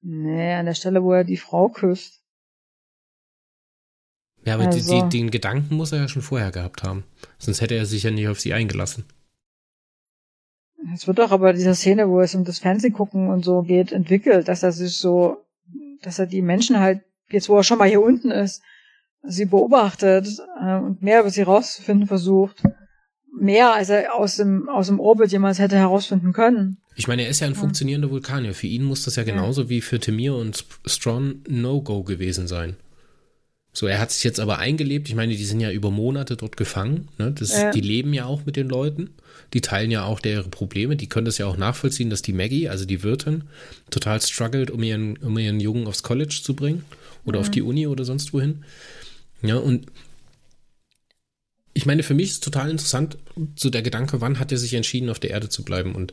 Nee, 0.00 0.54
an 0.54 0.66
der 0.66 0.74
Stelle, 0.74 1.02
wo 1.02 1.12
er 1.12 1.24
die 1.24 1.36
Frau 1.36 1.68
küsst. 1.68 2.20
Ja, 4.44 4.54
aber 4.54 4.66
also. 4.66 4.78
die, 4.78 5.02
die, 5.02 5.18
den 5.18 5.30
Gedanken 5.30 5.74
muss 5.74 5.92
er 5.92 5.98
ja 5.98 6.08
schon 6.08 6.22
vorher 6.22 6.52
gehabt 6.52 6.82
haben. 6.82 7.04
Sonst 7.38 7.60
hätte 7.60 7.74
er 7.74 7.86
sich 7.86 8.04
ja 8.04 8.10
nicht 8.10 8.28
auf 8.28 8.40
sie 8.40 8.54
eingelassen. 8.54 9.04
Es 10.94 11.06
wird 11.06 11.18
doch 11.18 11.30
aber 11.30 11.52
dieser 11.52 11.74
Szene, 11.74 12.08
wo 12.08 12.20
es 12.20 12.34
um 12.34 12.44
das 12.44 12.58
Fernsehgucken 12.58 13.28
und 13.28 13.44
so 13.44 13.62
geht, 13.62 13.92
entwickelt, 13.92 14.48
dass 14.48 14.62
er 14.62 14.72
sich 14.72 14.96
so, 14.96 15.38
dass 16.02 16.18
er 16.18 16.26
die 16.26 16.42
Menschen 16.42 16.78
halt, 16.78 17.00
jetzt 17.30 17.48
wo 17.48 17.56
er 17.56 17.64
schon 17.64 17.78
mal 17.78 17.88
hier 17.88 18.02
unten 18.02 18.30
ist, 18.30 18.62
sie 19.22 19.44
beobachtet 19.44 20.28
äh, 20.60 20.76
und 20.76 21.02
mehr 21.02 21.20
über 21.20 21.30
sie 21.30 21.42
rauszufinden 21.42 22.06
versucht. 22.06 22.62
Mehr, 23.38 23.72
als 23.72 23.88
er 23.88 24.14
aus 24.14 24.36
dem, 24.36 24.68
aus 24.68 24.86
dem 24.86 25.00
Orbit 25.00 25.30
jemals 25.30 25.58
hätte 25.58 25.76
herausfinden 25.76 26.32
können. 26.32 26.78
Ich 26.96 27.06
meine, 27.06 27.22
er 27.22 27.28
ist 27.28 27.40
ja 27.40 27.46
ein 27.46 27.54
funktionierender 27.54 28.10
Vulkanier. 28.10 28.54
Für 28.54 28.66
ihn 28.66 28.82
muss 28.82 29.04
das 29.04 29.14
ja 29.14 29.22
genauso 29.22 29.62
ja. 29.62 29.68
wie 29.68 29.80
für 29.80 30.00
Temir 30.00 30.34
und 30.34 30.64
Strong 30.84 31.42
No-Go 31.46 32.02
gewesen 32.02 32.48
sein. 32.48 32.76
So, 33.72 33.86
er 33.86 34.00
hat 34.00 34.10
sich 34.10 34.24
jetzt 34.24 34.40
aber 34.40 34.58
eingelebt. 34.58 35.08
Ich 35.08 35.14
meine, 35.14 35.36
die 35.36 35.44
sind 35.44 35.60
ja 35.60 35.70
über 35.70 35.90
Monate 35.90 36.36
dort 36.36 36.56
gefangen. 36.56 37.08
Ne? 37.18 37.32
Das, 37.32 37.52
ja. 37.52 37.70
Die 37.70 37.80
leben 37.80 38.12
ja 38.12 38.24
auch 38.24 38.44
mit 38.44 38.56
den 38.56 38.68
Leuten. 38.68 39.10
Die 39.54 39.60
teilen 39.60 39.90
ja 39.90 40.04
auch 40.04 40.20
ihre 40.24 40.48
Probleme. 40.48 40.96
Die 40.96 41.08
können 41.08 41.26
das 41.26 41.38
ja 41.38 41.46
auch 41.46 41.56
nachvollziehen, 41.56 42.10
dass 42.10 42.22
die 42.22 42.32
Maggie, 42.32 42.68
also 42.68 42.84
die 42.84 43.02
Wirtin, 43.02 43.44
total 43.90 44.20
struggelt, 44.20 44.70
um 44.70 44.82
ihren, 44.82 45.16
um 45.18 45.38
ihren 45.38 45.60
Jungen 45.60 45.86
aufs 45.86 46.02
College 46.02 46.40
zu 46.42 46.54
bringen 46.54 46.84
oder 47.24 47.38
mhm. 47.38 47.44
auf 47.44 47.50
die 47.50 47.62
Uni 47.62 47.86
oder 47.86 48.04
sonst 48.04 48.32
wohin. 48.32 48.64
Ja, 49.42 49.56
und 49.56 49.86
ich 51.72 51.86
meine, 51.86 52.02
für 52.02 52.14
mich 52.14 52.30
ist 52.30 52.44
total 52.44 52.70
interessant 52.70 53.16
so 53.54 53.70
der 53.70 53.82
Gedanke, 53.82 54.20
wann 54.20 54.40
hat 54.40 54.50
er 54.50 54.58
sich 54.58 54.74
entschieden, 54.74 55.10
auf 55.10 55.20
der 55.20 55.30
Erde 55.30 55.48
zu 55.48 55.64
bleiben 55.64 55.94
und 55.94 56.12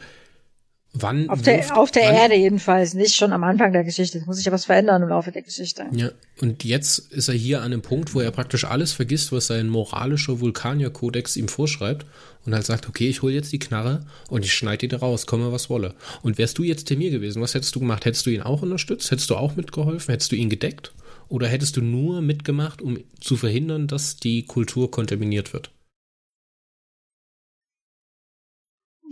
Wann 0.97 1.29
auf 1.29 1.41
der, 1.41 1.77
auf 1.77 1.91
der 1.91 2.03
Erde 2.03 2.35
jedenfalls, 2.35 2.93
nicht 2.93 3.15
schon 3.15 3.33
am 3.33 3.43
Anfang 3.43 3.73
der 3.73 3.83
Geschichte. 3.83 4.17
Es 4.17 4.25
muss 4.25 4.37
sich 4.37 4.45
ja 4.45 4.51
was 4.53 4.63
verändern 4.63 5.03
im 5.03 5.09
Laufe 5.09 5.29
der 5.31 5.41
Geschichte. 5.41 5.85
Ja, 5.91 6.11
und 6.41 6.63
jetzt 6.63 7.11
ist 7.11 7.27
er 7.27 7.35
hier 7.35 7.59
an 7.59 7.65
einem 7.65 7.81
Punkt, 7.81 8.15
wo 8.15 8.21
er 8.21 8.31
praktisch 8.31 8.63
alles 8.63 8.93
vergisst, 8.93 9.33
was 9.33 9.47
sein 9.47 9.67
moralischer 9.67 10.39
Vulkanierkodex 10.39 11.35
ihm 11.35 11.49
vorschreibt 11.49 12.05
und 12.45 12.53
halt 12.53 12.65
sagt, 12.65 12.87
okay, 12.87 13.09
ich 13.09 13.21
hole 13.21 13.33
jetzt 13.33 13.51
die 13.51 13.59
Knarre 13.59 14.05
und 14.29 14.45
ich 14.45 14.53
schneide 14.53 14.79
die 14.79 14.87
da 14.87 14.97
raus, 14.97 15.25
komme 15.25 15.51
was 15.51 15.69
wolle. 15.69 15.95
Und 16.23 16.37
wärst 16.37 16.57
du 16.57 16.63
jetzt 16.63 16.85
Temir 16.85 17.11
gewesen, 17.11 17.41
was 17.41 17.53
hättest 17.53 17.75
du 17.75 17.81
gemacht? 17.81 18.05
Hättest 18.05 18.25
du 18.25 18.29
ihn 18.29 18.41
auch 18.41 18.61
unterstützt? 18.61 19.11
Hättest 19.11 19.29
du 19.29 19.35
auch 19.35 19.57
mitgeholfen? 19.57 20.13
Hättest 20.13 20.31
du 20.31 20.37
ihn 20.37 20.49
gedeckt? 20.49 20.93
Oder 21.27 21.47
hättest 21.47 21.75
du 21.75 21.81
nur 21.81 22.21
mitgemacht, 22.21 22.81
um 22.81 22.99
zu 23.19 23.35
verhindern, 23.35 23.87
dass 23.87 24.15
die 24.17 24.43
Kultur 24.43 24.91
kontaminiert 24.91 25.51
wird? 25.51 25.71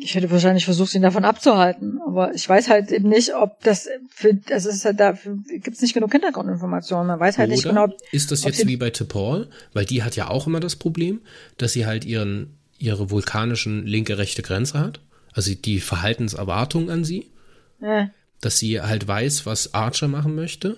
Ich 0.04 0.16
hätte 0.16 0.30
wahrscheinlich 0.32 0.66
versucht, 0.66 0.94
ihn 0.96 1.02
davon 1.02 1.24
abzuhalten, 1.24 2.02
aber 2.06 2.34
ich 2.36 2.48
weiß 2.48 2.68
halt 2.70 2.92
eben 2.92 3.08
nicht, 3.08 3.34
ob 3.34 3.62
das 3.64 3.88
für, 4.10 4.34
das 4.34 4.66
ist 4.66 4.84
halt 4.84 5.00
da, 5.00 5.14
gibt 5.14 5.76
es 5.76 5.82
nicht 5.82 5.94
genug 5.94 6.12
Hintergrundinformationen. 6.12 7.08
Man 7.08 7.20
weiß 7.22 7.38
halt 7.38 7.48
Oder 7.48 7.56
nicht 7.56 7.64
genau. 7.64 7.88
Ist 8.12 8.32
das 8.32 8.44
jetzt 8.44 8.68
wie 8.68 8.76
bei 8.76 8.90
T'Pol? 8.90 9.48
Weil 9.72 9.86
die 9.86 10.04
hat 10.04 10.18
ja 10.18 10.30
auch 10.30 10.46
immer 10.46 10.60
das 10.60 10.76
Problem, 10.76 11.22
dass 11.58 11.72
sie 11.72 11.86
halt 11.86 12.04
ihren, 12.04 12.58
ihre 12.78 13.12
vulkanischen 13.12 13.88
linke 13.88 14.18
rechte 14.18 14.42
Grenze 14.42 14.78
hat. 14.80 15.00
Also 15.34 15.54
die 15.56 15.80
Verhaltenserwartung 15.80 16.90
an 16.90 17.06
sie. 17.06 17.32
Ja. 17.80 18.10
Dass 18.42 18.58
sie 18.58 18.82
halt 18.82 19.08
weiß, 19.08 19.46
was 19.46 19.74
Archer 19.74 20.10
machen 20.10 20.36
möchte. 20.36 20.78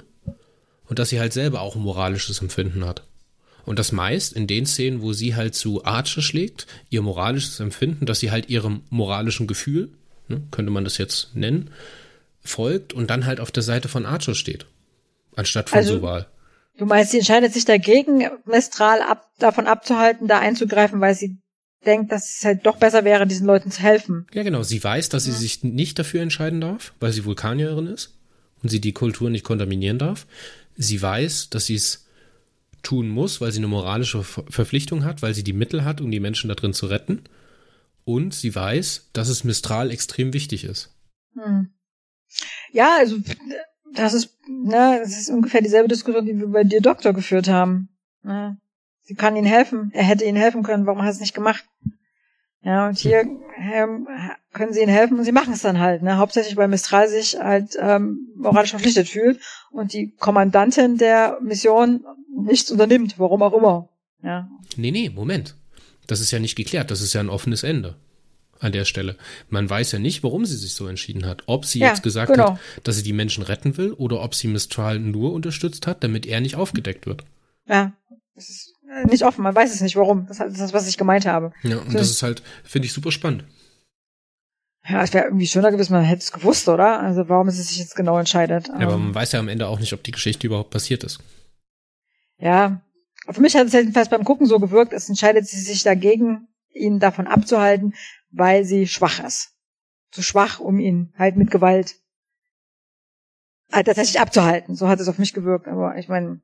Und 0.87 0.99
dass 0.99 1.09
sie 1.09 1.19
halt 1.19 1.33
selber 1.33 1.61
auch 1.61 1.75
ein 1.75 1.81
moralisches 1.81 2.41
Empfinden 2.41 2.85
hat. 2.85 3.03
Und 3.65 3.79
das 3.79 3.91
meist 3.91 4.33
in 4.33 4.47
den 4.47 4.65
Szenen, 4.65 5.01
wo 5.01 5.13
sie 5.13 5.35
halt 5.35 5.55
zu 5.55 5.83
Archer 5.85 6.21
schlägt, 6.21 6.67
ihr 6.89 7.01
moralisches 7.01 7.59
Empfinden, 7.59 8.05
dass 8.05 8.19
sie 8.19 8.31
halt 8.31 8.49
ihrem 8.49 8.81
moralischen 8.89 9.47
Gefühl, 9.47 9.89
ne, 10.27 10.43
könnte 10.51 10.71
man 10.71 10.83
das 10.83 10.97
jetzt 10.97 11.35
nennen, 11.35 11.71
folgt 12.41 12.93
und 12.93 13.09
dann 13.09 13.25
halt 13.25 13.39
auf 13.39 13.51
der 13.51 13.63
Seite 13.63 13.87
von 13.87 14.05
Archer 14.05 14.35
steht. 14.35 14.65
Anstatt 15.35 15.69
von 15.69 15.77
Also- 15.79 15.95
Soval. 15.95 16.27
Du 16.77 16.85
meinst, 16.85 17.11
sie 17.11 17.19
entscheidet 17.19 17.53
sich 17.53 17.63
dagegen, 17.63 18.27
Mestral 18.45 19.01
ab, 19.01 19.29
davon 19.39 19.65
abzuhalten, 19.65 20.27
da 20.27 20.39
einzugreifen, 20.39 20.99
weil 20.99 21.15
sie 21.15 21.37
denkt, 21.85 22.11
dass 22.11 22.35
es 22.37 22.43
halt 22.43 22.65
doch 22.65 22.75
besser 22.77 23.05
wäre, 23.05 23.25
diesen 23.25 23.47
Leuten 23.47 23.71
zu 23.71 23.81
helfen. 23.81 24.27
Ja, 24.33 24.43
genau. 24.43 24.61
Sie 24.63 24.83
weiß, 24.83 25.07
dass 25.09 25.23
sie 25.23 25.31
sich 25.31 25.63
nicht 25.63 25.97
dafür 25.97 26.21
entscheiden 26.21 26.59
darf, 26.59 26.93
weil 26.99 27.13
sie 27.13 27.23
Vulkanierin 27.23 27.87
ist 27.87 28.15
und 28.61 28.69
sie 28.69 28.81
die 28.81 28.91
Kultur 28.91 29.29
nicht 29.29 29.45
kontaminieren 29.45 29.99
darf. 29.99 30.25
Sie 30.75 31.01
weiß, 31.01 31.49
dass 31.49 31.67
sie 31.67 31.75
es 31.75 32.04
tun 32.85 33.09
muss, 33.09 33.41
weil 33.41 33.51
sie 33.51 33.59
eine 33.59 33.67
moralische 33.67 34.23
Ver 34.23 34.45
Verpflichtung 34.49 35.03
hat, 35.03 35.21
weil 35.21 35.33
sie 35.33 35.43
die 35.43 35.53
Mittel 35.53 35.83
hat, 35.83 35.99
um 35.99 36.11
die 36.11 36.19
Menschen 36.19 36.47
da 36.47 36.55
drin 36.55 36.73
zu 36.73 36.85
retten. 36.85 37.23
Und 38.05 38.33
sie 38.33 38.53
weiß, 38.53 39.09
dass 39.13 39.29
es 39.29 39.43
Mistral 39.43 39.91
extrem 39.91 40.33
wichtig 40.33 40.63
ist. 40.63 40.95
Hm. 41.33 41.69
Ja, 42.71 42.97
also 42.99 43.17
das 43.93 44.13
ist, 44.13 44.37
ne, 44.47 44.99
das 45.01 45.17
ist 45.17 45.29
ungefähr 45.29 45.61
dieselbe 45.61 45.87
Diskussion, 45.87 46.25
die 46.25 46.37
wir 46.37 46.47
bei 46.47 46.63
dir 46.63 46.81
Doktor 46.81 47.13
geführt 47.13 47.47
haben. 47.47 47.89
Ne? 48.23 48.57
Sie 49.01 49.15
kann 49.15 49.35
ihnen 49.35 49.47
helfen. 49.47 49.91
Er 49.93 50.03
hätte 50.03 50.25
ihnen 50.25 50.37
helfen 50.37 50.63
können. 50.63 50.85
Warum 50.85 50.99
hat 50.99 51.07
er 51.07 51.11
es 51.11 51.19
nicht 51.19 51.35
gemacht? 51.35 51.65
Ja, 52.65 52.87
und 52.87 52.97
hier 52.97 53.19
ähm, 53.57 54.07
können 54.51 54.73
sie 54.73 54.81
ihnen 54.81 54.89
helfen 54.91 55.19
und 55.19 55.23
sie 55.23 55.31
machen 55.31 55.53
es 55.53 55.61
dann 55.61 55.79
halt. 55.79 56.01
Ne? 56.01 56.17
Hauptsächlich, 56.17 56.57
weil 56.57 56.67
Mistral 56.67 57.07
sich 57.07 57.37
halt 57.39 57.77
ähm, 57.79 58.27
moralisch 58.35 58.71
verpflichtet 58.71 59.07
fühlt 59.07 59.39
und 59.71 59.93
die 59.93 60.15
Kommandantin 60.17 60.97
der 60.97 61.37
Mission 61.41 62.03
nichts 62.35 62.71
unternimmt, 62.71 63.19
warum 63.19 63.43
auch 63.43 63.53
immer. 63.53 63.89
Ja, 64.23 64.49
Nee, 64.77 64.89
nee, 64.91 65.09
Moment. 65.09 65.55
Das 66.07 66.19
ist 66.21 66.31
ja 66.31 66.39
nicht 66.39 66.55
geklärt. 66.55 66.89
Das 66.89 67.01
ist 67.01 67.13
ja 67.13 67.19
ein 67.21 67.29
offenes 67.29 67.61
Ende 67.63 67.95
an 68.59 68.71
der 68.71 68.85
Stelle. 68.85 69.15
Man 69.49 69.69
weiß 69.69 69.91
ja 69.91 69.99
nicht, 69.99 70.23
warum 70.23 70.45
sie 70.45 70.57
sich 70.57 70.73
so 70.73 70.87
entschieden 70.87 71.25
hat. 71.27 71.43
Ob 71.45 71.65
sie 71.65 71.79
Ja, 71.79 71.89
jetzt 71.89 72.01
gesagt 72.03 72.31
genau. 72.31 72.53
hat, 72.53 72.59
dass 72.83 72.95
sie 72.95 73.03
die 73.03 73.13
Menschen 73.13 73.43
retten 73.43 73.77
will 73.77 73.91
oder 73.93 74.21
ob 74.23 74.33
sie 74.33 74.47
Mistral 74.47 74.97
nur 74.99 75.33
unterstützt 75.33 75.85
hat, 75.87 76.03
damit 76.03 76.25
er 76.25 76.41
nicht 76.41 76.55
aufgedeckt 76.55 77.05
wird. 77.05 77.23
ja. 77.67 77.93
Es 78.37 78.49
ist 78.49 78.74
nicht 79.03 79.23
offen, 79.23 79.43
man 79.43 79.55
weiß 79.55 79.73
es 79.73 79.81
nicht, 79.81 79.95
warum. 79.95 80.25
Das 80.27 80.39
ist 80.39 80.59
das, 80.59 80.73
was 80.73 80.87
ich 80.87 80.97
gemeint 80.97 81.25
habe. 81.25 81.51
Ja, 81.63 81.77
und 81.77 81.91
So. 81.91 81.97
das 81.97 82.09
ist 82.09 82.23
halt, 82.23 82.41
finde 82.63 82.85
ich 82.87 82.93
super 82.93 83.11
spannend. 83.11 83.45
Ja, 84.87 85.01
es 85.01 85.13
wäre 85.13 85.25
irgendwie 85.25 85.47
schöner 85.47 85.71
gewesen, 85.71 85.93
man 85.93 86.03
hätte 86.03 86.21
es 86.21 86.31
gewusst, 86.31 86.67
oder? 86.69 86.99
Also 86.99 87.27
warum 87.27 87.49
sie 87.49 87.61
sich 87.63 87.79
jetzt 87.79 87.95
genau 87.95 88.19
entscheidet. 88.19 88.67
Ja, 88.67 88.75
aber 88.75 88.93
Ähm, 88.93 89.05
man 89.05 89.15
weiß 89.15 89.31
ja 89.31 89.39
am 89.39 89.47
Ende 89.47 89.67
auch 89.67 89.79
nicht, 89.79 89.93
ob 89.93 90.03
die 90.03 90.11
Geschichte 90.11 90.45
überhaupt 90.47 90.69
passiert 90.69 91.03
ist. 91.03 91.19
Ja, 92.37 92.81
für 93.29 93.41
mich 93.41 93.55
hat 93.55 93.65
es 93.67 93.73
jedenfalls 93.73 94.09
beim 94.09 94.23
Gucken 94.23 94.45
so 94.45 94.59
gewirkt, 94.59 94.93
es 94.93 95.09
entscheidet 95.09 95.47
sie 95.47 95.59
sich 95.59 95.81
dagegen, 95.83 96.47
ihn 96.71 96.99
davon 96.99 97.25
abzuhalten, 97.25 97.95
weil 98.29 98.63
sie 98.65 98.87
schwach 98.87 99.23
ist. 99.23 99.53
Zu 100.11 100.21
schwach, 100.21 100.59
um 100.59 100.79
ihn 100.79 101.13
halt 101.17 101.35
mit 101.35 101.49
Gewalt 101.49 101.95
halt 103.71 103.87
tatsächlich 103.87 104.19
abzuhalten. 104.19 104.75
So 104.75 104.87
hat 104.87 104.99
es 104.99 105.07
auf 105.07 105.17
mich 105.17 105.33
gewirkt. 105.33 105.67
Aber 105.67 105.97
ich 105.97 106.07
meine, 106.07 106.41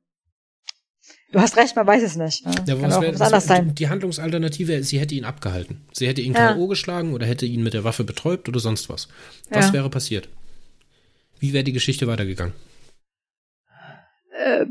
du 1.32 1.40
hast 1.40 1.56
recht, 1.56 1.74
man 1.76 1.86
weiß 1.86 2.02
es 2.02 2.16
nicht. 2.16 2.46
Ne? 2.46 2.54
Ja, 2.66 2.74
Kann 2.74 2.82
was 2.82 2.94
auch 2.96 3.02
wär, 3.02 3.18
was 3.18 3.32
wär, 3.32 3.40
sein. 3.40 3.74
die 3.74 3.88
Handlungsalternative, 3.88 4.74
ist, 4.74 4.88
sie 4.88 5.00
hätte 5.00 5.14
ihn 5.14 5.24
abgehalten. 5.24 5.80
Sie 5.92 6.06
hätte 6.06 6.20
ihn 6.20 6.34
Ja. 6.34 6.52
K.O. 6.54 6.68
geschlagen 6.68 7.12
oder 7.14 7.26
hätte 7.26 7.46
ihn 7.46 7.62
mit 7.62 7.74
der 7.74 7.84
Waffe 7.84 8.04
betäubt 8.04 8.48
oder 8.48 8.60
sonst 8.60 8.88
was. 8.88 9.08
Was 9.50 9.66
Ja. 9.68 9.72
wäre 9.72 9.90
passiert? 9.90 10.28
Wie 11.40 11.52
wäre 11.52 11.64
die 11.64 11.72
Geschichte 11.72 12.06
weitergegangen? 12.06 12.54
Äh, 14.32 14.66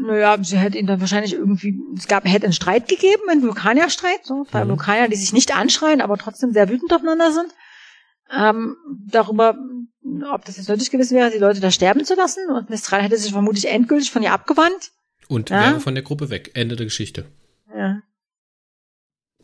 naja, 0.00 0.36
sie 0.42 0.58
hätte 0.58 0.78
ihn 0.78 0.86
dann 0.86 1.00
wahrscheinlich 1.00 1.32
irgendwie, 1.34 1.78
es 1.96 2.08
gab, 2.08 2.24
hätte 2.26 2.44
einen 2.44 2.52
Streit 2.52 2.88
gegeben, 2.88 3.22
einen 3.30 3.42
Vulkanierstreit, 3.42 4.24
so, 4.24 4.44
zwei 4.44 4.64
Mhm. 4.64 4.70
Vulkanier, 4.70 5.08
die 5.08 5.16
sich 5.16 5.32
nicht 5.32 5.54
anschreien, 5.56 6.00
aber 6.00 6.16
trotzdem 6.18 6.52
sehr 6.52 6.68
wütend 6.68 6.92
aufeinander 6.92 7.32
sind. 7.32 7.52
Ähm, 8.32 8.76
darüber, 9.06 9.56
ob 10.32 10.44
das 10.44 10.56
jetzt 10.56 10.68
nötig 10.68 10.90
gewesen 10.90 11.16
wäre, 11.16 11.30
die 11.30 11.38
Leute 11.38 11.60
da 11.60 11.70
sterben 11.70 12.04
zu 12.04 12.14
lassen. 12.14 12.48
Und 12.50 12.70
Mistral 12.70 13.02
hätte 13.02 13.16
sich 13.16 13.32
vermutlich 13.32 13.68
endgültig 13.68 14.10
von 14.10 14.22
ihr 14.22 14.32
abgewandt. 14.32 14.90
Und 15.28 15.50
Ja. 15.50 15.60
wäre 15.70 15.80
von 15.80 15.94
der 15.94 16.04
Gruppe 16.04 16.30
weg. 16.30 16.50
Ende 16.54 16.76
der 16.76 16.86
Geschichte. 16.86 17.26
Ja. 17.74 18.00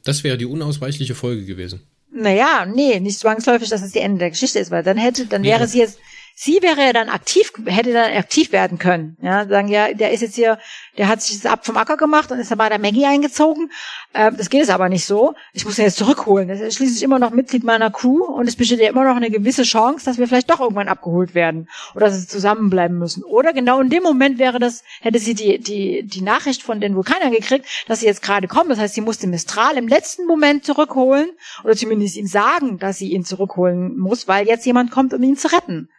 Das 0.04 0.24
wäre 0.24 0.38
die 0.38 0.46
unausweichliche 0.46 1.14
Folge 1.14 1.44
gewesen. 1.44 1.82
Naja, 2.12 2.66
nee, 2.66 2.98
nicht 3.00 3.18
zwangsläufig, 3.18 3.68
dass 3.68 3.82
es 3.82 3.92
die 3.92 4.00
Ende 4.00 4.18
der 4.18 4.30
Geschichte 4.30 4.58
ist, 4.58 4.70
weil 4.70 4.82
dann 4.82 4.96
hätte, 4.98 5.26
dann 5.26 5.42
Nee, 5.42 5.48
wäre 5.48 5.66
sie 5.68 5.78
jetzt, 5.78 5.98
sie 6.42 6.62
wäre 6.62 6.80
ja 6.80 6.92
dann 6.94 7.10
aktiv, 7.10 7.52
hätte 7.66 7.92
dann 7.92 8.16
aktiv 8.16 8.50
werden 8.50 8.78
können. 8.78 9.18
Ja, 9.20 9.46
sagen, 9.46 9.68
ja, 9.68 9.92
der 9.92 10.10
ist 10.12 10.22
jetzt 10.22 10.36
hier, 10.36 10.58
der 10.96 11.08
hat 11.08 11.20
sich 11.20 11.34
jetzt 11.34 11.46
ab 11.46 11.66
vom 11.66 11.76
Acker 11.76 11.98
gemacht 11.98 12.32
und 12.32 12.38
ist 12.38 12.50
dann 12.50 12.56
bei 12.56 12.70
der 12.70 12.78
Maggie 12.78 13.04
eingezogen. 13.04 13.70
Ähm, 14.14 14.38
das 14.38 14.48
geht 14.48 14.62
es 14.62 14.70
aber 14.70 14.88
nicht 14.88 15.04
so. 15.04 15.34
Ich 15.52 15.66
muss 15.66 15.78
ihn 15.78 15.84
jetzt 15.84 15.98
zurückholen. 15.98 16.48
Er 16.48 16.58
ist 16.58 16.76
schließlich 16.76 17.02
immer 17.02 17.18
noch 17.18 17.30
Mitglied 17.30 17.62
meiner 17.62 17.90
Crew 17.90 18.24
und 18.24 18.48
es 18.48 18.56
besteht 18.56 18.80
ja 18.80 18.88
immer 18.88 19.04
noch 19.04 19.16
eine 19.16 19.30
gewisse 19.30 19.64
Chance, 19.64 20.06
dass 20.06 20.16
wir 20.16 20.26
vielleicht 20.28 20.50
doch 20.50 20.60
irgendwann 20.60 20.88
abgeholt 20.88 21.34
werden 21.34 21.68
oder 21.94 22.06
dass 22.06 22.18
sie 22.18 22.26
zusammenbleiben 22.26 22.98
müssen. 22.98 23.22
Oder 23.22 23.52
genau 23.52 23.78
in 23.80 23.90
dem 23.90 24.02
Moment 24.02 24.38
wäre 24.38 24.58
das, 24.58 24.82
hätte 25.02 25.18
sie 25.18 25.34
die, 25.34 25.58
die, 25.58 26.04
die 26.04 26.22
Nachricht 26.22 26.62
von 26.62 26.80
den 26.80 26.96
Vulkanern 26.96 27.32
gekriegt, 27.32 27.66
dass 27.86 28.00
sie 28.00 28.06
jetzt 28.06 28.22
gerade 28.22 28.48
kommen. 28.48 28.70
Das 28.70 28.78
heißt, 28.78 28.94
sie 28.94 29.02
muss 29.02 29.18
den 29.18 29.28
Mistral 29.28 29.76
im 29.76 29.88
letzten 29.88 30.26
Moment 30.26 30.64
zurückholen 30.64 31.32
oder 31.64 31.76
zumindest 31.76 32.16
ihm 32.16 32.26
sagen, 32.26 32.78
dass 32.78 32.96
sie 32.96 33.12
ihn 33.12 33.26
zurückholen 33.26 33.98
muss, 33.98 34.26
weil 34.26 34.46
jetzt 34.46 34.64
jemand 34.64 34.90
kommt, 34.90 35.12
um 35.12 35.22
ihn 35.22 35.36
zu 35.36 35.52
retten. 35.52 35.90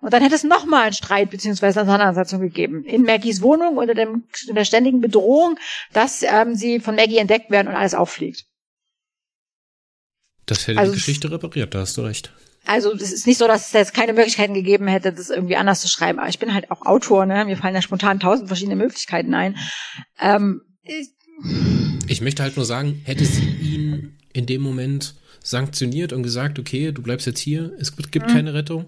Und 0.00 0.12
dann 0.12 0.22
hätte 0.22 0.34
es 0.34 0.44
nochmal 0.44 0.84
einen 0.84 0.92
Streit 0.94 1.30
beziehungsweise 1.30 1.80
eine 1.80 1.90
Auseinandersetzung 1.90 2.40
gegeben. 2.40 2.84
In 2.84 3.02
Maggies 3.02 3.42
Wohnung 3.42 3.76
unter 3.76 3.94
dem, 3.94 4.24
in 4.48 4.54
der 4.54 4.64
ständigen 4.64 5.00
Bedrohung, 5.00 5.58
dass 5.92 6.22
ähm, 6.22 6.54
sie 6.54 6.80
von 6.80 6.94
Maggie 6.96 7.18
entdeckt 7.18 7.50
werden 7.50 7.68
und 7.68 7.74
alles 7.74 7.94
auffliegt. 7.94 8.44
Das 10.46 10.66
hätte 10.66 10.78
Also 10.78 10.92
die 10.92 10.98
es- 10.98 11.04
Geschichte 11.04 11.30
repariert, 11.30 11.74
da 11.74 11.80
hast 11.80 11.96
du 11.96 12.02
recht. 12.02 12.32
Also 12.66 12.92
es 12.92 13.12
ist 13.12 13.26
nicht 13.26 13.38
so, 13.38 13.46
dass 13.46 13.68
es 13.68 13.72
jetzt 13.72 13.94
keine 13.94 14.12
Möglichkeiten 14.12 14.52
gegeben 14.54 14.86
hätte, 14.86 15.12
das 15.12 15.30
irgendwie 15.30 15.56
anders 15.56 15.80
zu 15.80 15.88
schreiben. 15.88 16.18
Aber 16.18 16.28
ich 16.28 16.38
bin 16.38 16.52
halt 16.52 16.70
auch 16.70 16.84
Autor, 16.84 17.24
ne? 17.24 17.44
Mir 17.46 17.56
fallen 17.56 17.74
da 17.74 17.80
spontan 17.82 18.20
tausend 18.20 18.48
verschiedene 18.48 18.76
Möglichkeiten 18.76 19.32
ein. 19.34 19.56
Ähm, 20.18 20.60
ich- 20.82 21.10
Ich 22.06 22.20
möchte 22.20 22.42
halt 22.42 22.56
nur 22.56 22.66
sagen, 22.66 23.00
hätte 23.04 23.24
sie 23.24 23.48
ihn 23.48 24.18
in 24.32 24.44
dem 24.46 24.60
Moment 24.60 25.14
sanktioniert 25.42 26.12
und 26.12 26.22
gesagt, 26.22 26.58
okay, 26.58 26.92
du 26.92 27.00
bleibst 27.02 27.26
jetzt 27.26 27.40
hier, 27.40 27.72
es 27.78 27.96
gibt 27.96 28.12
gibt 28.12 28.28
keine 28.28 28.52
Rettung, 28.52 28.86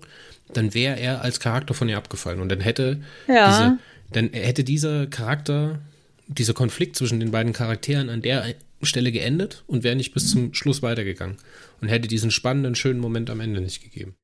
dann 0.53 0.75
wäre 0.75 0.99
er 0.99 1.23
als 1.23 1.41
Charakter 1.41 1.75
von 1.75 1.89
ihr 1.89 1.97
abgefallen 1.97 2.41
und 2.41 2.49
dann 2.51 2.61
hätte 2.61 3.01
Ja. 3.29 3.49
diese, 3.49 3.79
dann 4.13 4.31
hätte 4.33 4.65
dieser 4.65 5.07
Charakter, 5.07 5.81
dieser 6.29 6.55
Konflikt 6.55 6.97
zwischen 6.97 7.21
den 7.21 7.31
beiden 7.31 7.53
Charakteren 7.53 8.09
an 8.09 8.23
der 8.23 8.45
Stelle 8.83 9.13
geendet 9.13 9.63
und 9.67 9.85
wäre 9.85 9.97
nicht 9.97 10.13
bis 10.13 10.31
zum 10.31 10.55
Schluss 10.55 10.83
weitergegangen 10.83 11.37
und 11.81 11.89
hätte 11.89 12.09
diesen 12.09 12.31
spannenden, 12.31 12.75
schönen 12.75 13.01
Moment 13.01 13.31
am 13.31 13.41
Ende 13.41 13.61
nicht 13.61 13.83
gegeben. 13.83 14.17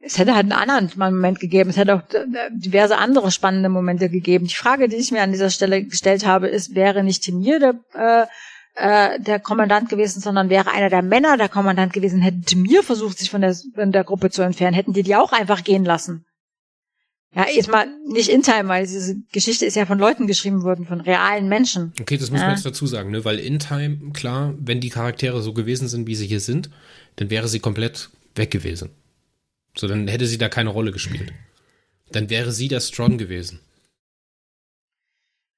es 0.00 0.16
hätte 0.18 0.34
halt 0.34 0.44
einen 0.50 0.52
anderen 0.52 0.90
Moment 0.96 1.40
gegeben. 1.40 1.70
Es 1.70 1.76
hätte 1.76 1.94
auch 1.94 2.02
äh, 2.14 2.24
diverse 2.52 2.96
andere 2.96 3.30
spannende 3.30 3.68
Momente 3.68 4.08
gegeben. 4.08 4.46
Die 4.46 4.54
Frage, 4.54 4.88
die 4.88 4.96
ich 4.96 5.10
mir 5.10 5.22
an 5.22 5.32
dieser 5.32 5.50
Stelle 5.50 5.84
gestellt 5.84 6.24
habe, 6.24 6.48
ist, 6.48 6.74
wäre 6.74 7.02
nicht 7.04 7.22
Timir 7.24 7.58
der, 7.58 7.74
äh, 7.94 8.26
äh, 8.78 9.20
der 9.20 9.40
Kommandant 9.40 9.88
gewesen, 9.88 10.20
sondern 10.20 10.48
wäre 10.50 10.70
einer 10.72 10.90
der 10.90 11.02
Männer 11.02 11.36
der 11.36 11.48
Kommandant 11.48 11.92
gewesen, 11.92 12.20
hätte 12.20 12.40
Timir 12.42 12.82
versucht, 12.82 13.18
sich 13.18 13.30
von 13.30 13.40
der, 13.40 13.54
von 13.74 13.92
der 13.92 14.04
Gruppe 14.04 14.30
zu 14.30 14.42
entfernen, 14.42 14.74
hätten 14.74 14.92
die 14.92 15.02
die 15.02 15.16
auch 15.16 15.32
einfach 15.32 15.64
gehen 15.64 15.84
lassen. 15.84 16.24
Ja, 17.34 17.46
jetzt 17.46 17.70
mal 17.70 17.86
nicht 18.06 18.30
in 18.30 18.42
Time, 18.42 18.68
weil 18.68 18.86
diese 18.86 19.16
Geschichte 19.32 19.66
ist 19.66 19.76
ja 19.76 19.84
von 19.84 19.98
Leuten 19.98 20.26
geschrieben 20.26 20.62
worden, 20.62 20.86
von 20.86 21.00
realen 21.02 21.48
Menschen. 21.48 21.92
Okay, 22.00 22.16
das 22.16 22.30
müssen 22.30 22.42
wir 22.44 22.48
Ja. 22.48 22.54
jetzt 22.54 22.64
dazu 22.64 22.86
sagen, 22.86 23.10
ne? 23.10 23.24
weil 23.24 23.38
in 23.38 23.58
Time, 23.58 24.12
klar, 24.14 24.54
wenn 24.58 24.80
die 24.80 24.88
Charaktere 24.88 25.42
so 25.42 25.52
gewesen 25.52 25.88
sind, 25.88 26.06
wie 26.06 26.14
sie 26.14 26.26
hier 26.26 26.40
sind, 26.40 26.70
dann 27.16 27.28
wäre 27.28 27.46
sie 27.48 27.60
komplett 27.60 28.08
weg 28.34 28.50
gewesen. 28.50 28.90
So, 29.76 29.86
dann 29.86 30.08
hätte 30.08 30.26
sie 30.26 30.38
da 30.38 30.48
keine 30.48 30.70
Rolle 30.70 30.90
gespielt. 30.90 31.32
Dann 32.12 32.30
wäre 32.30 32.50
sie 32.52 32.68
der 32.68 32.80
Strong 32.80 33.18
gewesen. 33.18 33.60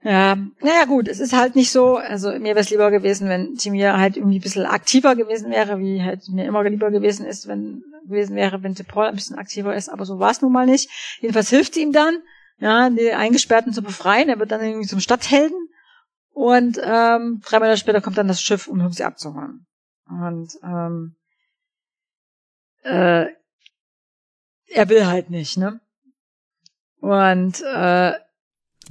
Ja, 0.02 0.34
naja 0.60 0.86
gut, 0.86 1.08
es 1.08 1.20
ist 1.20 1.34
halt 1.34 1.56
nicht 1.56 1.70
so, 1.70 1.96
also 1.96 2.30
mir 2.30 2.54
wäre 2.54 2.60
es 2.60 2.70
lieber 2.70 2.90
gewesen, 2.90 3.28
wenn 3.28 3.56
Timir 3.56 3.98
halt 3.98 4.16
irgendwie 4.16 4.38
ein 4.38 4.42
bisschen 4.42 4.64
aktiver 4.64 5.14
gewesen 5.14 5.50
wäre, 5.50 5.78
wie 5.78 6.02
halt 6.02 6.26
mir 6.30 6.46
immer 6.46 6.64
lieber 6.64 6.90
gewesen 6.90 7.26
ist, 7.26 7.48
wenn 7.48 7.82
gewesen 8.06 8.34
wäre, 8.34 8.62
wenn 8.62 8.74
Paul 8.74 9.06
ein 9.06 9.14
bisschen 9.14 9.38
aktiver 9.38 9.74
ist, 9.74 9.90
aber 9.90 10.06
so 10.06 10.18
war 10.18 10.30
es 10.30 10.40
nun 10.40 10.52
mal 10.52 10.64
nicht. 10.64 10.90
Jedenfalls 11.20 11.50
hilft 11.50 11.76
ihm 11.76 11.92
dann, 11.92 12.22
ja, 12.58 12.88
die 12.88 13.12
Eingesperrten 13.12 13.74
zu 13.74 13.82
befreien, 13.82 14.30
er 14.30 14.38
wird 14.38 14.50
dann 14.50 14.62
irgendwie 14.62 14.88
zum 14.88 15.00
Stadthelden 15.00 15.68
und 16.32 16.78
ähm, 16.82 17.42
drei 17.44 17.58
Monate 17.58 17.76
später 17.76 18.00
kommt 18.00 18.16
dann 18.16 18.28
das 18.28 18.40
Schiff, 18.40 18.68
um 18.68 18.90
sie 18.92 19.04
abzuholen. 19.04 19.66
Und 20.08 20.58
ähm, 20.62 21.14
äh, 22.84 23.26
er 24.66 24.88
will 24.88 25.06
halt 25.06 25.28
nicht, 25.28 25.58
ne? 25.58 25.80
Und 27.00 27.60
äh, 27.60 28.12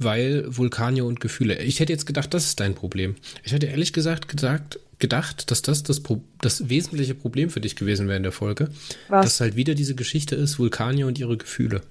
weil 0.02 0.44
Vulkanier 0.46 1.04
und 1.04 1.20
Gefühle. 1.20 1.58
Ich 1.62 1.80
hätte 1.80 1.92
jetzt 1.92 2.06
gedacht, 2.06 2.32
das 2.34 2.46
ist 2.46 2.60
dein 2.60 2.74
Problem. 2.74 3.16
Ich 3.44 3.52
hätte 3.52 3.66
ehrlich 3.66 3.92
gesagt 3.92 4.28
gesagt, 4.28 4.80
gedacht, 4.98 5.50
dass 5.50 5.62
das 5.62 5.82
das, 5.82 6.00
Pro 6.00 6.22
das 6.40 6.68
wesentliche 6.68 7.14
Problem 7.14 7.50
für 7.50 7.60
dich 7.60 7.76
gewesen 7.76 8.08
wäre 8.08 8.16
in 8.16 8.22
der 8.22 8.32
Folge. 8.32 8.70
Was? 9.08 9.24
Dass 9.24 9.40
halt 9.40 9.56
wieder 9.56 9.74
diese 9.74 9.94
Geschichte 9.94 10.34
ist, 10.36 10.58
Vulkanier 10.58 11.06
und 11.06 11.18
ihre 11.18 11.36
Gefühle. 11.36 11.82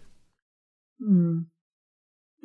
Hm. 0.99 1.49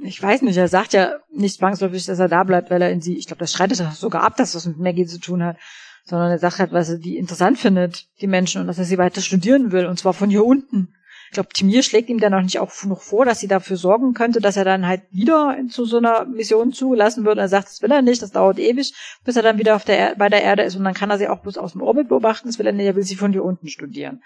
Ich 0.03 0.21
weiß 0.21 0.43
nicht, 0.43 0.57
er 0.57 0.69
sagt 0.69 0.93
ja 0.93 1.21
nicht 1.33 1.59
zwangsläufig, 1.59 2.05
dass 2.05 2.19
er 2.19 2.29
da 2.29 2.43
bleibt, 2.45 2.71
weil 2.71 2.83
er 2.83 2.91
in 2.91 3.01
sie, 3.01 3.17
ich 3.17 3.27
glaube, 3.27 3.41
das 3.41 3.53
streitet 3.53 3.81
er 3.81 3.93
sogar 3.93 4.23
ab, 4.23 4.37
dass 4.37 4.53
das 4.53 4.67
mit 4.67 4.79
Maggie 4.79 5.07
zu 5.07 5.21
tun 5.21 5.43
hat, 5.43 5.57
sondern 6.05 6.31
er 6.31 6.39
sagt 6.39 6.59
halt, 6.59 6.73
was 6.73 6.91
er 6.91 6.99
die 6.99 7.17
interessant 7.17 7.59
findet, 7.59 8.09
die 8.21 8.27
Menschen, 8.27 8.61
und 8.61 8.67
dass 8.67 8.79
er 8.79 8.85
sie 8.85 8.99
weiter 8.99 9.21
studieren 9.21 9.73
will, 9.73 9.87
und 9.87 9.99
zwar 9.99 10.13
von 10.13 10.31
hier 10.31 10.45
unten 10.45 10.95
ich 11.27 11.33
glaube, 11.33 11.49
Timir 11.53 11.83
schlägt 11.83 12.09
ihm 12.09 12.19
dann 12.19 12.35
auch 12.35 12.43
nicht 12.43 12.59
auch 12.59 12.73
noch 12.85 13.03
vor, 13.03 13.25
dass 13.25 13.41
sie 13.41 13.49
dafür 13.49 13.77
sorgen 13.77 14.15
könnte, 14.15 14.41
dass 14.41 14.57
er 14.57 14.65
dann 14.65 14.87
halt 14.87 15.03
wieder 15.11 15.57
zu 15.69 15.85
so 15.85 15.97
einer 15.97 16.25
Mission 16.27 16.73
zugelassen 16.73 17.25
wird. 17.25 17.39
Er 17.39 17.49
sagt, 17.49 17.69
das 17.69 17.83
will 17.83 17.91
er 17.91 18.03
nicht, 18.03 18.23
das 18.23 18.31
dauert 18.31 18.59
ewig, 18.59 18.95
bis 19.25 19.37
er 19.37 19.43
dann 19.43 19.59
wieder 19.59 19.77
auf 19.77 19.85
der 19.85 19.99
er 19.99 20.17
bei 20.17 20.29
der 20.29 20.43
Erde 20.43 20.63
ist 20.63 20.77
und 20.77 20.85
dann 20.85 20.95
kann 20.95 21.11
er 21.11 21.19
sie 21.19 21.29
auch 21.29 21.41
bloß 21.41 21.59
aus 21.59 21.73
dem 21.73 21.83
Orbit 21.83 22.09
beobachten. 22.09 22.49
Das 22.49 22.59
will 22.59 22.67
er 22.67 22.73
nicht, 22.73 22.87
er 22.87 22.97
will 22.97 23.03
sie 23.03 23.17
von 23.17 23.33
hier 23.33 23.45
unten 23.45 23.69
studieren. 23.69 24.23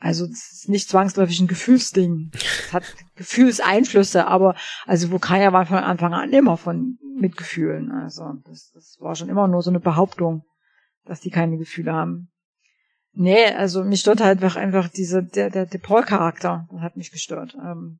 Also 0.00 0.26
das 0.26 0.50
ist 0.52 0.68
nicht 0.68 0.88
zwangsläufig 0.88 1.40
ein 1.40 1.46
Gefühlsding. 1.46 2.30
Es 2.34 2.72
hat 2.72 2.84
Gefühlseinflüsse, 3.16 4.26
aber 4.26 4.56
also 4.86 5.12
Vokaya 5.12 5.52
war 5.52 5.66
von 5.66 5.76
Anfang 5.76 6.14
an 6.14 6.32
immer 6.32 6.56
von 6.56 6.98
mit 7.16 7.36
Gefühlen. 7.36 7.92
Also 7.92 8.24
das, 8.46 8.70
das 8.72 8.96
war 9.00 9.14
schon 9.14 9.28
immer 9.28 9.46
nur 9.46 9.62
so 9.62 9.70
eine 9.70 9.80
Behauptung, 9.80 10.44
dass 11.04 11.20
die 11.20 11.30
keine 11.30 11.58
Gefühle 11.58 11.92
haben. 11.92 12.30
Nee, 13.12 13.46
also 13.46 13.84
mich 13.84 14.00
stört 14.00 14.20
halt 14.20 14.42
einfach, 14.42 14.56
einfach 14.56 14.88
diese, 14.88 15.22
der, 15.22 15.50
der, 15.50 15.66
der 15.66 15.78
Paul-Charakter, 15.78 16.68
hat 16.80 16.96
mich 16.96 17.10
gestört. 17.10 17.56
Ähm, 17.60 17.98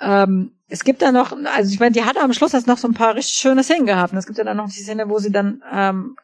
ähm, 0.00 0.52
es 0.68 0.84
gibt 0.84 1.02
da 1.02 1.12
noch, 1.12 1.32
also 1.32 1.72
ich 1.72 1.80
meine, 1.80 1.92
die 1.92 2.04
hat 2.04 2.16
am 2.16 2.32
Schluss 2.32 2.52
jetzt 2.52 2.66
noch 2.66 2.78
so 2.78 2.88
ein 2.88 2.94
paar 2.94 3.14
richtig 3.14 3.36
schöne 3.36 3.62
Szenen 3.62 3.86
gehabt. 3.86 4.12
Und 4.12 4.18
es 4.18 4.26
gibt 4.26 4.38
ja 4.38 4.44
dann 4.44 4.56
noch 4.56 4.70
die 4.70 4.82
Szene, 4.82 5.08
wo 5.08 5.18
sie 5.18 5.30
dann, 5.30 5.62
ähm, 5.72 6.16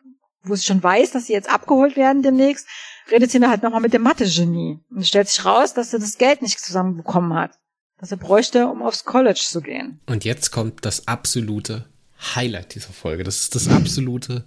wo 0.42 0.54
sie 0.54 0.64
schon 0.64 0.82
weiß, 0.82 1.12
dass 1.12 1.26
sie 1.26 1.32
jetzt 1.32 1.50
abgeholt 1.50 1.96
werden 1.96 2.22
demnächst, 2.22 2.66
redet 3.10 3.30
sie 3.30 3.40
dann 3.40 3.50
halt 3.50 3.62
nochmal 3.62 3.80
mit 3.80 3.92
dem 3.92 4.02
Mathe-Genie. 4.02 4.80
Und 4.90 5.06
stellt 5.06 5.28
sich 5.28 5.44
raus, 5.44 5.74
dass 5.74 5.92
er 5.92 6.00
das 6.00 6.18
Geld 6.18 6.42
nicht 6.42 6.60
zusammenbekommen 6.60 7.34
hat. 7.34 7.58
Das 7.98 8.10
er 8.10 8.16
bräuchte, 8.16 8.68
um 8.68 8.82
aufs 8.82 9.04
College 9.04 9.40
zu 9.40 9.60
gehen. 9.60 10.00
Und 10.06 10.24
jetzt 10.24 10.50
kommt 10.50 10.84
das 10.84 11.08
absolute 11.08 11.86
Highlight 12.34 12.74
dieser 12.74 12.92
Folge. 12.92 13.24
Das 13.24 13.40
ist 13.40 13.54
das 13.54 13.68
absolute 13.68 14.44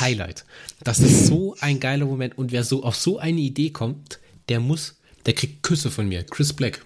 Highlight. 0.00 0.44
Das 0.84 0.98
ist 1.00 1.26
so 1.26 1.56
ein 1.60 1.80
geiler 1.80 2.06
Moment. 2.06 2.36
Und 2.36 2.52
wer 2.52 2.64
so 2.64 2.84
auf 2.84 2.96
so 2.96 3.18
eine 3.18 3.40
Idee 3.40 3.70
kommt, 3.70 4.18
der 4.48 4.60
muss, 4.60 5.00
der 5.26 5.34
kriegt 5.34 5.62
Küsse 5.62 5.90
von 5.90 6.08
mir. 6.08 6.24
Chris 6.24 6.52
Black. 6.52 6.84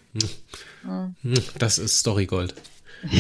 Mhm. 0.83 1.35
Das 1.59 1.79
ist 1.79 1.99
Storygold. 1.99 2.55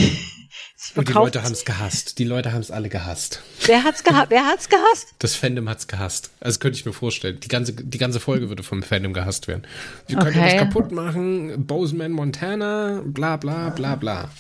Und 0.95 1.09
die 1.09 1.13
Leute 1.13 1.43
haben 1.43 1.53
es 1.53 1.65
gehasst. 1.65 2.19
Die 2.19 2.25
Leute 2.25 2.53
haben 2.53 2.61
es 2.61 2.71
alle 2.71 2.89
gehasst. 2.89 3.43
Wer 3.67 3.85
hat's 3.85 4.05
gehasst? 4.05 4.31
Wer 4.31 4.47
hat's 4.47 4.69
gehasst? 4.69 5.15
Das 5.19 5.35
Fandom 5.35 5.69
hat's 5.69 5.89
gehasst. 5.89 6.31
Also 6.41 6.59
könnte 6.59 6.79
ich 6.79 6.85
mir 6.85 6.93
vorstellen. 6.93 7.41
Die 7.41 7.49
ganze, 7.49 7.73
die 7.73 7.99
ganze 7.99 8.21
Folge 8.21 8.49
würde 8.49 8.63
vom 8.63 8.83
Fandom 8.83 9.13
gehasst 9.13 9.49
werden. 9.49 9.67
Wir 10.07 10.19
okay. 10.19 10.33
können 10.33 10.45
das 10.45 10.57
kaputt 10.57 10.93
machen. 10.93 11.67
Bozeman, 11.67 12.13
Montana, 12.13 13.03
bla 13.05 13.37
bla 13.37 13.71
bla 13.71 13.97
bla. 13.97 14.31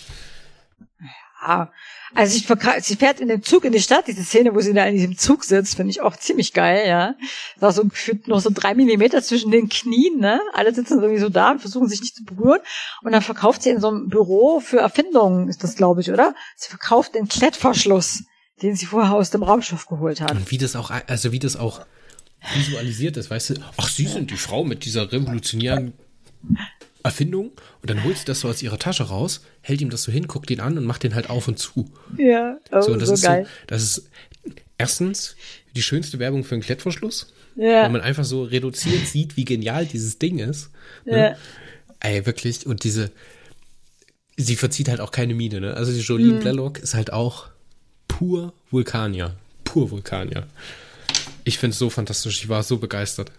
Ja, 1.46 1.72
also 2.14 2.36
ich, 2.36 2.46
sie 2.84 2.96
fährt 2.96 3.20
in 3.20 3.28
den 3.28 3.42
Zug 3.42 3.64
in 3.64 3.72
die 3.72 3.80
Stadt, 3.80 4.06
diese 4.06 4.22
Szene, 4.22 4.54
wo 4.54 4.60
sie 4.60 4.72
da 4.72 4.84
in 4.84 4.94
diesem 4.94 5.18
Zug 5.18 5.44
sitzt, 5.44 5.76
finde 5.76 5.90
ich 5.90 6.00
auch 6.00 6.16
ziemlich 6.16 6.52
geil, 6.52 6.88
ja. 6.88 7.14
Da 7.60 7.72
so 7.72 7.84
gefühlt 7.84 8.28
noch 8.28 8.40
so 8.40 8.50
drei 8.52 8.74
Millimeter 8.74 9.22
zwischen 9.22 9.50
den 9.50 9.68
Knien, 9.68 10.20
ne? 10.20 10.40
Alle 10.52 10.74
sitzen 10.74 11.00
irgendwie 11.00 11.20
so 11.20 11.28
da 11.28 11.50
und 11.50 11.60
versuchen 11.60 11.88
sich 11.88 12.00
nicht 12.00 12.16
zu 12.16 12.24
berühren. 12.24 12.60
Und 13.02 13.12
dann 13.12 13.22
verkauft 13.22 13.62
sie 13.62 13.70
in 13.70 13.80
so 13.80 13.88
einem 13.88 14.08
Büro 14.08 14.60
für 14.60 14.78
Erfindungen, 14.78 15.48
ist 15.48 15.64
das, 15.64 15.74
glaube 15.76 16.00
ich, 16.00 16.10
oder? 16.10 16.34
Sie 16.56 16.68
verkauft 16.68 17.14
den 17.14 17.28
Klettverschluss, 17.28 18.24
den 18.62 18.76
sie 18.76 18.86
vorher 18.86 19.14
aus 19.14 19.30
dem 19.30 19.42
Raumschiff 19.42 19.86
geholt 19.86 20.20
hat. 20.20 20.30
Und 20.30 20.50
wie 20.50 20.58
das 20.58 20.76
auch, 20.76 20.90
also 20.90 21.32
wie 21.32 21.40
das 21.40 21.56
auch 21.56 21.84
visualisiert 22.54 23.16
ist, 23.16 23.30
weißt 23.30 23.50
du, 23.50 23.54
ach, 23.76 23.88
sie 23.88 24.06
sind 24.06 24.30
die 24.30 24.36
Frau 24.36 24.64
mit 24.64 24.84
dieser 24.84 25.10
revolutionären 25.10 25.94
Erfindung 27.04 27.52
und 27.82 27.90
dann 27.90 28.02
holt 28.02 28.16
sie 28.16 28.24
das 28.24 28.40
so 28.40 28.48
aus 28.48 28.62
ihrer 28.62 28.78
Tasche 28.78 29.04
raus, 29.04 29.42
hält 29.60 29.82
ihm 29.82 29.90
das 29.90 30.02
so 30.02 30.10
hin, 30.10 30.26
guckt 30.26 30.50
ihn 30.50 30.60
an 30.60 30.78
und 30.78 30.84
macht 30.84 31.02
den 31.02 31.14
halt 31.14 31.28
auf 31.28 31.46
und 31.46 31.58
zu. 31.58 31.90
Ja, 32.16 32.58
oh, 32.72 32.80
so, 32.80 32.96
das 32.96 33.08
so 33.08 33.14
ist 33.14 33.22
geil. 33.22 33.44
So, 33.44 33.50
das 33.66 33.82
ist 33.82 34.10
erstens 34.78 35.36
die 35.76 35.82
schönste 35.82 36.18
Werbung 36.18 36.44
für 36.44 36.54
einen 36.54 36.62
Klettverschluss, 36.62 37.32
ja. 37.56 37.82
weil 37.82 37.90
man 37.90 38.00
einfach 38.00 38.24
so 38.24 38.42
reduziert 38.42 39.06
sieht, 39.06 39.36
wie 39.36 39.44
genial 39.44 39.84
dieses 39.84 40.18
Ding 40.18 40.38
ist. 40.38 40.70
Ne? 41.04 41.18
Ja. 41.18 41.36
Ey, 42.00 42.24
wirklich, 42.24 42.66
und 42.66 42.84
diese, 42.84 43.10
sie 44.38 44.56
verzieht 44.56 44.88
halt 44.88 45.00
auch 45.00 45.10
keine 45.10 45.34
Miene, 45.34 45.60
ne? 45.60 45.74
Also 45.74 45.92
die 45.92 46.00
Jolene 46.00 46.34
hm. 46.34 46.40
Blalock 46.40 46.78
ist 46.78 46.94
halt 46.94 47.12
auch 47.12 47.48
pur 48.08 48.54
Vulkanier. 48.70 49.36
Pur 49.64 49.90
Vulkanier. 49.90 50.46
Ich 51.44 51.58
finde 51.58 51.72
es 51.72 51.78
so 51.78 51.90
fantastisch, 51.90 52.42
ich 52.42 52.48
war 52.48 52.62
so 52.62 52.78
begeistert. 52.78 53.30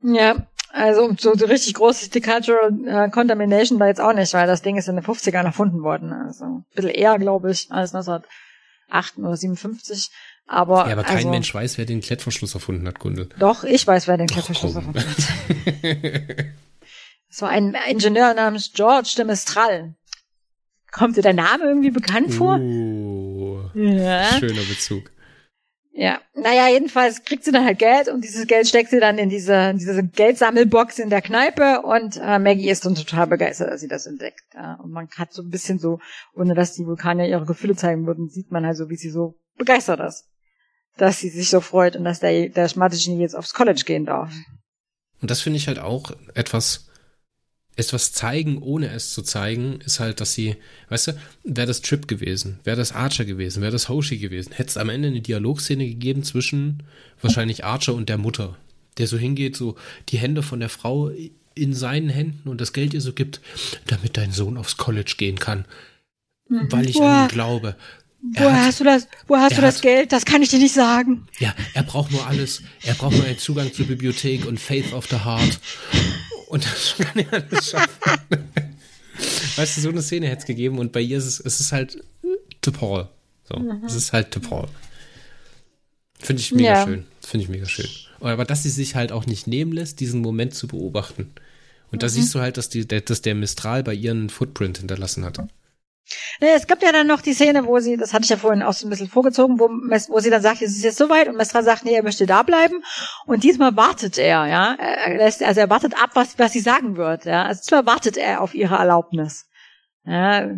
Ja, 0.00 0.46
also 0.74 1.14
so, 1.16 1.34
so 1.34 1.46
richtig 1.46 1.74
groß 1.74 2.10
die 2.10 2.20
Cultural 2.20 2.72
äh, 2.84 3.08
Contamination 3.08 3.78
da 3.78 3.86
jetzt 3.86 4.00
auch 4.00 4.12
nicht, 4.12 4.34
weil 4.34 4.48
das 4.48 4.62
Ding 4.62 4.76
ist 4.76 4.88
in 4.88 4.96
den 4.96 5.04
50ern 5.04 5.44
erfunden 5.44 5.82
worden. 5.82 6.12
Also 6.12 6.44
ein 6.44 6.64
bisschen 6.74 6.90
eher, 6.90 7.16
glaube 7.18 7.52
ich, 7.52 7.70
als 7.70 7.94
1908 7.94 9.18
oder 9.18 9.36
57. 9.36 10.10
Aber, 10.46 10.86
ja, 10.86 10.92
aber 10.92 11.04
kein 11.04 11.18
also, 11.18 11.30
Mensch 11.30 11.54
weiß, 11.54 11.78
wer 11.78 11.86
den 11.86 12.00
Klettverschluss 12.00 12.54
erfunden 12.54 12.88
hat, 12.88 12.98
Gundel. 12.98 13.28
Doch, 13.38 13.62
ich 13.62 13.86
weiß, 13.86 14.08
wer 14.08 14.16
den 14.16 14.26
Klettverschluss 14.26 14.74
erfunden 14.74 15.00
hat. 15.00 16.44
Es 17.30 17.42
war 17.42 17.48
ein 17.48 17.76
Ingenieur 17.90 18.32
namens 18.32 18.70
George 18.74 19.14
de 19.16 19.24
Mestral. 19.24 19.96
Kommt 20.92 21.16
dir 21.16 21.22
der 21.22 21.32
Name 21.32 21.64
irgendwie 21.64 21.90
bekannt 21.90 22.32
vor? 22.32 22.60
Uh, 22.60 23.58
ja. 23.74 24.38
Schöner 24.38 24.62
Bezug. 24.62 25.10
Ja, 25.96 26.20
naja, 26.34 26.68
jedenfalls 26.68 27.22
kriegt 27.22 27.44
sie 27.44 27.52
dann 27.52 27.64
halt 27.64 27.78
Geld 27.78 28.08
und 28.08 28.24
dieses 28.24 28.48
Geld 28.48 28.66
steckt 28.66 28.90
sie 28.90 28.98
dann 28.98 29.16
in 29.16 29.28
diese, 29.28 29.74
diese 29.74 30.02
Geldsammelbox 30.02 30.98
in 30.98 31.08
der 31.08 31.22
Kneipe 31.22 31.82
und 31.82 32.16
äh, 32.16 32.40
Maggie 32.40 32.68
ist 32.68 32.84
dann 32.84 32.96
total 32.96 33.28
begeistert, 33.28 33.70
als 33.70 33.80
sie 33.80 33.86
das 33.86 34.06
entdeckt. 34.06 34.42
Ja. 34.54 34.74
Und 34.82 34.90
man 34.90 35.08
hat 35.16 35.32
so 35.32 35.42
ein 35.42 35.50
bisschen 35.50 35.78
so, 35.78 36.00
ohne 36.34 36.54
dass 36.54 36.72
die 36.72 36.84
Vulkanier 36.84 37.28
ihre 37.28 37.46
Gefühle 37.46 37.76
zeigen 37.76 38.08
würden, 38.08 38.28
sieht 38.28 38.50
man 38.50 38.66
halt 38.66 38.76
so, 38.76 38.90
wie 38.90 38.96
sie 38.96 39.10
so 39.10 39.36
begeistert 39.56 40.00
ist. 40.00 40.24
Dass 40.96 41.20
sie 41.20 41.28
sich 41.28 41.48
so 41.48 41.60
freut 41.60 41.94
und 41.94 42.02
dass 42.02 42.18
der, 42.18 42.48
der 42.48 42.68
Schmatteschini 42.68 43.22
jetzt 43.22 43.36
aufs 43.36 43.54
College 43.54 43.84
gehen 43.86 44.04
darf. 44.04 44.32
Und 45.22 45.30
das 45.30 45.42
finde 45.42 45.58
ich 45.58 45.68
halt 45.68 45.78
auch 45.78 46.10
etwas, 46.34 46.88
etwas 47.76 48.12
zeigen, 48.12 48.58
ohne 48.58 48.90
es 48.90 49.12
zu 49.12 49.22
zeigen, 49.22 49.80
ist 49.84 50.00
halt, 50.00 50.20
dass 50.20 50.32
sie, 50.32 50.56
weißt 50.90 51.08
du, 51.08 51.12
wäre 51.42 51.66
das 51.66 51.82
Trip 51.82 52.06
gewesen, 52.06 52.60
wäre 52.64 52.76
das 52.76 52.92
Archer 52.92 53.24
gewesen, 53.24 53.62
wäre 53.62 53.72
das 53.72 53.88
Hoshi 53.88 54.18
gewesen, 54.18 54.52
hätte 54.52 54.68
es 54.68 54.76
am 54.76 54.88
Ende 54.88 55.08
eine 55.08 55.20
Dialogszene 55.20 55.86
gegeben 55.86 56.22
zwischen 56.22 56.82
wahrscheinlich 57.20 57.64
Archer 57.64 57.94
und 57.94 58.08
der 58.08 58.18
Mutter, 58.18 58.56
der 58.98 59.06
so 59.06 59.18
hingeht, 59.18 59.56
so 59.56 59.76
die 60.08 60.18
Hände 60.18 60.42
von 60.42 60.60
der 60.60 60.68
Frau 60.68 61.10
in 61.54 61.74
seinen 61.74 62.08
Händen 62.08 62.48
und 62.48 62.60
das 62.60 62.72
Geld 62.72 62.94
ihr 62.94 63.00
so 63.00 63.12
gibt, 63.12 63.40
damit 63.86 64.16
dein 64.16 64.32
Sohn 64.32 64.56
aufs 64.56 64.76
College 64.76 65.14
gehen 65.16 65.38
kann. 65.38 65.64
Mhm. 66.48 66.70
Weil 66.70 66.88
ich 66.88 66.96
Boah. 66.96 67.08
an 67.08 67.24
ihn 67.24 67.28
glaube. 67.28 67.76
Er 68.34 68.44
Woher 68.44 68.56
hat, 68.56 68.66
hast 68.66 68.80
du 68.80 68.84
das, 68.84 69.06
wo 69.26 69.36
hast 69.36 69.56
du 69.56 69.60
das 69.60 69.76
hat, 69.76 69.82
Geld? 69.82 70.12
Das 70.12 70.24
kann 70.24 70.42
ich 70.42 70.48
dir 70.48 70.58
nicht 70.58 70.74
sagen. 70.74 71.26
Ja, 71.38 71.54
er 71.74 71.82
braucht 71.82 72.10
nur 72.10 72.26
alles. 72.26 72.62
Er 72.82 72.94
braucht 72.94 73.16
nur 73.16 73.24
einen 73.24 73.38
Zugang 73.38 73.72
zur 73.72 73.86
Bibliothek 73.86 74.46
und 74.46 74.58
Faith 74.58 74.92
of 74.94 75.06
the 75.10 75.24
Heart. 75.24 75.60
Und 76.54 76.64
das 76.64 76.94
kann 76.98 77.18
er 77.18 77.32
alles 77.32 77.70
schaffen. 77.70 78.44
weißt 79.56 79.76
du, 79.76 79.80
so 79.80 79.88
eine 79.88 80.02
Szene 80.02 80.28
hätte 80.28 80.42
es 80.42 80.46
gegeben 80.46 80.78
und 80.78 80.92
bei 80.92 81.00
ihr 81.00 81.18
ist 81.18 81.26
es, 81.26 81.40
es 81.40 81.58
ist 81.58 81.72
halt 81.72 81.98
The 82.64 82.70
Paul. 82.70 83.08
So, 83.42 83.58
mhm. 83.58 83.82
es 83.84 83.96
ist 83.96 84.12
halt 84.12 84.32
The 84.32 84.38
Paul. 84.38 84.68
Finde 86.20 86.40
ich 86.40 86.52
mega 86.52 86.74
ja. 86.74 86.84
schön. 86.86 87.06
Finde 87.20 87.42
ich 87.42 87.50
mega 87.50 87.66
schön. 87.66 87.88
Aber 88.20 88.44
dass 88.44 88.62
sie 88.62 88.70
sich 88.70 88.94
halt 88.94 89.10
auch 89.10 89.26
nicht 89.26 89.48
nehmen 89.48 89.72
lässt, 89.72 89.98
diesen 89.98 90.20
Moment 90.20 90.54
zu 90.54 90.68
beobachten. 90.68 91.32
Und 91.90 92.04
da 92.04 92.06
mhm. 92.06 92.10
siehst 92.10 92.32
du 92.36 92.38
halt, 92.38 92.56
dass, 92.56 92.68
die, 92.68 92.86
dass 92.86 93.20
der 93.20 93.34
Mistral 93.34 93.82
bei 93.82 93.94
ihr 93.94 94.12
einen 94.12 94.30
Footprint 94.30 94.78
hinterlassen 94.78 95.24
hat. 95.24 95.40
Es 96.40 96.66
gibt 96.66 96.82
ja 96.82 96.92
dann 96.92 97.06
noch 97.06 97.22
die 97.22 97.32
Szene, 97.32 97.66
wo 97.66 97.78
sie, 97.78 97.96
das 97.96 98.12
hatte 98.12 98.24
ich 98.24 98.30
ja 98.30 98.36
vorhin 98.36 98.62
auch 98.62 98.72
so 98.72 98.86
ein 98.86 98.90
bisschen 98.90 99.08
vorgezogen, 99.08 99.58
wo, 99.58 99.68
wo 99.68 100.20
sie 100.20 100.30
dann 100.30 100.42
sagt, 100.42 100.60
es 100.62 100.76
ist 100.76 100.84
jetzt 100.84 100.98
soweit 100.98 101.28
und 101.28 101.36
Mestra 101.36 101.62
sagt, 101.62 101.84
nee, 101.84 101.94
er 101.94 102.02
möchte 102.02 102.26
da 102.26 102.42
bleiben 102.42 102.82
und 103.26 103.42
diesmal 103.42 103.76
wartet 103.76 104.18
er, 104.18 104.46
ja. 104.46 104.74
Er 104.74 105.16
lässt, 105.16 105.42
also 105.42 105.60
er 105.60 105.70
wartet 105.70 105.94
ab, 105.94 106.10
was, 106.14 106.38
was 106.38 106.52
sie 106.52 106.60
sagen 106.60 106.96
wird, 106.96 107.24
ja. 107.24 107.44
Also 107.44 107.62
diesmal 107.62 107.86
wartet 107.86 108.16
er 108.16 108.42
auf 108.42 108.54
ihre 108.54 108.76
Erlaubnis. 108.76 109.46
Ja, 110.06 110.50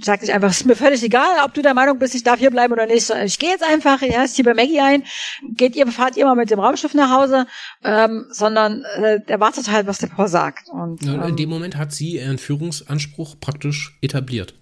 sagt 0.00 0.22
nicht 0.22 0.32
einfach, 0.32 0.50
es 0.50 0.58
ist 0.58 0.66
mir 0.66 0.76
völlig 0.76 1.02
egal, 1.02 1.44
ob 1.44 1.52
du 1.54 1.60
der 1.60 1.74
Meinung 1.74 1.98
bist, 1.98 2.14
ich 2.14 2.22
darf 2.22 2.38
hier 2.38 2.52
bleiben 2.52 2.72
oder 2.72 2.86
nicht. 2.86 3.10
Ich 3.24 3.40
gehe 3.40 3.50
jetzt 3.50 3.64
einfach, 3.64 4.00
ja, 4.00 4.22
ist 4.22 4.36
hier 4.36 4.44
bei 4.44 4.54
Maggie 4.54 4.78
ein, 4.78 5.02
geht 5.56 5.74
ihr, 5.74 5.88
fahrt 5.88 6.16
ihr 6.16 6.24
mal 6.24 6.36
mit 6.36 6.52
dem 6.52 6.60
Raumschiff 6.60 6.94
nach 6.94 7.10
Hause, 7.10 7.48
ähm, 7.82 8.26
sondern 8.30 8.84
äh, 8.84 9.18
der 9.26 9.40
wartet 9.40 9.72
halt, 9.72 9.88
was 9.88 9.98
der 9.98 10.06
Paul 10.06 10.28
sagt. 10.28 10.68
Und, 10.68 11.02
ja, 11.02 11.14
in 11.14 11.30
ähm, 11.30 11.36
dem 11.36 11.50
Moment 11.50 11.76
hat 11.76 11.92
sie 11.92 12.18
ihren 12.18 12.38
Führungsanspruch 12.38 13.40
praktisch 13.40 13.98
etabliert. 14.02 14.54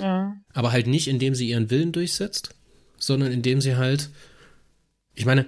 Ja. 0.00 0.36
Aber 0.52 0.72
halt 0.72 0.86
nicht, 0.86 1.08
indem 1.08 1.34
sie 1.34 1.48
ihren 1.48 1.70
Willen 1.70 1.92
durchsetzt, 1.92 2.54
sondern 2.98 3.32
indem 3.32 3.60
sie 3.60 3.76
halt, 3.76 4.10
ich 5.14 5.26
meine, 5.26 5.46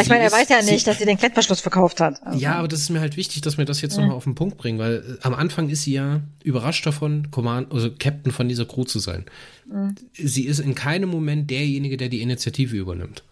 ich 0.00 0.08
meine, 0.08 0.24
er 0.24 0.32
weiß 0.32 0.48
ja 0.48 0.62
nicht, 0.62 0.86
dass 0.86 0.98
sie 0.98 1.04
den 1.04 1.18
Klettverschluss 1.18 1.60
verkauft 1.60 2.00
hat. 2.00 2.22
Also. 2.22 2.38
Ja, 2.38 2.54
aber 2.54 2.68
das 2.68 2.80
ist 2.80 2.88
mir 2.88 3.00
halt 3.00 3.18
wichtig, 3.18 3.42
dass 3.42 3.58
wir 3.58 3.66
das 3.66 3.82
jetzt 3.82 3.96
mhm. 3.96 4.02
nochmal 4.02 4.16
auf 4.16 4.24
den 4.24 4.34
Punkt 4.34 4.56
bringen, 4.56 4.78
weil 4.78 5.18
äh, 5.20 5.22
am 5.22 5.34
Anfang 5.34 5.68
ist 5.68 5.82
sie 5.82 5.92
ja 5.92 6.22
überrascht 6.42 6.86
davon, 6.86 7.30
Command, 7.30 7.72
also 7.72 7.90
Captain 7.90 8.32
von 8.32 8.48
dieser 8.48 8.64
Crew 8.64 8.84
zu 8.84 9.00
sein. 9.00 9.26
Mhm. 9.70 9.94
Sie 10.14 10.46
ist 10.46 10.60
in 10.60 10.74
keinem 10.74 11.10
Moment 11.10 11.50
derjenige, 11.50 11.98
der 11.98 12.08
die 12.08 12.22
Initiative 12.22 12.74
übernimmt. 12.74 13.22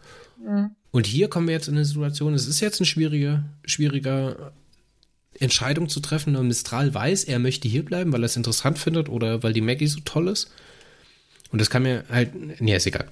Mhm. 0.44 0.72
Und 0.90 1.06
hier 1.06 1.28
kommen 1.28 1.46
wir 1.46 1.54
jetzt 1.54 1.68
in 1.68 1.76
eine 1.76 1.84
Situation, 1.84 2.34
es 2.34 2.46
ist 2.46 2.60
jetzt 2.60 2.80
ein 2.80 2.84
schwieriger, 2.84 3.44
schwieriger 3.64 4.52
Entscheidung 5.40 5.88
zu 5.88 6.00
treffen. 6.00 6.36
Und 6.36 6.48
Mistral 6.48 6.94
weiß, 6.94 7.24
er 7.24 7.38
möchte 7.38 7.68
hier 7.68 7.84
bleiben, 7.84 8.12
weil 8.12 8.22
er 8.22 8.26
es 8.26 8.36
interessant 8.36 8.78
findet 8.78 9.08
oder 9.08 9.42
weil 9.42 9.52
die 9.52 9.60
Maggie 9.60 9.86
so 9.86 10.00
toll 10.04 10.28
ist. 10.28 10.50
Und 11.50 11.60
das 11.60 11.70
kann 11.70 11.82
mir 11.82 12.04
halt, 12.08 12.60
nee, 12.60 12.76
ist 12.76 12.86
egal. 12.86 13.06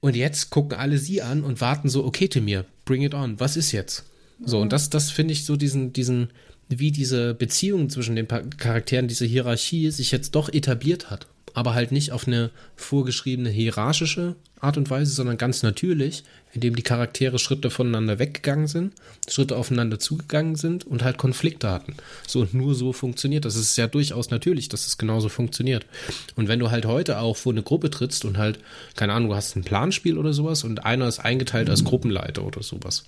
Und 0.00 0.16
jetzt 0.16 0.50
gucken 0.50 0.76
alle 0.76 0.98
sie 0.98 1.22
an 1.22 1.42
und 1.42 1.60
warten 1.60 1.88
so, 1.88 2.04
okay, 2.04 2.28
Timir, 2.28 2.66
bring 2.84 3.02
it 3.02 3.14
on, 3.14 3.40
was 3.40 3.56
ist 3.56 3.72
jetzt? 3.72 4.04
So, 4.44 4.60
und 4.60 4.72
das, 4.72 4.90
das 4.90 5.10
finde 5.10 5.32
ich 5.32 5.44
so 5.46 5.56
diesen, 5.56 5.92
diesen, 5.92 6.28
wie 6.68 6.90
diese 6.90 7.34
Beziehung 7.34 7.88
zwischen 7.88 8.16
den 8.16 8.28
Charakteren, 8.28 9.08
diese 9.08 9.24
Hierarchie 9.24 9.90
sich 9.90 10.10
jetzt 10.10 10.34
doch 10.34 10.52
etabliert 10.52 11.10
hat. 11.10 11.26
Aber 11.54 11.74
halt 11.74 11.92
nicht 11.92 12.12
auf 12.12 12.26
eine 12.26 12.50
vorgeschriebene 12.76 13.48
hierarchische 13.48 14.34
Art 14.60 14.76
und 14.76 14.90
Weise, 14.90 15.12
sondern 15.12 15.38
ganz 15.38 15.62
natürlich, 15.62 16.24
indem 16.52 16.74
die 16.74 16.82
Charaktere 16.82 17.38
Schritte 17.38 17.70
voneinander 17.70 18.18
weggegangen 18.18 18.66
sind, 18.66 18.94
Schritte 19.28 19.56
aufeinander 19.56 19.98
zugegangen 19.98 20.56
sind 20.56 20.86
und 20.86 21.04
halt 21.04 21.18
Konflikte 21.18 21.70
hatten. 21.70 21.94
So 22.26 22.40
und 22.40 22.54
nur 22.54 22.74
so 22.74 22.92
funktioniert 22.92 23.44
das. 23.44 23.54
Es 23.54 23.70
ist 23.70 23.76
ja 23.76 23.86
durchaus 23.86 24.30
natürlich, 24.30 24.68
dass 24.68 24.86
es 24.86 24.98
genauso 24.98 25.28
funktioniert. 25.28 25.86
Und 26.34 26.48
wenn 26.48 26.58
du 26.58 26.70
halt 26.70 26.86
heute 26.86 27.18
auch 27.18 27.36
vor 27.36 27.52
eine 27.52 27.62
Gruppe 27.62 27.90
trittst 27.90 28.24
und 28.24 28.38
halt, 28.38 28.58
keine 28.96 29.12
Ahnung, 29.12 29.28
du 29.28 29.36
hast 29.36 29.54
ein 29.54 29.64
Planspiel 29.64 30.18
oder 30.18 30.32
sowas 30.32 30.64
und 30.64 30.84
einer 30.84 31.06
ist 31.06 31.20
eingeteilt 31.20 31.70
als 31.70 31.84
Gruppenleiter 31.84 32.44
oder 32.44 32.62
sowas. 32.62 33.04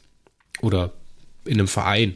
Oder 0.60 0.92
in 1.44 1.54
einem 1.54 1.68
Verein. 1.68 2.14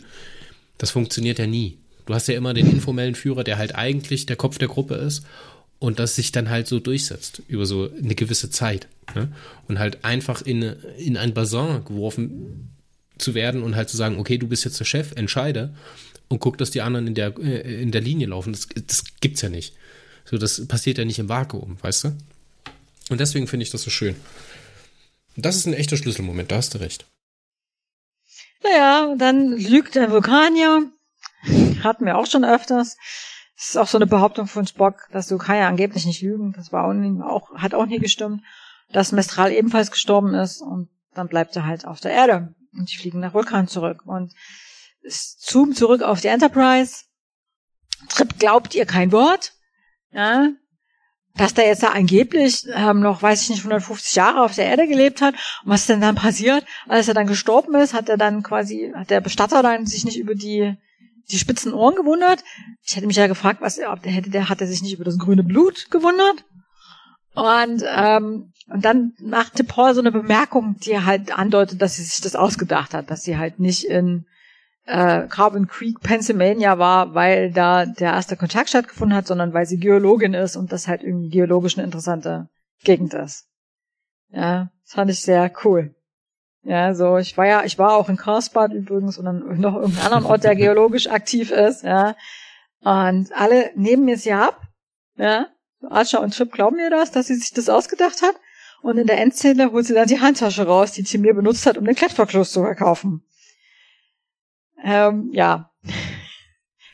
Das 0.79 0.91
funktioniert 0.91 1.39
ja 1.39 1.47
nie. 1.47 1.79
Du 2.07 2.15
hast 2.15 2.27
ja 2.27 2.35
immer 2.35 2.55
den 2.55 2.69
informellen 2.69 3.15
Führer, 3.15 3.45
der 3.45 3.57
halt 3.59 3.75
eigentlich 3.75 4.27
der 4.27 4.37
Kopf 4.37 4.59
der 4.59 4.69
Gruppe 4.69 4.95
ist 4.95 5.25
und 5.81 5.99
das 5.99 6.15
sich 6.15 6.31
dann 6.31 6.51
halt 6.51 6.69
so 6.69 6.79
durchsetzt 6.79 7.43
über 7.49 7.67
so 7.67 7.91
eine 7.91 8.15
gewisse 8.15 8.51
Zeit. 8.51 8.87
Ne? 9.15 9.33
Und 9.67 9.81
halt 9.81 10.05
einfach 10.05 10.43
in, 10.43 10.63
in 10.99 11.17
ein 11.17 11.35
Bassin 11.35 11.85
geworfen 11.85 12.71
zu 13.19 13.35
werden 13.35 13.63
und 13.63 13.75
halt 13.75 13.89
zu 13.89 13.97
sagen, 13.97 14.19
okay, 14.19 14.39
du 14.39 14.47
bist 14.47 14.65
jetzt 14.65 14.79
der 14.79 14.85
Chef, 14.85 15.13
entscheide 15.17 15.75
und 16.29 16.39
guck, 16.39 16.59
dass 16.59 16.71
die 16.71 16.83
anderen 16.83 17.09
in 17.09 17.15
der, 17.15 17.37
äh, 17.39 17.83
in 17.83 17.91
der 17.91 18.03
Linie 18.03 18.29
laufen. 18.29 18.53
Das, 18.53 18.69
das 18.87 19.05
gibt's 19.21 19.41
ja 19.41 19.49
nicht. 19.49 19.75
So, 20.27 20.39
das 20.39 20.67
passiert 20.69 20.99
ja 20.99 21.05
nicht 21.05 21.19
im 21.19 21.29
Vakuum, 21.29 21.79
weißt 21.81 22.05
du? 22.05 22.09
Und 23.09 23.19
deswegen 23.19 23.49
finde 23.49 23.65
ich 23.65 23.71
das 23.71 23.83
so 23.83 23.91
schön. 23.91 24.15
Das 25.37 25.57
ist 25.57 25.67
ein 25.67 25.75
echter 25.75 25.97
Schlüsselmoment, 25.97 26.53
da 26.53 26.57
hast 26.57 26.75
du 26.75 26.79
recht. 26.79 27.07
Naja, 28.63 29.15
dann 29.17 29.57
lügt 29.57 29.95
der 29.95 30.11
Vulkanier. 30.11 30.91
Hatten 31.83 32.05
wir 32.05 32.19
auch 32.19 32.27
schon 32.27 32.45
öfters. 32.45 32.99
Das 33.61 33.69
ist 33.69 33.77
auch 33.77 33.89
so 33.89 33.99
eine 33.99 34.07
Behauptung 34.07 34.47
von 34.47 34.67
Spock, 34.67 35.07
dass 35.13 35.29
Sukaya 35.29 35.69
angeblich 35.69 36.07
nicht 36.07 36.23
lügen. 36.23 36.55
Das 36.57 36.73
war 36.73 36.87
auch, 36.87 36.95
auch, 37.23 37.55
hat 37.57 37.75
auch 37.75 37.85
nie 37.85 37.99
gestimmt. 37.99 38.43
Dass 38.91 39.13
Mestral 39.13 39.53
ebenfalls 39.53 39.91
gestorben 39.91 40.33
ist 40.33 40.63
und 40.63 40.89
dann 41.13 41.29
bleibt 41.29 41.55
er 41.57 41.67
halt 41.67 41.85
auf 41.85 42.01
der 42.01 42.13
Erde. 42.13 42.55
Und 42.73 42.91
die 42.91 42.97
fliegen 42.97 43.21
nach 43.21 43.35
Vulkan 43.35 43.69
zurück. 43.69 44.07
Und 44.07 44.33
es 45.03 45.37
zoomt 45.37 45.77
zurück 45.77 46.01
auf 46.01 46.23
die 46.23 46.29
Enterprise. 46.29 47.05
Trip 48.09 48.39
glaubt 48.39 48.75
ihr 48.75 48.87
kein 48.87 49.13
Wort. 49.13 49.53
Ja, 50.11 50.49
dass 51.37 51.53
der 51.53 51.67
jetzt 51.67 51.83
da 51.83 51.89
angeblich 51.89 52.67
ähm, 52.75 53.01
noch, 53.01 53.23
weiß 53.23 53.43
ich 53.43 53.51
nicht, 53.51 53.61
150 53.61 54.17
Jahre 54.17 54.43
auf 54.43 54.55
der 54.55 54.65
Erde 54.65 54.89
gelebt 54.89 55.21
hat. 55.21 55.35
Und 55.65 55.71
was 55.71 55.85
denn 55.85 56.01
dann 56.01 56.15
passiert? 56.15 56.65
Als 56.89 57.09
er 57.09 57.15
dann 57.15 57.27
gestorben 57.27 57.75
ist, 57.75 57.93
hat 57.93 58.09
er 58.09 58.17
dann 58.17 58.43
quasi, 58.43 58.91
hat 58.97 59.11
der 59.11 59.21
Bestatter 59.21 59.63
dann 59.63 59.85
sich 59.85 60.07
nicht 60.07 60.19
über 60.19 60.35
die 60.35 60.77
die 61.31 61.39
spitzen 61.39 61.75
Ohren 61.75 61.95
gewundert. 61.95 62.43
Ich 62.83 62.97
hätte 62.97 63.07
mich 63.07 63.17
ja 63.17 63.27
gefragt, 63.27 63.61
was 63.61 63.79
ob 63.79 64.03
der 64.03 64.13
hätte, 64.13 64.31
der 64.31 64.49
hat 64.49 64.61
er 64.61 64.67
sich 64.67 64.83
nicht 64.83 64.95
über 64.95 65.05
das 65.05 65.19
grüne 65.19 65.43
Blut 65.43 65.91
gewundert. 65.91 66.45
Und 67.35 67.85
ähm, 67.87 68.53
und 68.71 68.85
dann 68.85 69.15
machte 69.21 69.65
Paul 69.65 69.95
so 69.95 70.01
eine 70.01 70.13
Bemerkung, 70.13 70.77
die 70.79 71.01
halt 71.01 71.37
andeutet, 71.37 71.83
dass 71.83 71.97
sie 71.97 72.05
sich 72.05 72.21
das 72.21 72.37
ausgedacht 72.37 72.95
hat, 72.95 73.11
dass 73.11 73.23
sie 73.23 73.37
halt 73.37 73.59
nicht 73.59 73.85
in 73.85 74.27
äh, 74.87 75.27
Carbon 75.27 75.67
Creek, 75.67 76.01
Pennsylvania 76.01 76.79
war, 76.79 77.15
weil 77.15 77.51
da 77.53 77.85
der 77.85 78.13
erste 78.13 78.37
Kontakt 78.37 78.69
stattgefunden 78.69 79.17
hat, 79.17 79.27
sondern 79.27 79.53
weil 79.53 79.67
sie 79.67 79.79
Geologin 79.79 80.35
ist 80.35 80.57
und 80.57 80.71
das 80.73 80.87
halt 80.87 81.03
irgendwie 81.03 81.31
geologisch 81.31 81.77
eine 81.77 81.85
interessante 81.85 82.49
Gegend 82.85 83.13
ist. 83.15 83.47
Ja, 84.31 84.71
das 84.85 84.95
fand 84.95 85.11
ich 85.11 85.21
sehr 85.21 85.51
cool. 85.65 85.95
Ja, 86.63 86.95
so, 86.95 87.17
ich 87.17 87.37
war 87.37 87.47
ja, 87.47 87.65
ich 87.65 87.79
war 87.79 87.95
auch 87.95 88.09
in 88.09 88.17
Karlsbad 88.17 88.73
übrigens 88.73 89.19
und 89.19 89.25
dann 89.25 89.61
noch 89.61 89.77
irgendeinen 89.77 90.05
anderen 90.05 90.25
Ort, 90.27 90.45
der 90.45 90.55
geologisch 90.57 91.09
aktiv 91.09 91.51
ist, 91.51 91.83
ja. 91.85 92.17
Und 92.81 93.33
alle 93.33 93.71
nehmen 93.77 94.05
mir 94.05 94.15
es 94.15 94.25
ja 94.25 94.49
ab, 94.49 94.63
ja. 95.17 95.47
Archer 95.89 96.21
und 96.21 96.35
Trip 96.35 96.53
glauben 96.53 96.77
mir 96.77 96.91
das, 96.91 97.11
dass 97.11 97.29
sie 97.29 97.35
sich 97.35 97.53
das 97.53 97.69
ausgedacht 97.69 98.23
hat. 98.23 98.35
Und 98.83 98.99
in 98.99 99.07
der 99.07 99.19
Endszene 99.19 99.73
holt 99.73 99.87
sie 99.87 99.95
dann 99.95 100.09
die 100.09 100.21
Handtasche 100.21 100.67
raus, 100.67 100.93
die 100.93 101.03
sie 101.03 101.19
mir 101.19 101.35
benutzt 101.35 101.67
hat, 101.67 101.79
um 101.79 101.85
den 101.85 101.95
Klettverschluss 101.95 102.53
zu 102.53 102.61
verkaufen. 102.61 103.23
Ähm, 104.83 105.31
ja. 105.33 105.71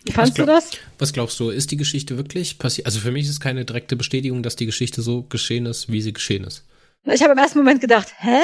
Wie 0.05 0.13
fandst 0.13 0.37
glaub, 0.37 0.47
du 0.47 0.53
das? 0.53 0.71
Was 0.99 1.13
glaubst 1.13 1.39
du, 1.41 1.51
ist 1.51 1.71
die 1.71 1.77
Geschichte 1.77 2.17
wirklich 2.17 2.59
passiert? 2.59 2.87
Also 2.87 3.01
für 3.01 3.11
mich 3.11 3.25
ist 3.25 3.31
es 3.31 3.41
keine 3.41 3.65
direkte 3.65 3.97
Bestätigung, 3.97 4.43
dass 4.43 4.57
die 4.57 4.67
Geschichte 4.67 5.03
so 5.03 5.25
geschehen 5.25 5.67
ist, 5.67 5.91
wie 5.91 6.03
sie 6.03 6.13
geschehen 6.13 6.45
ist. 6.45 6.65
Ich 7.05 7.23
habe 7.23 7.33
im 7.33 7.39
ersten 7.39 7.59
Moment 7.59 7.81
gedacht, 7.81 8.13
hä? 8.19 8.41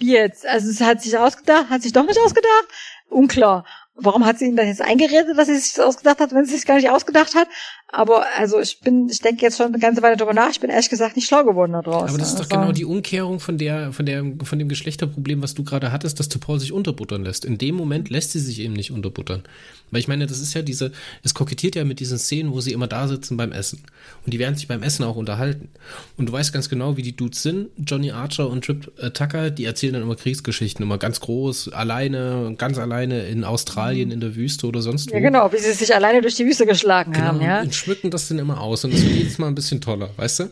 Wie 0.00 0.12
jetzt? 0.12 0.46
Also 0.46 0.70
es 0.70 0.80
hat 0.80 1.02
sich 1.02 1.16
ausgedacht, 1.16 1.68
hat 1.68 1.82
sich 1.82 1.92
doch 1.92 2.06
nicht 2.06 2.18
ausgedacht? 2.18 2.66
Unklar. 3.10 3.66
Warum 4.02 4.24
hat 4.24 4.38
sie 4.38 4.46
ihn 4.46 4.56
dann 4.56 4.66
jetzt 4.66 4.82
eingeredet, 4.82 5.36
dass 5.36 5.46
sie 5.46 5.56
sich 5.56 5.74
das 5.74 5.84
ausgedacht 5.84 6.20
hat, 6.20 6.34
wenn 6.34 6.44
sie 6.44 6.56
sich 6.56 6.66
gar 6.66 6.76
nicht 6.76 6.90
ausgedacht 6.90 7.34
hat? 7.34 7.48
Aber 7.92 8.24
also 8.38 8.60
ich 8.60 8.80
bin, 8.80 9.08
ich 9.08 9.20
denke 9.20 9.42
jetzt 9.42 9.56
schon 9.56 9.66
eine 9.66 9.78
ganze 9.78 10.00
Weile 10.02 10.16
drüber 10.16 10.32
nach. 10.32 10.50
Ich 10.50 10.60
bin 10.60 10.70
ehrlich 10.70 10.90
gesagt 10.90 11.16
nicht 11.16 11.26
schlau 11.26 11.44
geworden 11.44 11.72
daraus. 11.72 12.08
Aber 12.08 12.18
das 12.18 12.28
ist 12.28 12.38
doch 12.38 12.44
also, 12.44 12.56
genau 12.56 12.72
die 12.72 12.84
Umkehrung 12.84 13.40
von 13.40 13.58
der, 13.58 13.92
von 13.92 14.06
der, 14.06 14.24
von 14.44 14.58
dem 14.58 14.68
Geschlechterproblem, 14.68 15.42
was 15.42 15.54
du 15.54 15.64
gerade 15.64 15.90
hattest, 15.90 16.20
dass 16.20 16.28
Topol 16.28 16.60
sich 16.60 16.72
unterbuttern 16.72 17.24
lässt. 17.24 17.44
In 17.44 17.58
dem 17.58 17.74
Moment 17.74 18.08
lässt 18.08 18.30
sie 18.30 18.38
sich 18.38 18.60
eben 18.60 18.74
nicht 18.74 18.92
unterbuttern. 18.92 19.42
Weil 19.90 20.00
ich 20.00 20.06
meine, 20.08 20.26
das 20.26 20.38
ist 20.38 20.54
ja 20.54 20.62
diese, 20.62 20.92
es 21.24 21.34
kokettiert 21.34 21.74
ja 21.74 21.84
mit 21.84 21.98
diesen 21.98 22.18
Szenen, 22.18 22.52
wo 22.52 22.60
sie 22.60 22.72
immer 22.72 22.86
da 22.86 23.08
sitzen 23.08 23.36
beim 23.36 23.50
Essen. 23.50 23.82
Und 24.24 24.32
die 24.32 24.38
werden 24.38 24.54
sich 24.54 24.68
beim 24.68 24.84
Essen 24.84 25.04
auch 25.04 25.16
unterhalten. 25.16 25.68
Und 26.16 26.26
du 26.26 26.32
weißt 26.32 26.52
ganz 26.52 26.68
genau, 26.68 26.96
wie 26.96 27.02
die 27.02 27.16
Dudes 27.16 27.42
sind. 27.42 27.70
Johnny 27.76 28.12
Archer 28.12 28.48
und 28.48 28.64
Trip 28.64 28.92
äh, 28.98 29.10
Tucker, 29.10 29.50
die 29.50 29.64
erzählen 29.64 29.94
dann 29.94 30.02
immer 30.02 30.14
Kriegsgeschichten, 30.14 30.84
immer 30.84 30.98
ganz 30.98 31.18
groß, 31.18 31.72
alleine, 31.72 32.54
ganz 32.56 32.78
alleine 32.78 33.26
in 33.26 33.42
Australien, 33.42 33.89
mhm. 33.92 34.12
in 34.12 34.20
der 34.20 34.34
Wüste 34.36 34.66
oder 34.66 34.82
sonst 34.82 35.10
wo. 35.10 35.14
Ja, 35.14 35.20
genau, 35.20 35.52
wie 35.52 35.58
sie 35.58 35.72
sich 35.72 35.94
alleine 35.94 36.22
durch 36.22 36.34
die 36.34 36.46
Wüste 36.46 36.66
geschlagen 36.66 37.12
genau, 37.12 37.26
haben, 37.26 37.40
ja. 37.40 37.62
Und 37.62 37.74
schmücken 37.74 38.10
das 38.10 38.28
dann 38.28 38.38
immer 38.38 38.60
aus 38.60 38.84
und 38.84 38.94
das 38.94 39.02
wird 39.02 39.14
jedes 39.14 39.38
Mal 39.38 39.48
ein 39.48 39.54
bisschen 39.54 39.80
toller, 39.80 40.10
weißt 40.16 40.40
du? 40.40 40.50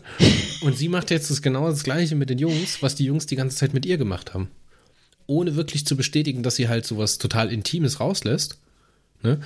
Und 0.61 0.77
sie 0.77 0.89
macht 0.89 1.11
jetzt 1.11 1.29
das 1.29 1.41
genau 1.41 1.67
das 1.69 1.83
Gleiche 1.83 2.15
mit 2.15 2.29
den 2.29 2.37
Jungs, 2.37 2.81
was 2.81 2.95
die 2.95 3.05
Jungs 3.05 3.25
die 3.25 3.35
ganze 3.35 3.57
Zeit 3.57 3.73
mit 3.73 3.85
ihr 3.85 3.97
gemacht 3.97 4.33
haben. 4.33 4.49
Ohne 5.27 5.55
wirklich 5.55 5.85
zu 5.85 5.95
bestätigen, 5.95 6.43
dass 6.43 6.55
sie 6.55 6.69
halt 6.69 6.85
sowas 6.85 7.17
total 7.17 7.51
Intimes 7.51 7.99
rauslässt 7.99 8.57
ne? 9.23 9.39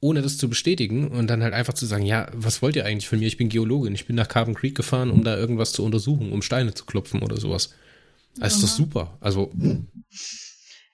ohne 0.00 0.22
das 0.22 0.36
zu 0.38 0.48
bestätigen 0.48 1.08
und 1.08 1.26
dann 1.28 1.42
halt 1.42 1.54
einfach 1.54 1.74
zu 1.74 1.86
sagen, 1.86 2.04
ja, 2.04 2.28
was 2.32 2.60
wollt 2.62 2.76
ihr 2.76 2.84
eigentlich 2.84 3.08
von 3.08 3.18
mir? 3.18 3.26
Ich 3.26 3.38
bin 3.38 3.48
Geologin, 3.48 3.94
ich 3.94 4.06
bin 4.06 4.16
nach 4.16 4.28
Carbon 4.28 4.54
Creek 4.54 4.74
gefahren, 4.74 5.10
um 5.10 5.24
da 5.24 5.36
irgendwas 5.36 5.72
zu 5.72 5.84
untersuchen, 5.84 6.32
um 6.32 6.42
Steine 6.42 6.74
zu 6.74 6.84
klopfen 6.84 7.22
oder 7.22 7.38
sowas. 7.38 7.70
Also 8.38 8.56
ist 8.56 8.62
das 8.62 8.76
super. 8.76 9.16
Also. 9.20 9.50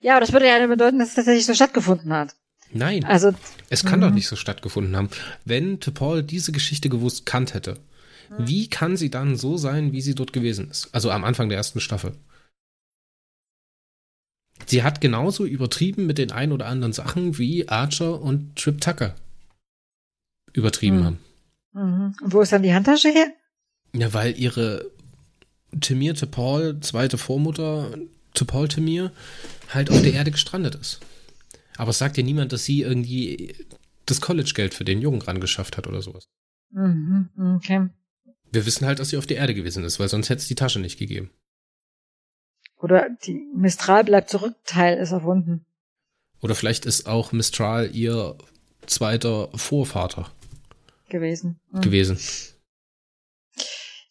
Ja, 0.03 0.12
aber 0.12 0.20
das 0.20 0.32
würde 0.32 0.46
ja 0.46 0.66
bedeuten, 0.66 0.98
dass 0.98 1.11
es 1.11 1.14
tatsächlich 1.14 1.46
so 1.46 1.55
stattgefunden 1.55 2.12
hat. 2.12 2.34
Nein. 2.72 3.05
Also. 3.05 3.34
Es 3.70 3.84
kann 3.84 4.00
doch 4.00 4.09
mhm. 4.09 4.16
nicht 4.16 4.28
so 4.28 4.36
stattgefunden 4.36 4.96
haben. 4.96 5.11
Wenn 5.44 5.78
Paul 5.78 6.22
diese 6.22 6.53
Geschichte 6.53 6.88
gewusst 6.88 7.24
kannt 7.24 7.55
hätte, 7.55 7.78
mhm. 8.30 8.48
wie 8.48 8.68
kann 8.68 8.96
sie 8.96 9.11
dann 9.11 9.36
so 9.36 9.57
sein, 9.57 9.92
wie 9.92 10.03
sie 10.03 10.14
dort 10.14 10.32
gewesen 10.32 10.70
ist? 10.70 10.88
Also 10.92 11.11
am 11.11 11.24
Anfang 11.24 11.48
der 11.48 11.59
ersten 11.59 11.80
Staffel. 11.80 12.14
Sie 14.66 14.82
hat 14.82 15.00
genauso 15.00 15.44
übertrieben 15.44 16.07
mit 16.07 16.18
den 16.18 16.32
ein 16.32 16.53
oder 16.53 16.66
anderen 16.66 16.92
Sachen 16.92 17.38
wie 17.38 17.68
Archer 17.68 18.20
und 18.20 18.57
Trip 18.57 18.80
Tucker. 18.80 19.14
übertrieben 20.53 20.98
mhm. 20.98 21.05
haben. 21.05 21.18
Mhm. 21.72 22.14
Und 22.22 22.32
wo 22.32 22.40
ist 22.40 22.53
dann 22.53 22.62
die 22.62 22.74
Handtasche 22.74 23.09
her? 23.09 23.28
Ja, 23.94 24.12
weil 24.12 24.38
ihre 24.38 24.90
Timir 25.80 26.14
Paul, 26.14 26.80
zweite 26.80 27.18
Vormutter, 27.18 27.90
Paul 28.47 28.68
Timir, 28.68 29.12
halt 29.70 29.91
auf 29.91 30.03
der 30.03 30.14
Erde 30.14 30.30
gestrandet 30.30 30.74
ist. 30.74 31.01
Aber 31.76 31.91
es 31.91 31.99
sagt 31.99 32.16
ja 32.16 32.22
niemand, 32.22 32.53
dass 32.53 32.64
sie 32.64 32.83
irgendwie 32.83 33.55
das 34.07 34.20
College-Geld 34.20 34.74
für 34.74 34.85
den 34.85 35.01
Jungen 35.01 35.22
rangeschafft 35.22 35.76
hat 35.76 35.87
oder 35.87 36.03
sowas. 36.03 36.28
Mhm, 36.70 37.28
okay. 37.57 37.89
Wir 38.51 38.66
wissen 38.66 38.87
halt, 38.87 38.99
dass 38.99 39.11
sie 39.11 39.16
auf 39.16 39.26
der 39.26 39.39
Erde 39.39 39.55
gewesen 39.55 39.85
ist, 39.85 39.99
weil 39.99 40.09
sonst 40.09 40.28
hätte 40.28 40.41
es 40.41 40.49
die 40.49 40.55
Tasche 40.55 40.80
nicht 40.80 40.99
gegeben. 40.99 41.30
Oder 42.76 43.09
die 43.24 43.35
Mistral 43.55 44.05
bleibt 44.05 44.28
zurück, 44.28 44.57
Teil 44.64 44.99
ist 44.99 45.12
erfunden. 45.12 45.64
Oder 46.41 46.55
vielleicht 46.55 46.85
ist 46.85 47.07
auch 47.07 47.33
Mistral 47.33 47.95
ihr 47.95 48.37
zweiter 48.87 49.49
Vorvater 49.55 50.30
gewesen. 51.09 51.61
Mhm. 51.70 51.80
Gewesen. 51.80 52.18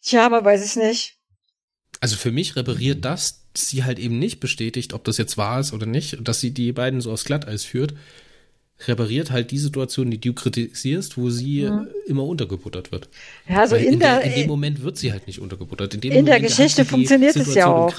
Tja, 0.00 0.28
man 0.28 0.44
weiß 0.44 0.64
es 0.64 0.76
nicht. 0.76 1.18
Also 2.02 2.16
für 2.16 2.32
mich 2.32 2.56
repariert 2.56 3.04
das 3.04 3.42
sie 3.56 3.84
halt 3.84 4.00
eben 4.00 4.18
nicht 4.18 4.40
bestätigt, 4.40 4.92
ob 4.92 5.04
das 5.04 5.18
jetzt 5.18 5.38
wahr 5.38 5.60
ist 5.60 5.72
oder 5.72 5.86
nicht, 5.86 6.18
dass 6.20 6.40
sie 6.40 6.50
die 6.50 6.72
beiden 6.72 7.00
so 7.00 7.12
aufs 7.12 7.24
Glatteis 7.24 7.62
führt, 7.62 7.94
repariert 8.88 9.30
halt 9.30 9.52
die 9.52 9.58
Situation, 9.58 10.10
die 10.10 10.20
du 10.20 10.32
kritisierst, 10.32 11.16
wo 11.16 11.30
sie 11.30 11.62
mhm. 11.62 11.86
immer 12.08 12.24
untergebuttert 12.24 12.90
wird. 12.90 13.08
Ja, 13.48 13.60
also 13.60 13.76
in, 13.76 13.94
in, 13.94 14.00
der, 14.00 14.22
in 14.22 14.34
dem 14.34 14.48
Moment 14.48 14.82
wird 14.82 14.96
sie 14.96 15.12
halt 15.12 15.28
nicht 15.28 15.38
untergebuttert. 15.38 15.94
In, 15.94 16.02
in 16.02 16.08
Moment 16.08 16.28
der 16.28 16.40
Geschichte 16.40 16.84
funktioniert 16.84 17.36
es 17.36 17.54
ja 17.54 17.66
auch. 17.66 17.94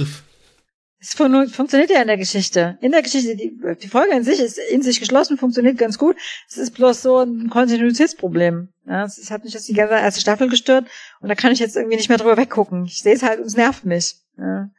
Es 1.04 1.16
fun 1.16 1.50
funktioniert 1.50 1.90
ja 1.92 2.02
in 2.02 2.08
der 2.08 2.18
Geschichte. 2.18 2.78
In 2.80 2.94
der 2.94 3.02
Geschichte, 3.02 3.36
die, 3.36 3.60
die 3.82 3.88
Folge 3.90 4.16
in 4.16 4.24
sich 4.24 4.40
ist 4.40 4.58
in 4.58 4.82
sich 4.82 5.02
geschlossen, 5.02 5.38
funktioniert 5.38 5.78
ganz 5.78 5.98
gut. 5.98 6.16
Es 6.48 6.58
ist 6.58 6.72
bloß 6.72 7.02
so 7.02 7.20
ein 7.20 7.50
Kontinuitätsproblem. 7.50 8.70
Ja, 8.86 9.04
es 9.04 9.30
hat 9.30 9.44
mich 9.44 9.54
jetzt 9.54 9.68
die 9.68 9.74
ganze 9.74 9.96
erste 9.96 10.22
Staffel 10.22 10.48
gestört 10.48 10.88
und 11.20 11.28
da 11.28 11.36
kann 11.36 11.52
ich 11.52 11.60
jetzt 11.60 11.76
irgendwie 11.76 11.98
nicht 11.98 12.08
mehr 12.08 12.18
drüber 12.18 12.38
weggucken. 12.38 12.86
Ich 12.86 13.04
sehe 13.04 13.16
es 13.16 13.22
halt 13.22 13.40
und 13.40 13.48
es 13.48 13.58
nervt 13.58 13.86
mich. 13.86 14.16
Ja 14.38 14.70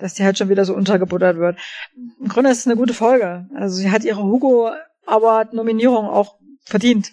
dass 0.00 0.14
die 0.14 0.24
halt 0.24 0.38
schon 0.38 0.48
wieder 0.48 0.64
so 0.64 0.74
untergebuttert 0.74 1.36
wird. 1.36 1.58
Im 2.18 2.28
Grunde 2.28 2.50
ist 2.50 2.60
es 2.60 2.66
eine 2.66 2.76
gute 2.76 2.94
Folge. 2.94 3.46
Also 3.54 3.76
sie 3.76 3.90
hat 3.90 4.04
ihre 4.04 4.22
Hugo 4.22 4.70
Award 5.06 5.52
Nominierung 5.52 6.06
auch 6.06 6.36
verdient. 6.64 7.12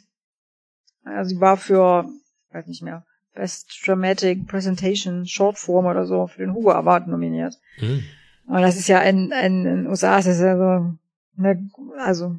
Also 1.03 1.35
sie 1.35 1.41
war 1.41 1.57
für, 1.57 2.09
weiß 2.51 2.67
nicht 2.67 2.81
mehr, 2.81 3.05
Best 3.33 3.81
Dramatic 3.85 4.47
Presentation 4.47 5.27
Short 5.27 5.57
Form 5.57 5.85
oder 5.85 6.05
so 6.05 6.27
für 6.27 6.39
den 6.39 6.53
Hugo 6.53 6.71
Award 6.71 7.07
nominiert. 7.07 7.55
Mhm. 7.79 8.03
Und 8.47 8.61
das 8.61 8.77
ist 8.77 8.87
ja 8.87 8.99
in, 9.01 9.31
in, 9.31 9.65
in 9.65 9.87
USA 9.87 10.17
ist 10.17 10.27
das 10.27 10.39
ja 10.39 10.57
so 10.57 10.93
eine, 11.37 11.69
also 11.99 12.35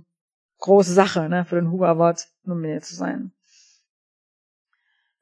große 0.58 0.92
Sache, 0.92 1.28
ne, 1.28 1.44
für 1.44 1.56
den 1.56 1.70
Hugo 1.70 1.84
Award 1.84 2.26
nominiert 2.44 2.84
zu 2.84 2.94
sein. 2.94 3.32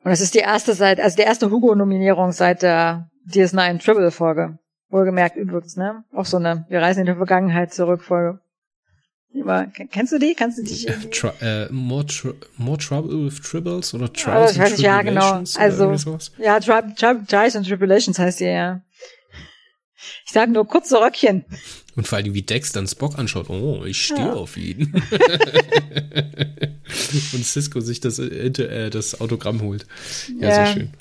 Und 0.07 0.11
das 0.11 0.21
ist 0.21 0.35
die 0.35 0.39
erste 0.39 0.75
seit, 0.75 1.01
also 1.01 1.17
die 1.17 1.23
erste 1.23 1.51
Hugo-Nominierung 1.51 2.31
seit 2.31 2.63
der 2.63 3.11
DS9 3.29 3.83
Triple 3.83 4.13
Folge. 4.13 4.59
Wohlgemerkt 4.89 5.37
übrigens, 5.37 5.77
ne? 5.77 6.05
Auch 6.13 6.27
so 6.27 6.37
eine 6.37 6.65
Wir 6.69 6.81
reisen 6.81 7.01
in 7.01 7.07
der 7.07 7.17
Vergangenheit 7.17 7.75
zurück 7.75 8.05
Folge. 8.05 8.39
Über, 9.33 9.67
kennst 9.67 10.13
du 10.13 10.19
die? 10.19 10.35
Kannst 10.35 10.59
du 10.59 10.63
dich 10.63 10.89
äh, 10.89 10.93
tr 11.11 11.33
äh, 11.43 11.67
more, 11.73 12.07
tr 12.07 12.35
more 12.57 12.79
Trouble 12.79 13.27
with 13.27 13.41
Tribbles 13.43 13.93
oder 13.95 14.11
Trials 14.13 14.57
oh, 14.57 14.63
and 14.63 14.79
Ja, 14.79 15.03
genau. 15.03 15.43
Also, 15.59 15.93
ja, 16.39 16.61
tri 16.61 16.95
tri 16.95 17.25
Trials 17.27 17.57
and 17.57 17.67
Tribulations 17.67 18.19
heißt 18.19 18.39
die, 18.39 18.45
ja. 18.45 18.81
Ich 20.25 20.33
sag 20.33 20.51
nur 20.51 20.67
kurze 20.67 21.01
Röckchen. 21.01 21.45
Und 21.95 22.07
vor 22.07 22.19
allem, 22.19 22.35
wie 22.35 22.43
Dex 22.43 22.73
dann 22.73 22.87
Spock 22.87 23.19
anschaut. 23.19 23.49
Oh, 23.49 23.85
ich 23.85 24.05
stehe 24.05 24.21
ja. 24.21 24.33
auf 24.35 24.57
ihn. 24.57 24.93
Und 27.33 27.45
Cisco 27.45 27.81
sich 27.81 28.01
das, 28.01 28.19
äh, 28.19 28.49
äh, 28.49 28.91
das 28.91 29.21
Autogramm 29.21 29.63
holt. 29.63 29.87
Ja, 30.39 30.49
ja, 30.49 30.55
sehr 30.55 30.67
schön. 30.67 30.93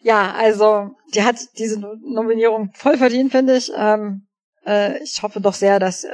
Ja, 0.00 0.32
also 0.34 0.94
die 1.14 1.22
hat 1.22 1.36
diese 1.58 1.80
Nominierung 1.80 2.70
voll 2.74 2.98
verdient, 2.98 3.32
finde 3.32 3.56
ich. 3.56 3.70
Ähm, 3.76 4.26
äh, 4.66 5.02
ich 5.02 5.22
hoffe 5.22 5.40
doch 5.40 5.54
sehr, 5.54 5.78
dass 5.78 6.04
äh, 6.04 6.10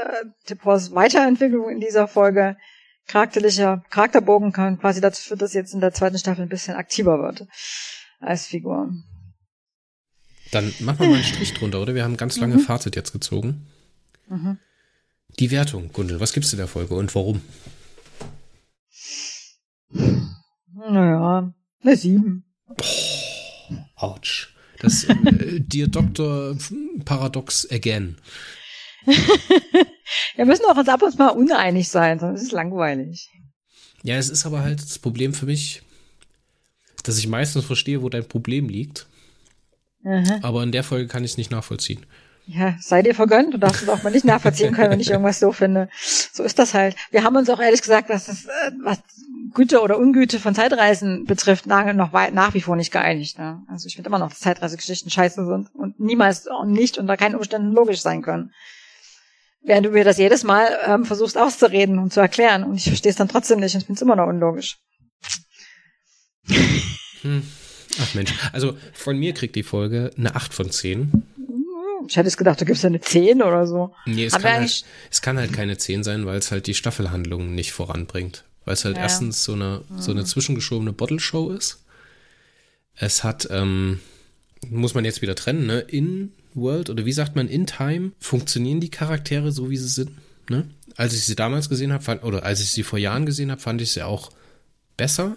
Tipors 0.46 0.94
Weiterentwicklung 0.94 1.68
in 1.68 1.80
dieser 1.80 2.08
Folge 2.08 2.56
charakterlicher 3.08 3.82
Charakterbogen 3.90 4.52
kann 4.52 4.78
quasi 4.78 5.00
dazu 5.00 5.22
führt, 5.22 5.42
dass 5.42 5.54
jetzt 5.54 5.74
in 5.74 5.80
der 5.80 5.92
zweiten 5.92 6.18
Staffel 6.18 6.42
ein 6.42 6.48
bisschen 6.48 6.76
aktiver 6.76 7.18
wird 7.20 7.46
als 8.20 8.46
Figur. 8.46 8.90
Dann 10.50 10.72
machen 10.80 11.00
wir 11.00 11.08
mal 11.08 11.14
einen 11.16 11.24
Strich 11.24 11.54
drunter, 11.54 11.80
oder? 11.80 11.94
Wir 11.94 12.04
haben 12.04 12.16
ganz 12.16 12.36
lange 12.38 12.56
mhm. 12.56 12.60
Fazit 12.60 12.96
jetzt 12.96 13.12
gezogen. 13.12 13.66
Mhm. 14.28 14.58
Die 15.38 15.50
Wertung, 15.50 15.92
Gundel, 15.92 16.20
was 16.20 16.32
gibst 16.32 16.52
du 16.52 16.56
der 16.56 16.66
Folge 16.66 16.94
und 16.94 17.14
warum? 17.14 17.40
Naja, 20.72 21.54
eine 21.82 21.96
sieben. 21.96 22.44
Boah. 22.66 23.86
Autsch. 23.96 24.54
Das 24.80 25.04
äh, 25.04 25.14
Dear 25.60 25.88
Doctor 25.88 26.56
Paradox 27.04 27.70
again. 27.70 28.16
Wir 30.36 30.46
müssen 30.46 30.64
auch 30.66 30.76
uns 30.76 30.88
ab 30.88 31.02
und 31.02 31.12
zu 31.12 31.18
mal 31.18 31.28
uneinig 31.28 31.88
sein, 31.88 32.18
sonst 32.18 32.40
ist 32.40 32.46
es 32.48 32.52
langweilig. 32.52 33.30
Ja, 34.02 34.16
es 34.16 34.30
ist 34.30 34.46
aber 34.46 34.60
halt 34.60 34.80
das 34.82 34.98
Problem 34.98 35.34
für 35.34 35.46
mich, 35.46 35.82
dass 37.02 37.18
ich 37.18 37.28
meistens 37.28 37.64
verstehe, 37.64 38.02
wo 38.02 38.08
dein 38.08 38.26
Problem 38.26 38.68
liegt. 38.68 39.06
Aha. 40.04 40.40
Aber 40.42 40.62
in 40.62 40.72
der 40.72 40.84
Folge 40.84 41.06
kann 41.06 41.24
ich 41.24 41.32
es 41.32 41.36
nicht 41.36 41.50
nachvollziehen. 41.50 42.06
Ja, 42.46 42.74
sei 42.80 43.02
dir 43.02 43.14
vergönnt, 43.14 43.54
du 43.54 43.58
darfst 43.58 43.82
es 43.82 43.88
auch 43.88 44.02
mal 44.02 44.10
nicht 44.10 44.24
nachvollziehen 44.24 44.74
können, 44.74 44.90
wenn 44.90 45.00
ich 45.00 45.10
irgendwas 45.12 45.38
so 45.38 45.52
finde. 45.52 45.88
So 46.32 46.42
ist 46.42 46.58
das 46.58 46.74
halt. 46.74 46.96
Wir 47.10 47.22
haben 47.22 47.36
uns 47.36 47.48
auch 47.48 47.60
ehrlich 47.60 47.82
gesagt, 47.82 48.08
was 48.08 48.26
das, 48.26 48.46
äh, 48.46 48.72
was 48.82 48.98
Güte 49.54 49.80
oder 49.80 49.98
Ungüte 49.98 50.40
von 50.40 50.54
Zeitreisen 50.54 51.26
betrifft, 51.26 51.66
nach, 51.66 51.92
noch 51.92 52.12
weit, 52.12 52.34
nach 52.34 52.54
wie 52.54 52.60
vor 52.60 52.76
nicht 52.76 52.92
geeinigt. 52.92 53.38
Ne? 53.38 53.62
Also 53.68 53.86
ich 53.86 53.94
finde 53.94 54.08
immer 54.08 54.18
noch, 54.18 54.30
dass 54.30 54.40
Zeitreisegeschichten 54.40 55.10
scheiße 55.10 55.44
sind 55.46 55.68
und 55.74 56.00
niemals 56.00 56.46
und 56.46 56.72
nicht 56.72 56.98
unter 56.98 57.16
keinen 57.16 57.36
Umständen 57.36 57.72
logisch 57.72 58.00
sein 58.00 58.22
können. 58.22 58.52
Während 59.62 59.86
du 59.86 59.90
mir 59.90 60.04
das 60.04 60.18
jedes 60.18 60.42
Mal 60.42 60.76
ähm, 60.86 61.04
versuchst 61.04 61.36
auszureden 61.36 61.98
und 61.98 62.12
zu 62.12 62.20
erklären 62.20 62.64
und 62.64 62.76
ich 62.76 62.84
verstehe 62.84 63.10
es 63.10 63.16
dann 63.16 63.28
trotzdem 63.28 63.60
nicht 63.60 63.74
und 63.74 63.82
finde 63.82 63.98
es 63.98 64.02
immer 64.02 64.16
noch 64.16 64.26
unlogisch. 64.26 64.78
Hm. 67.22 67.42
Ach 68.00 68.14
Mensch, 68.14 68.32
also 68.52 68.76
von 68.92 69.18
mir 69.18 69.34
kriegt 69.34 69.56
die 69.56 69.62
Folge 69.62 70.10
eine 70.16 70.34
8 70.34 70.54
von 70.54 70.70
10. 70.70 71.22
Ich 72.08 72.16
hätte 72.16 72.28
es 72.28 72.36
gedacht, 72.36 72.60
du 72.60 72.64
gibst 72.64 72.84
eine 72.84 73.00
10 73.00 73.42
oder 73.42 73.66
so. 73.66 73.94
Nee, 74.06 74.24
es, 74.24 74.32
kann 74.32 74.42
halt, 74.42 74.84
es 75.10 75.22
kann 75.22 75.38
halt 75.38 75.52
keine 75.52 75.76
10 75.76 76.02
sein, 76.02 76.26
weil 76.26 76.38
es 76.38 76.50
halt 76.50 76.66
die 76.66 76.74
Staffelhandlung 76.74 77.54
nicht 77.54 77.72
voranbringt. 77.72 78.44
Weil 78.64 78.74
es 78.74 78.84
halt 78.84 78.96
ja. 78.96 79.02
erstens 79.02 79.44
so 79.44 79.52
eine, 79.52 79.82
so 79.96 80.10
eine 80.10 80.24
zwischengeschobene 80.24 80.92
Bottle-Show 80.92 81.50
ist. 81.50 81.84
Es 82.94 83.24
hat, 83.24 83.48
ähm, 83.50 84.00
muss 84.68 84.94
man 84.94 85.04
jetzt 85.04 85.22
wieder 85.22 85.34
trennen, 85.34 85.66
ne? 85.66 85.80
In 85.80 86.32
World 86.54 86.90
oder 86.90 87.04
wie 87.04 87.12
sagt 87.12 87.36
man, 87.36 87.48
in 87.48 87.66
Time 87.66 88.12
funktionieren 88.18 88.80
die 88.80 88.90
Charaktere 88.90 89.52
so, 89.52 89.70
wie 89.70 89.76
sie 89.76 89.88
sind. 89.88 90.10
Ne? 90.48 90.68
Als 90.96 91.14
ich 91.14 91.24
sie 91.24 91.36
damals 91.36 91.68
gesehen 91.68 91.92
habe, 91.92 92.20
oder 92.22 92.42
als 92.44 92.60
ich 92.60 92.70
sie 92.70 92.82
vor 92.82 92.98
Jahren 92.98 93.26
gesehen 93.26 93.50
habe, 93.50 93.60
fand 93.60 93.80
ich 93.80 93.92
sie 93.92 94.02
auch 94.02 94.30
besser. 94.96 95.36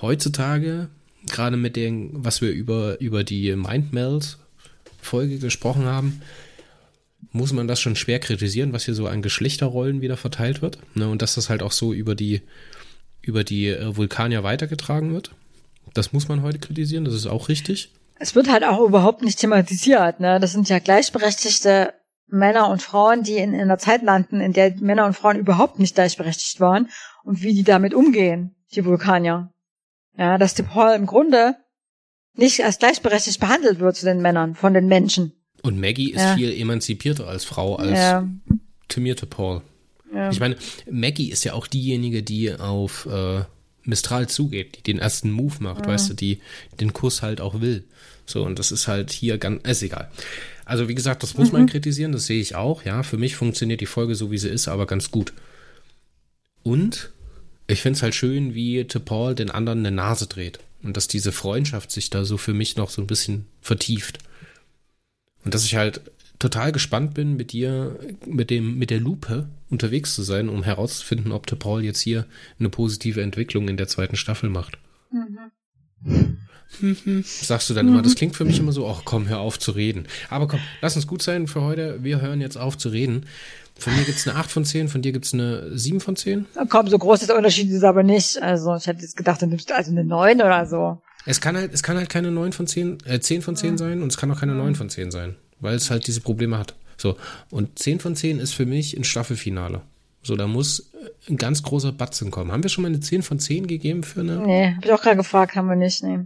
Heutzutage, 0.00 0.88
gerade 1.26 1.56
mit 1.56 1.76
dem, 1.76 2.10
was 2.24 2.40
wir 2.40 2.50
über, 2.50 3.00
über 3.00 3.24
die 3.24 3.54
Mindmeld 3.54 4.38
Folge 5.00 5.38
gesprochen 5.38 5.84
haben, 5.84 6.22
muss 7.32 7.52
man 7.52 7.68
das 7.68 7.80
schon 7.80 7.96
schwer 7.96 8.18
kritisieren, 8.18 8.72
was 8.72 8.84
hier 8.84 8.94
so 8.94 9.06
an 9.06 9.22
Geschlechterrollen 9.22 10.00
wieder 10.00 10.16
verteilt 10.16 10.62
wird. 10.62 10.78
Ne? 10.94 11.08
Und 11.08 11.22
dass 11.22 11.34
das 11.34 11.48
halt 11.48 11.62
auch 11.62 11.72
so 11.72 11.92
über 11.92 12.14
die, 12.14 12.42
über 13.22 13.44
die 13.44 13.68
äh, 13.68 13.96
Vulkanier 13.96 14.42
weitergetragen 14.42 15.12
wird. 15.12 15.30
Das 15.94 16.12
muss 16.12 16.28
man 16.28 16.42
heute 16.42 16.58
kritisieren, 16.58 17.04
das 17.04 17.14
ist 17.14 17.26
auch 17.26 17.48
richtig. 17.48 17.92
Es 18.18 18.34
wird 18.34 18.50
halt 18.50 18.64
auch 18.64 18.86
überhaupt 18.86 19.22
nicht 19.22 19.38
thematisiert. 19.38 20.20
Ne? 20.20 20.40
Das 20.40 20.52
sind 20.52 20.68
ja 20.68 20.78
gleichberechtigte 20.78 21.94
Männer 22.28 22.68
und 22.68 22.82
Frauen, 22.82 23.22
die 23.22 23.36
in, 23.36 23.54
in 23.54 23.62
einer 23.62 23.78
Zeit 23.78 24.02
landen, 24.02 24.40
in 24.40 24.52
der 24.52 24.74
Männer 24.80 25.06
und 25.06 25.14
Frauen 25.14 25.38
überhaupt 25.38 25.78
nicht 25.78 25.94
gleichberechtigt 25.94 26.60
waren 26.60 26.88
und 27.24 27.42
wie 27.42 27.54
die 27.54 27.64
damit 27.64 27.94
umgehen, 27.94 28.54
die 28.74 28.84
Vulkanier. 28.84 29.52
Ja, 30.20 30.36
dass 30.36 30.52
die 30.52 30.62
Paul 30.62 30.94
im 30.94 31.06
Grunde 31.06 31.56
nicht 32.34 32.62
als 32.62 32.78
gleichberechtigt 32.78 33.40
behandelt 33.40 33.80
wird 33.80 33.96
zu 33.96 34.04
den 34.04 34.20
Männern 34.20 34.54
von 34.54 34.74
den 34.74 34.86
Menschen. 34.86 35.32
Und 35.62 35.80
Maggie 35.80 36.10
ist 36.10 36.20
ja. 36.20 36.34
viel 36.34 36.52
emanzipierter 36.52 37.26
als 37.26 37.44
Frau 37.44 37.76
als 37.76 37.98
ja. 37.98 38.28
Timierte 38.88 39.24
Paul. 39.24 39.62
Ja. 40.14 40.30
Ich 40.30 40.38
meine, 40.38 40.56
Maggie 40.90 41.30
ist 41.30 41.44
ja 41.44 41.54
auch 41.54 41.66
diejenige, 41.66 42.22
die 42.22 42.52
auf 42.52 43.06
äh, 43.06 43.44
Mistral 43.84 44.28
zugeht, 44.28 44.76
die 44.76 44.82
den 44.82 44.98
ersten 44.98 45.30
Move 45.30 45.54
macht, 45.60 45.86
mhm. 45.86 45.90
weißt 45.90 46.10
du, 46.10 46.14
die 46.14 46.40
den 46.80 46.92
Kuss 46.92 47.22
halt 47.22 47.40
auch 47.40 47.62
will. 47.62 47.84
So, 48.26 48.44
und 48.44 48.58
das 48.58 48.72
ist 48.72 48.88
halt 48.88 49.12
hier 49.12 49.38
ganz, 49.38 49.66
ist 49.66 49.82
egal. 49.82 50.10
Also, 50.66 50.86
wie 50.88 50.94
gesagt, 50.94 51.22
das 51.22 51.36
muss 51.38 51.50
mhm. 51.50 51.60
man 51.60 51.66
kritisieren, 51.66 52.12
das 52.12 52.26
sehe 52.26 52.40
ich 52.40 52.56
auch, 52.56 52.84
ja. 52.84 53.02
Für 53.02 53.16
mich 53.16 53.36
funktioniert 53.36 53.80
die 53.80 53.86
Folge 53.86 54.14
so, 54.14 54.30
wie 54.30 54.38
sie 54.38 54.50
ist, 54.50 54.68
aber 54.68 54.86
ganz 54.86 55.10
gut. 55.10 55.32
Und 56.62 57.10
ich 57.70 57.82
finde 57.82 57.96
es 57.96 58.02
halt 58.02 58.14
schön, 58.14 58.54
wie 58.54 58.84
Paul 58.84 59.34
den 59.34 59.50
anderen 59.50 59.80
eine 59.80 59.90
Nase 59.90 60.26
dreht. 60.26 60.60
Und 60.82 60.96
dass 60.96 61.08
diese 61.08 61.32
Freundschaft 61.32 61.90
sich 61.90 62.10
da 62.10 62.24
so 62.24 62.38
für 62.38 62.54
mich 62.54 62.76
noch 62.76 62.90
so 62.90 63.02
ein 63.02 63.06
bisschen 63.06 63.46
vertieft. 63.60 64.18
Und 65.44 65.54
dass 65.54 65.64
ich 65.64 65.76
halt 65.76 66.00
total 66.38 66.72
gespannt 66.72 67.14
bin, 67.14 67.36
mit 67.36 67.52
dir, 67.52 67.98
mit 68.26 68.50
dem, 68.50 68.78
mit 68.78 68.90
der 68.90 68.98
Lupe 68.98 69.48
unterwegs 69.68 70.14
zu 70.14 70.22
sein, 70.22 70.48
um 70.48 70.62
herauszufinden, 70.62 71.32
ob 71.32 71.46
Paul 71.58 71.84
jetzt 71.84 72.00
hier 72.00 72.26
eine 72.58 72.70
positive 72.70 73.20
Entwicklung 73.20 73.68
in 73.68 73.76
der 73.76 73.88
zweiten 73.88 74.16
Staffel 74.16 74.48
macht. 74.48 74.78
Mhm. 75.10 76.38
Sagst 77.24 77.68
du 77.68 77.74
dann 77.74 77.88
immer, 77.88 78.02
das 78.02 78.14
klingt 78.16 78.36
für 78.36 78.44
mich 78.44 78.58
immer 78.58 78.72
so, 78.72 78.88
ach 78.88 79.02
komm, 79.04 79.28
hör 79.28 79.40
auf 79.40 79.58
zu 79.58 79.72
reden. 79.72 80.06
Aber 80.30 80.48
komm, 80.48 80.60
lass 80.80 80.96
uns 80.96 81.06
gut 81.06 81.22
sein 81.22 81.46
für 81.46 81.62
heute. 81.62 82.02
Wir 82.02 82.20
hören 82.20 82.40
jetzt 82.40 82.56
auf 82.56 82.78
zu 82.78 82.88
reden. 82.88 83.26
Von 83.80 83.96
mir 83.96 84.04
gibt's 84.04 84.28
eine 84.28 84.36
8 84.36 84.50
von 84.50 84.64
10, 84.64 84.88
von 84.88 85.00
dir 85.00 85.12
gibt's 85.12 85.32
eine 85.32 85.76
7 85.76 86.00
von 86.00 86.14
10? 86.14 86.46
Komm, 86.68 86.88
so 86.88 86.98
groß 86.98 87.22
ist 87.22 87.28
der 87.28 87.36
Unterschied 87.36 87.70
ist 87.70 87.82
aber 87.82 88.02
nicht. 88.02 88.40
Also 88.42 88.76
ich 88.76 88.86
hätte 88.86 89.00
jetzt 89.00 89.16
gedacht, 89.16 89.40
du 89.40 89.46
nimmst 89.46 89.72
also 89.72 89.90
eine 89.90 90.04
9 90.04 90.36
oder 90.42 90.66
so. 90.66 91.00
Es 91.24 91.40
kann 91.40 91.56
halt, 91.56 91.72
es 91.72 91.82
kann 91.82 91.96
halt 91.96 92.10
keine 92.10 92.30
9 92.30 92.52
von 92.52 92.66
10, 92.66 92.98
äh, 93.06 93.20
10 93.20 93.40
von 93.40 93.56
10 93.56 93.70
ja. 93.70 93.78
sein 93.78 94.02
und 94.02 94.12
es 94.12 94.18
kann 94.18 94.30
auch 94.30 94.38
keine 94.38 94.54
9 94.54 94.74
von 94.74 94.90
10 94.90 95.10
sein, 95.10 95.36
weil 95.60 95.74
es 95.76 95.90
halt 95.90 96.06
diese 96.06 96.20
Probleme 96.20 96.58
hat. 96.58 96.74
So. 96.98 97.16
Und 97.50 97.78
10 97.78 98.00
von 98.00 98.14
10 98.14 98.38
ist 98.38 98.52
für 98.52 98.66
mich 98.66 98.96
ein 98.96 99.04
Staffelfinale. 99.04 99.80
So, 100.22 100.36
da 100.36 100.46
muss 100.46 100.92
ein 101.28 101.38
ganz 101.38 101.62
großer 101.62 101.92
Batzen 101.92 102.30
kommen. 102.30 102.52
Haben 102.52 102.62
wir 102.62 102.68
schon 102.68 102.82
mal 102.82 102.88
eine 102.88 103.00
10 103.00 103.22
von 103.22 103.38
10 103.38 103.66
gegeben 103.66 104.02
für 104.02 104.20
eine? 104.20 104.36
Nee, 104.40 104.74
hab 104.76 104.84
ich 104.84 104.92
auch 104.92 105.00
gerade 105.00 105.16
gefragt, 105.16 105.56
haben 105.56 105.68
wir 105.68 105.76
nicht, 105.76 106.02
nee. 106.02 106.20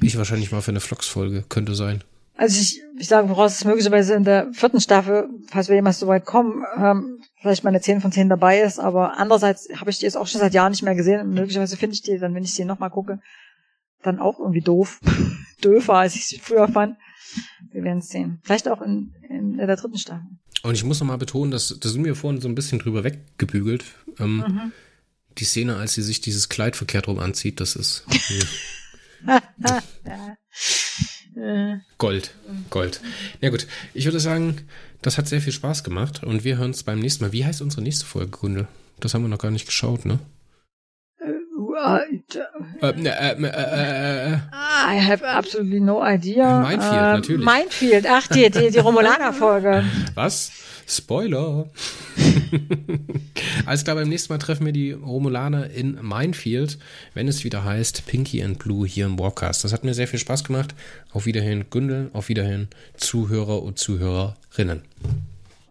Ich 0.00 0.18
wahrscheinlich 0.18 0.52
mal 0.52 0.60
für 0.60 0.70
eine 0.70 0.80
Vlogs-Folge, 0.80 1.44
könnte 1.48 1.74
sein. 1.74 2.04
Also 2.38 2.60
ich, 2.60 2.80
ich 2.96 3.08
sage 3.08 3.26
voraus, 3.26 3.54
dass 3.54 3.64
möglicherweise 3.64 4.14
in 4.14 4.22
der 4.22 4.52
vierten 4.52 4.80
Staffel, 4.80 5.28
falls 5.48 5.68
wir 5.68 5.74
jemals 5.74 5.98
so 5.98 6.06
weit 6.06 6.24
kommen, 6.24 6.64
ähm, 6.76 7.20
vielleicht 7.40 7.64
mal 7.64 7.70
eine 7.70 7.80
10 7.80 8.00
von 8.00 8.12
10 8.12 8.28
dabei 8.28 8.60
ist, 8.60 8.78
aber 8.78 9.18
andererseits 9.18 9.68
habe 9.74 9.90
ich 9.90 9.98
die 9.98 10.04
jetzt 10.04 10.16
auch 10.16 10.28
schon 10.28 10.40
seit 10.40 10.54
Jahren 10.54 10.70
nicht 10.70 10.84
mehr 10.84 10.94
gesehen 10.94 11.20
und 11.20 11.34
möglicherweise 11.34 11.76
finde 11.76 11.94
ich 11.94 12.02
die 12.02 12.16
dann, 12.16 12.36
wenn 12.36 12.44
ich 12.44 12.54
sie 12.54 12.64
nochmal 12.64 12.90
gucke, 12.90 13.18
dann 14.04 14.20
auch 14.20 14.38
irgendwie 14.38 14.60
doof. 14.60 15.00
Döfer, 15.64 15.94
als 15.94 16.14
ich 16.14 16.28
sie 16.28 16.38
früher 16.38 16.68
fand. 16.68 16.96
Wir 17.72 17.82
werden 17.82 17.98
es 17.98 18.08
sehen. 18.08 18.38
Vielleicht 18.44 18.68
auch 18.68 18.82
in, 18.82 19.12
in, 19.28 19.56
der 19.56 19.74
dritten 19.74 19.98
Staffel. 19.98 20.24
Und 20.62 20.74
ich 20.74 20.84
muss 20.84 21.00
nochmal 21.00 21.18
betonen, 21.18 21.50
dass 21.50 21.76
da 21.80 21.88
sind 21.88 22.04
wir 22.04 22.14
vorhin 22.14 22.40
so 22.40 22.48
ein 22.48 22.54
bisschen 22.54 22.78
drüber 22.78 23.02
weggebügelt. 23.02 23.84
Ähm, 24.20 24.36
mhm. 24.36 24.72
Die 25.38 25.44
Szene, 25.44 25.74
als 25.76 25.94
sie 25.94 26.02
sich 26.02 26.20
dieses 26.20 26.48
Kleid 26.48 26.76
verkehrt 26.76 27.08
rum 27.08 27.18
anzieht, 27.18 27.58
das 27.58 27.74
ist. 27.74 28.04
Gold, 31.98 32.34
Gold. 32.70 33.00
Ja 33.40 33.50
gut, 33.50 33.66
ich 33.94 34.04
würde 34.04 34.20
sagen, 34.20 34.66
das 35.02 35.18
hat 35.18 35.28
sehr 35.28 35.40
viel 35.40 35.52
Spaß 35.52 35.84
gemacht 35.84 36.22
und 36.24 36.44
wir 36.44 36.58
hören 36.58 36.68
uns 36.68 36.82
beim 36.82 36.98
nächsten 36.98 37.24
Mal. 37.24 37.32
Wie 37.32 37.44
heißt 37.44 37.62
unsere 37.62 37.82
nächste 37.82 38.06
Folge, 38.06 38.30
Kunde? 38.30 38.68
Das 39.00 39.14
haben 39.14 39.22
wir 39.22 39.28
noch 39.28 39.38
gar 39.38 39.50
nicht 39.50 39.66
geschaut, 39.66 40.04
ne? 40.04 40.18
Äh, 42.80 42.92
ne, 42.92 43.10
äh, 43.10 43.34
äh, 43.40 44.32
äh, 44.32 44.36
I 44.36 45.00
have 45.00 45.26
absolutely 45.26 45.80
no 45.80 46.02
idea. 46.04 46.60
Minefield, 46.60 46.92
natürlich. 46.92 47.46
Minefield, 47.46 48.06
ach, 48.08 48.26
die, 48.28 48.50
die, 48.50 48.70
die 48.70 48.78
Romulaner-Folge. 48.78 49.84
Was? 50.14 50.50
Spoiler. 50.86 51.66
Alles 53.66 53.84
klar, 53.84 53.96
beim 53.96 54.08
nächsten 54.08 54.32
Mal 54.32 54.38
treffen 54.38 54.66
wir 54.66 54.72
die 54.72 54.92
Romulaner 54.92 55.70
in 55.70 55.98
Minefield, 56.02 56.78
wenn 57.14 57.28
es 57.28 57.44
wieder 57.44 57.64
heißt 57.64 58.06
Pinky 58.06 58.42
and 58.42 58.58
Blue 58.58 58.86
hier 58.86 59.06
im 59.06 59.18
Warcast. 59.18 59.64
Das 59.64 59.72
hat 59.72 59.84
mir 59.84 59.94
sehr 59.94 60.08
viel 60.08 60.18
Spaß 60.18 60.44
gemacht. 60.44 60.74
Auf 61.12 61.26
Wiederhin 61.26 61.66
Gündel, 61.70 62.10
auf 62.12 62.28
Wiederhin 62.28 62.68
Zuhörer 62.96 63.62
und 63.62 63.78
Zuhörerinnen. 63.78 64.82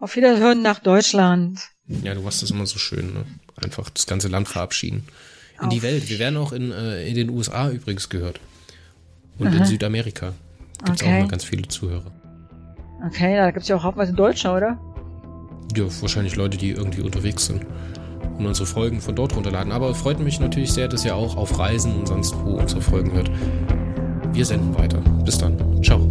Auf 0.00 0.16
Wiederhören 0.16 0.62
nach 0.62 0.78
Deutschland. 0.78 1.60
Ja, 1.86 2.14
du 2.14 2.20
machst 2.20 2.42
das 2.42 2.50
immer 2.50 2.66
so 2.66 2.78
schön, 2.78 3.12
ne? 3.12 3.24
Einfach 3.56 3.90
das 3.90 4.06
ganze 4.06 4.28
Land 4.28 4.48
verabschieden. 4.48 5.04
In 5.58 5.66
auf. 5.66 5.68
die 5.70 5.82
Welt. 5.82 6.08
Wir 6.08 6.18
werden 6.18 6.36
auch 6.36 6.52
in, 6.52 6.70
äh, 6.70 7.08
in 7.08 7.14
den 7.14 7.30
USA 7.30 7.70
übrigens 7.70 8.08
gehört. 8.08 8.40
Und 9.38 9.48
Aha. 9.48 9.56
in 9.56 9.64
Südamerika 9.64 10.34
gibt 10.84 10.96
es 10.96 11.02
okay. 11.02 11.16
auch 11.16 11.22
mal 11.22 11.28
ganz 11.28 11.44
viele 11.44 11.66
Zuhörer. 11.66 12.12
Okay, 13.06 13.36
da 13.36 13.50
gibt 13.50 13.62
es 13.62 13.68
ja 13.68 13.76
auch 13.76 13.84
hauptweise 13.84 14.12
Deutsche, 14.12 14.50
oder? 14.50 14.78
Ja, 15.76 15.84
wahrscheinlich 16.00 16.36
Leute, 16.36 16.56
die 16.56 16.70
irgendwie 16.70 17.02
unterwegs 17.02 17.46
sind 17.46 17.66
und 18.38 18.46
unsere 18.46 18.66
Folgen 18.66 19.00
von 19.00 19.14
dort 19.14 19.36
runterladen. 19.36 19.72
Aber 19.72 19.94
freut 19.94 20.20
mich 20.20 20.40
natürlich 20.40 20.72
sehr, 20.72 20.88
dass 20.88 21.04
ihr 21.04 21.14
auch 21.14 21.36
auf 21.36 21.58
Reisen 21.58 21.94
und 21.94 22.08
sonst 22.08 22.34
wo 22.42 22.52
unsere 22.52 22.80
Folgen 22.80 23.12
hört. 23.12 23.30
Wir 24.32 24.44
senden 24.44 24.76
weiter. 24.76 25.00
Bis 25.24 25.38
dann. 25.38 25.82
Ciao. 25.82 26.07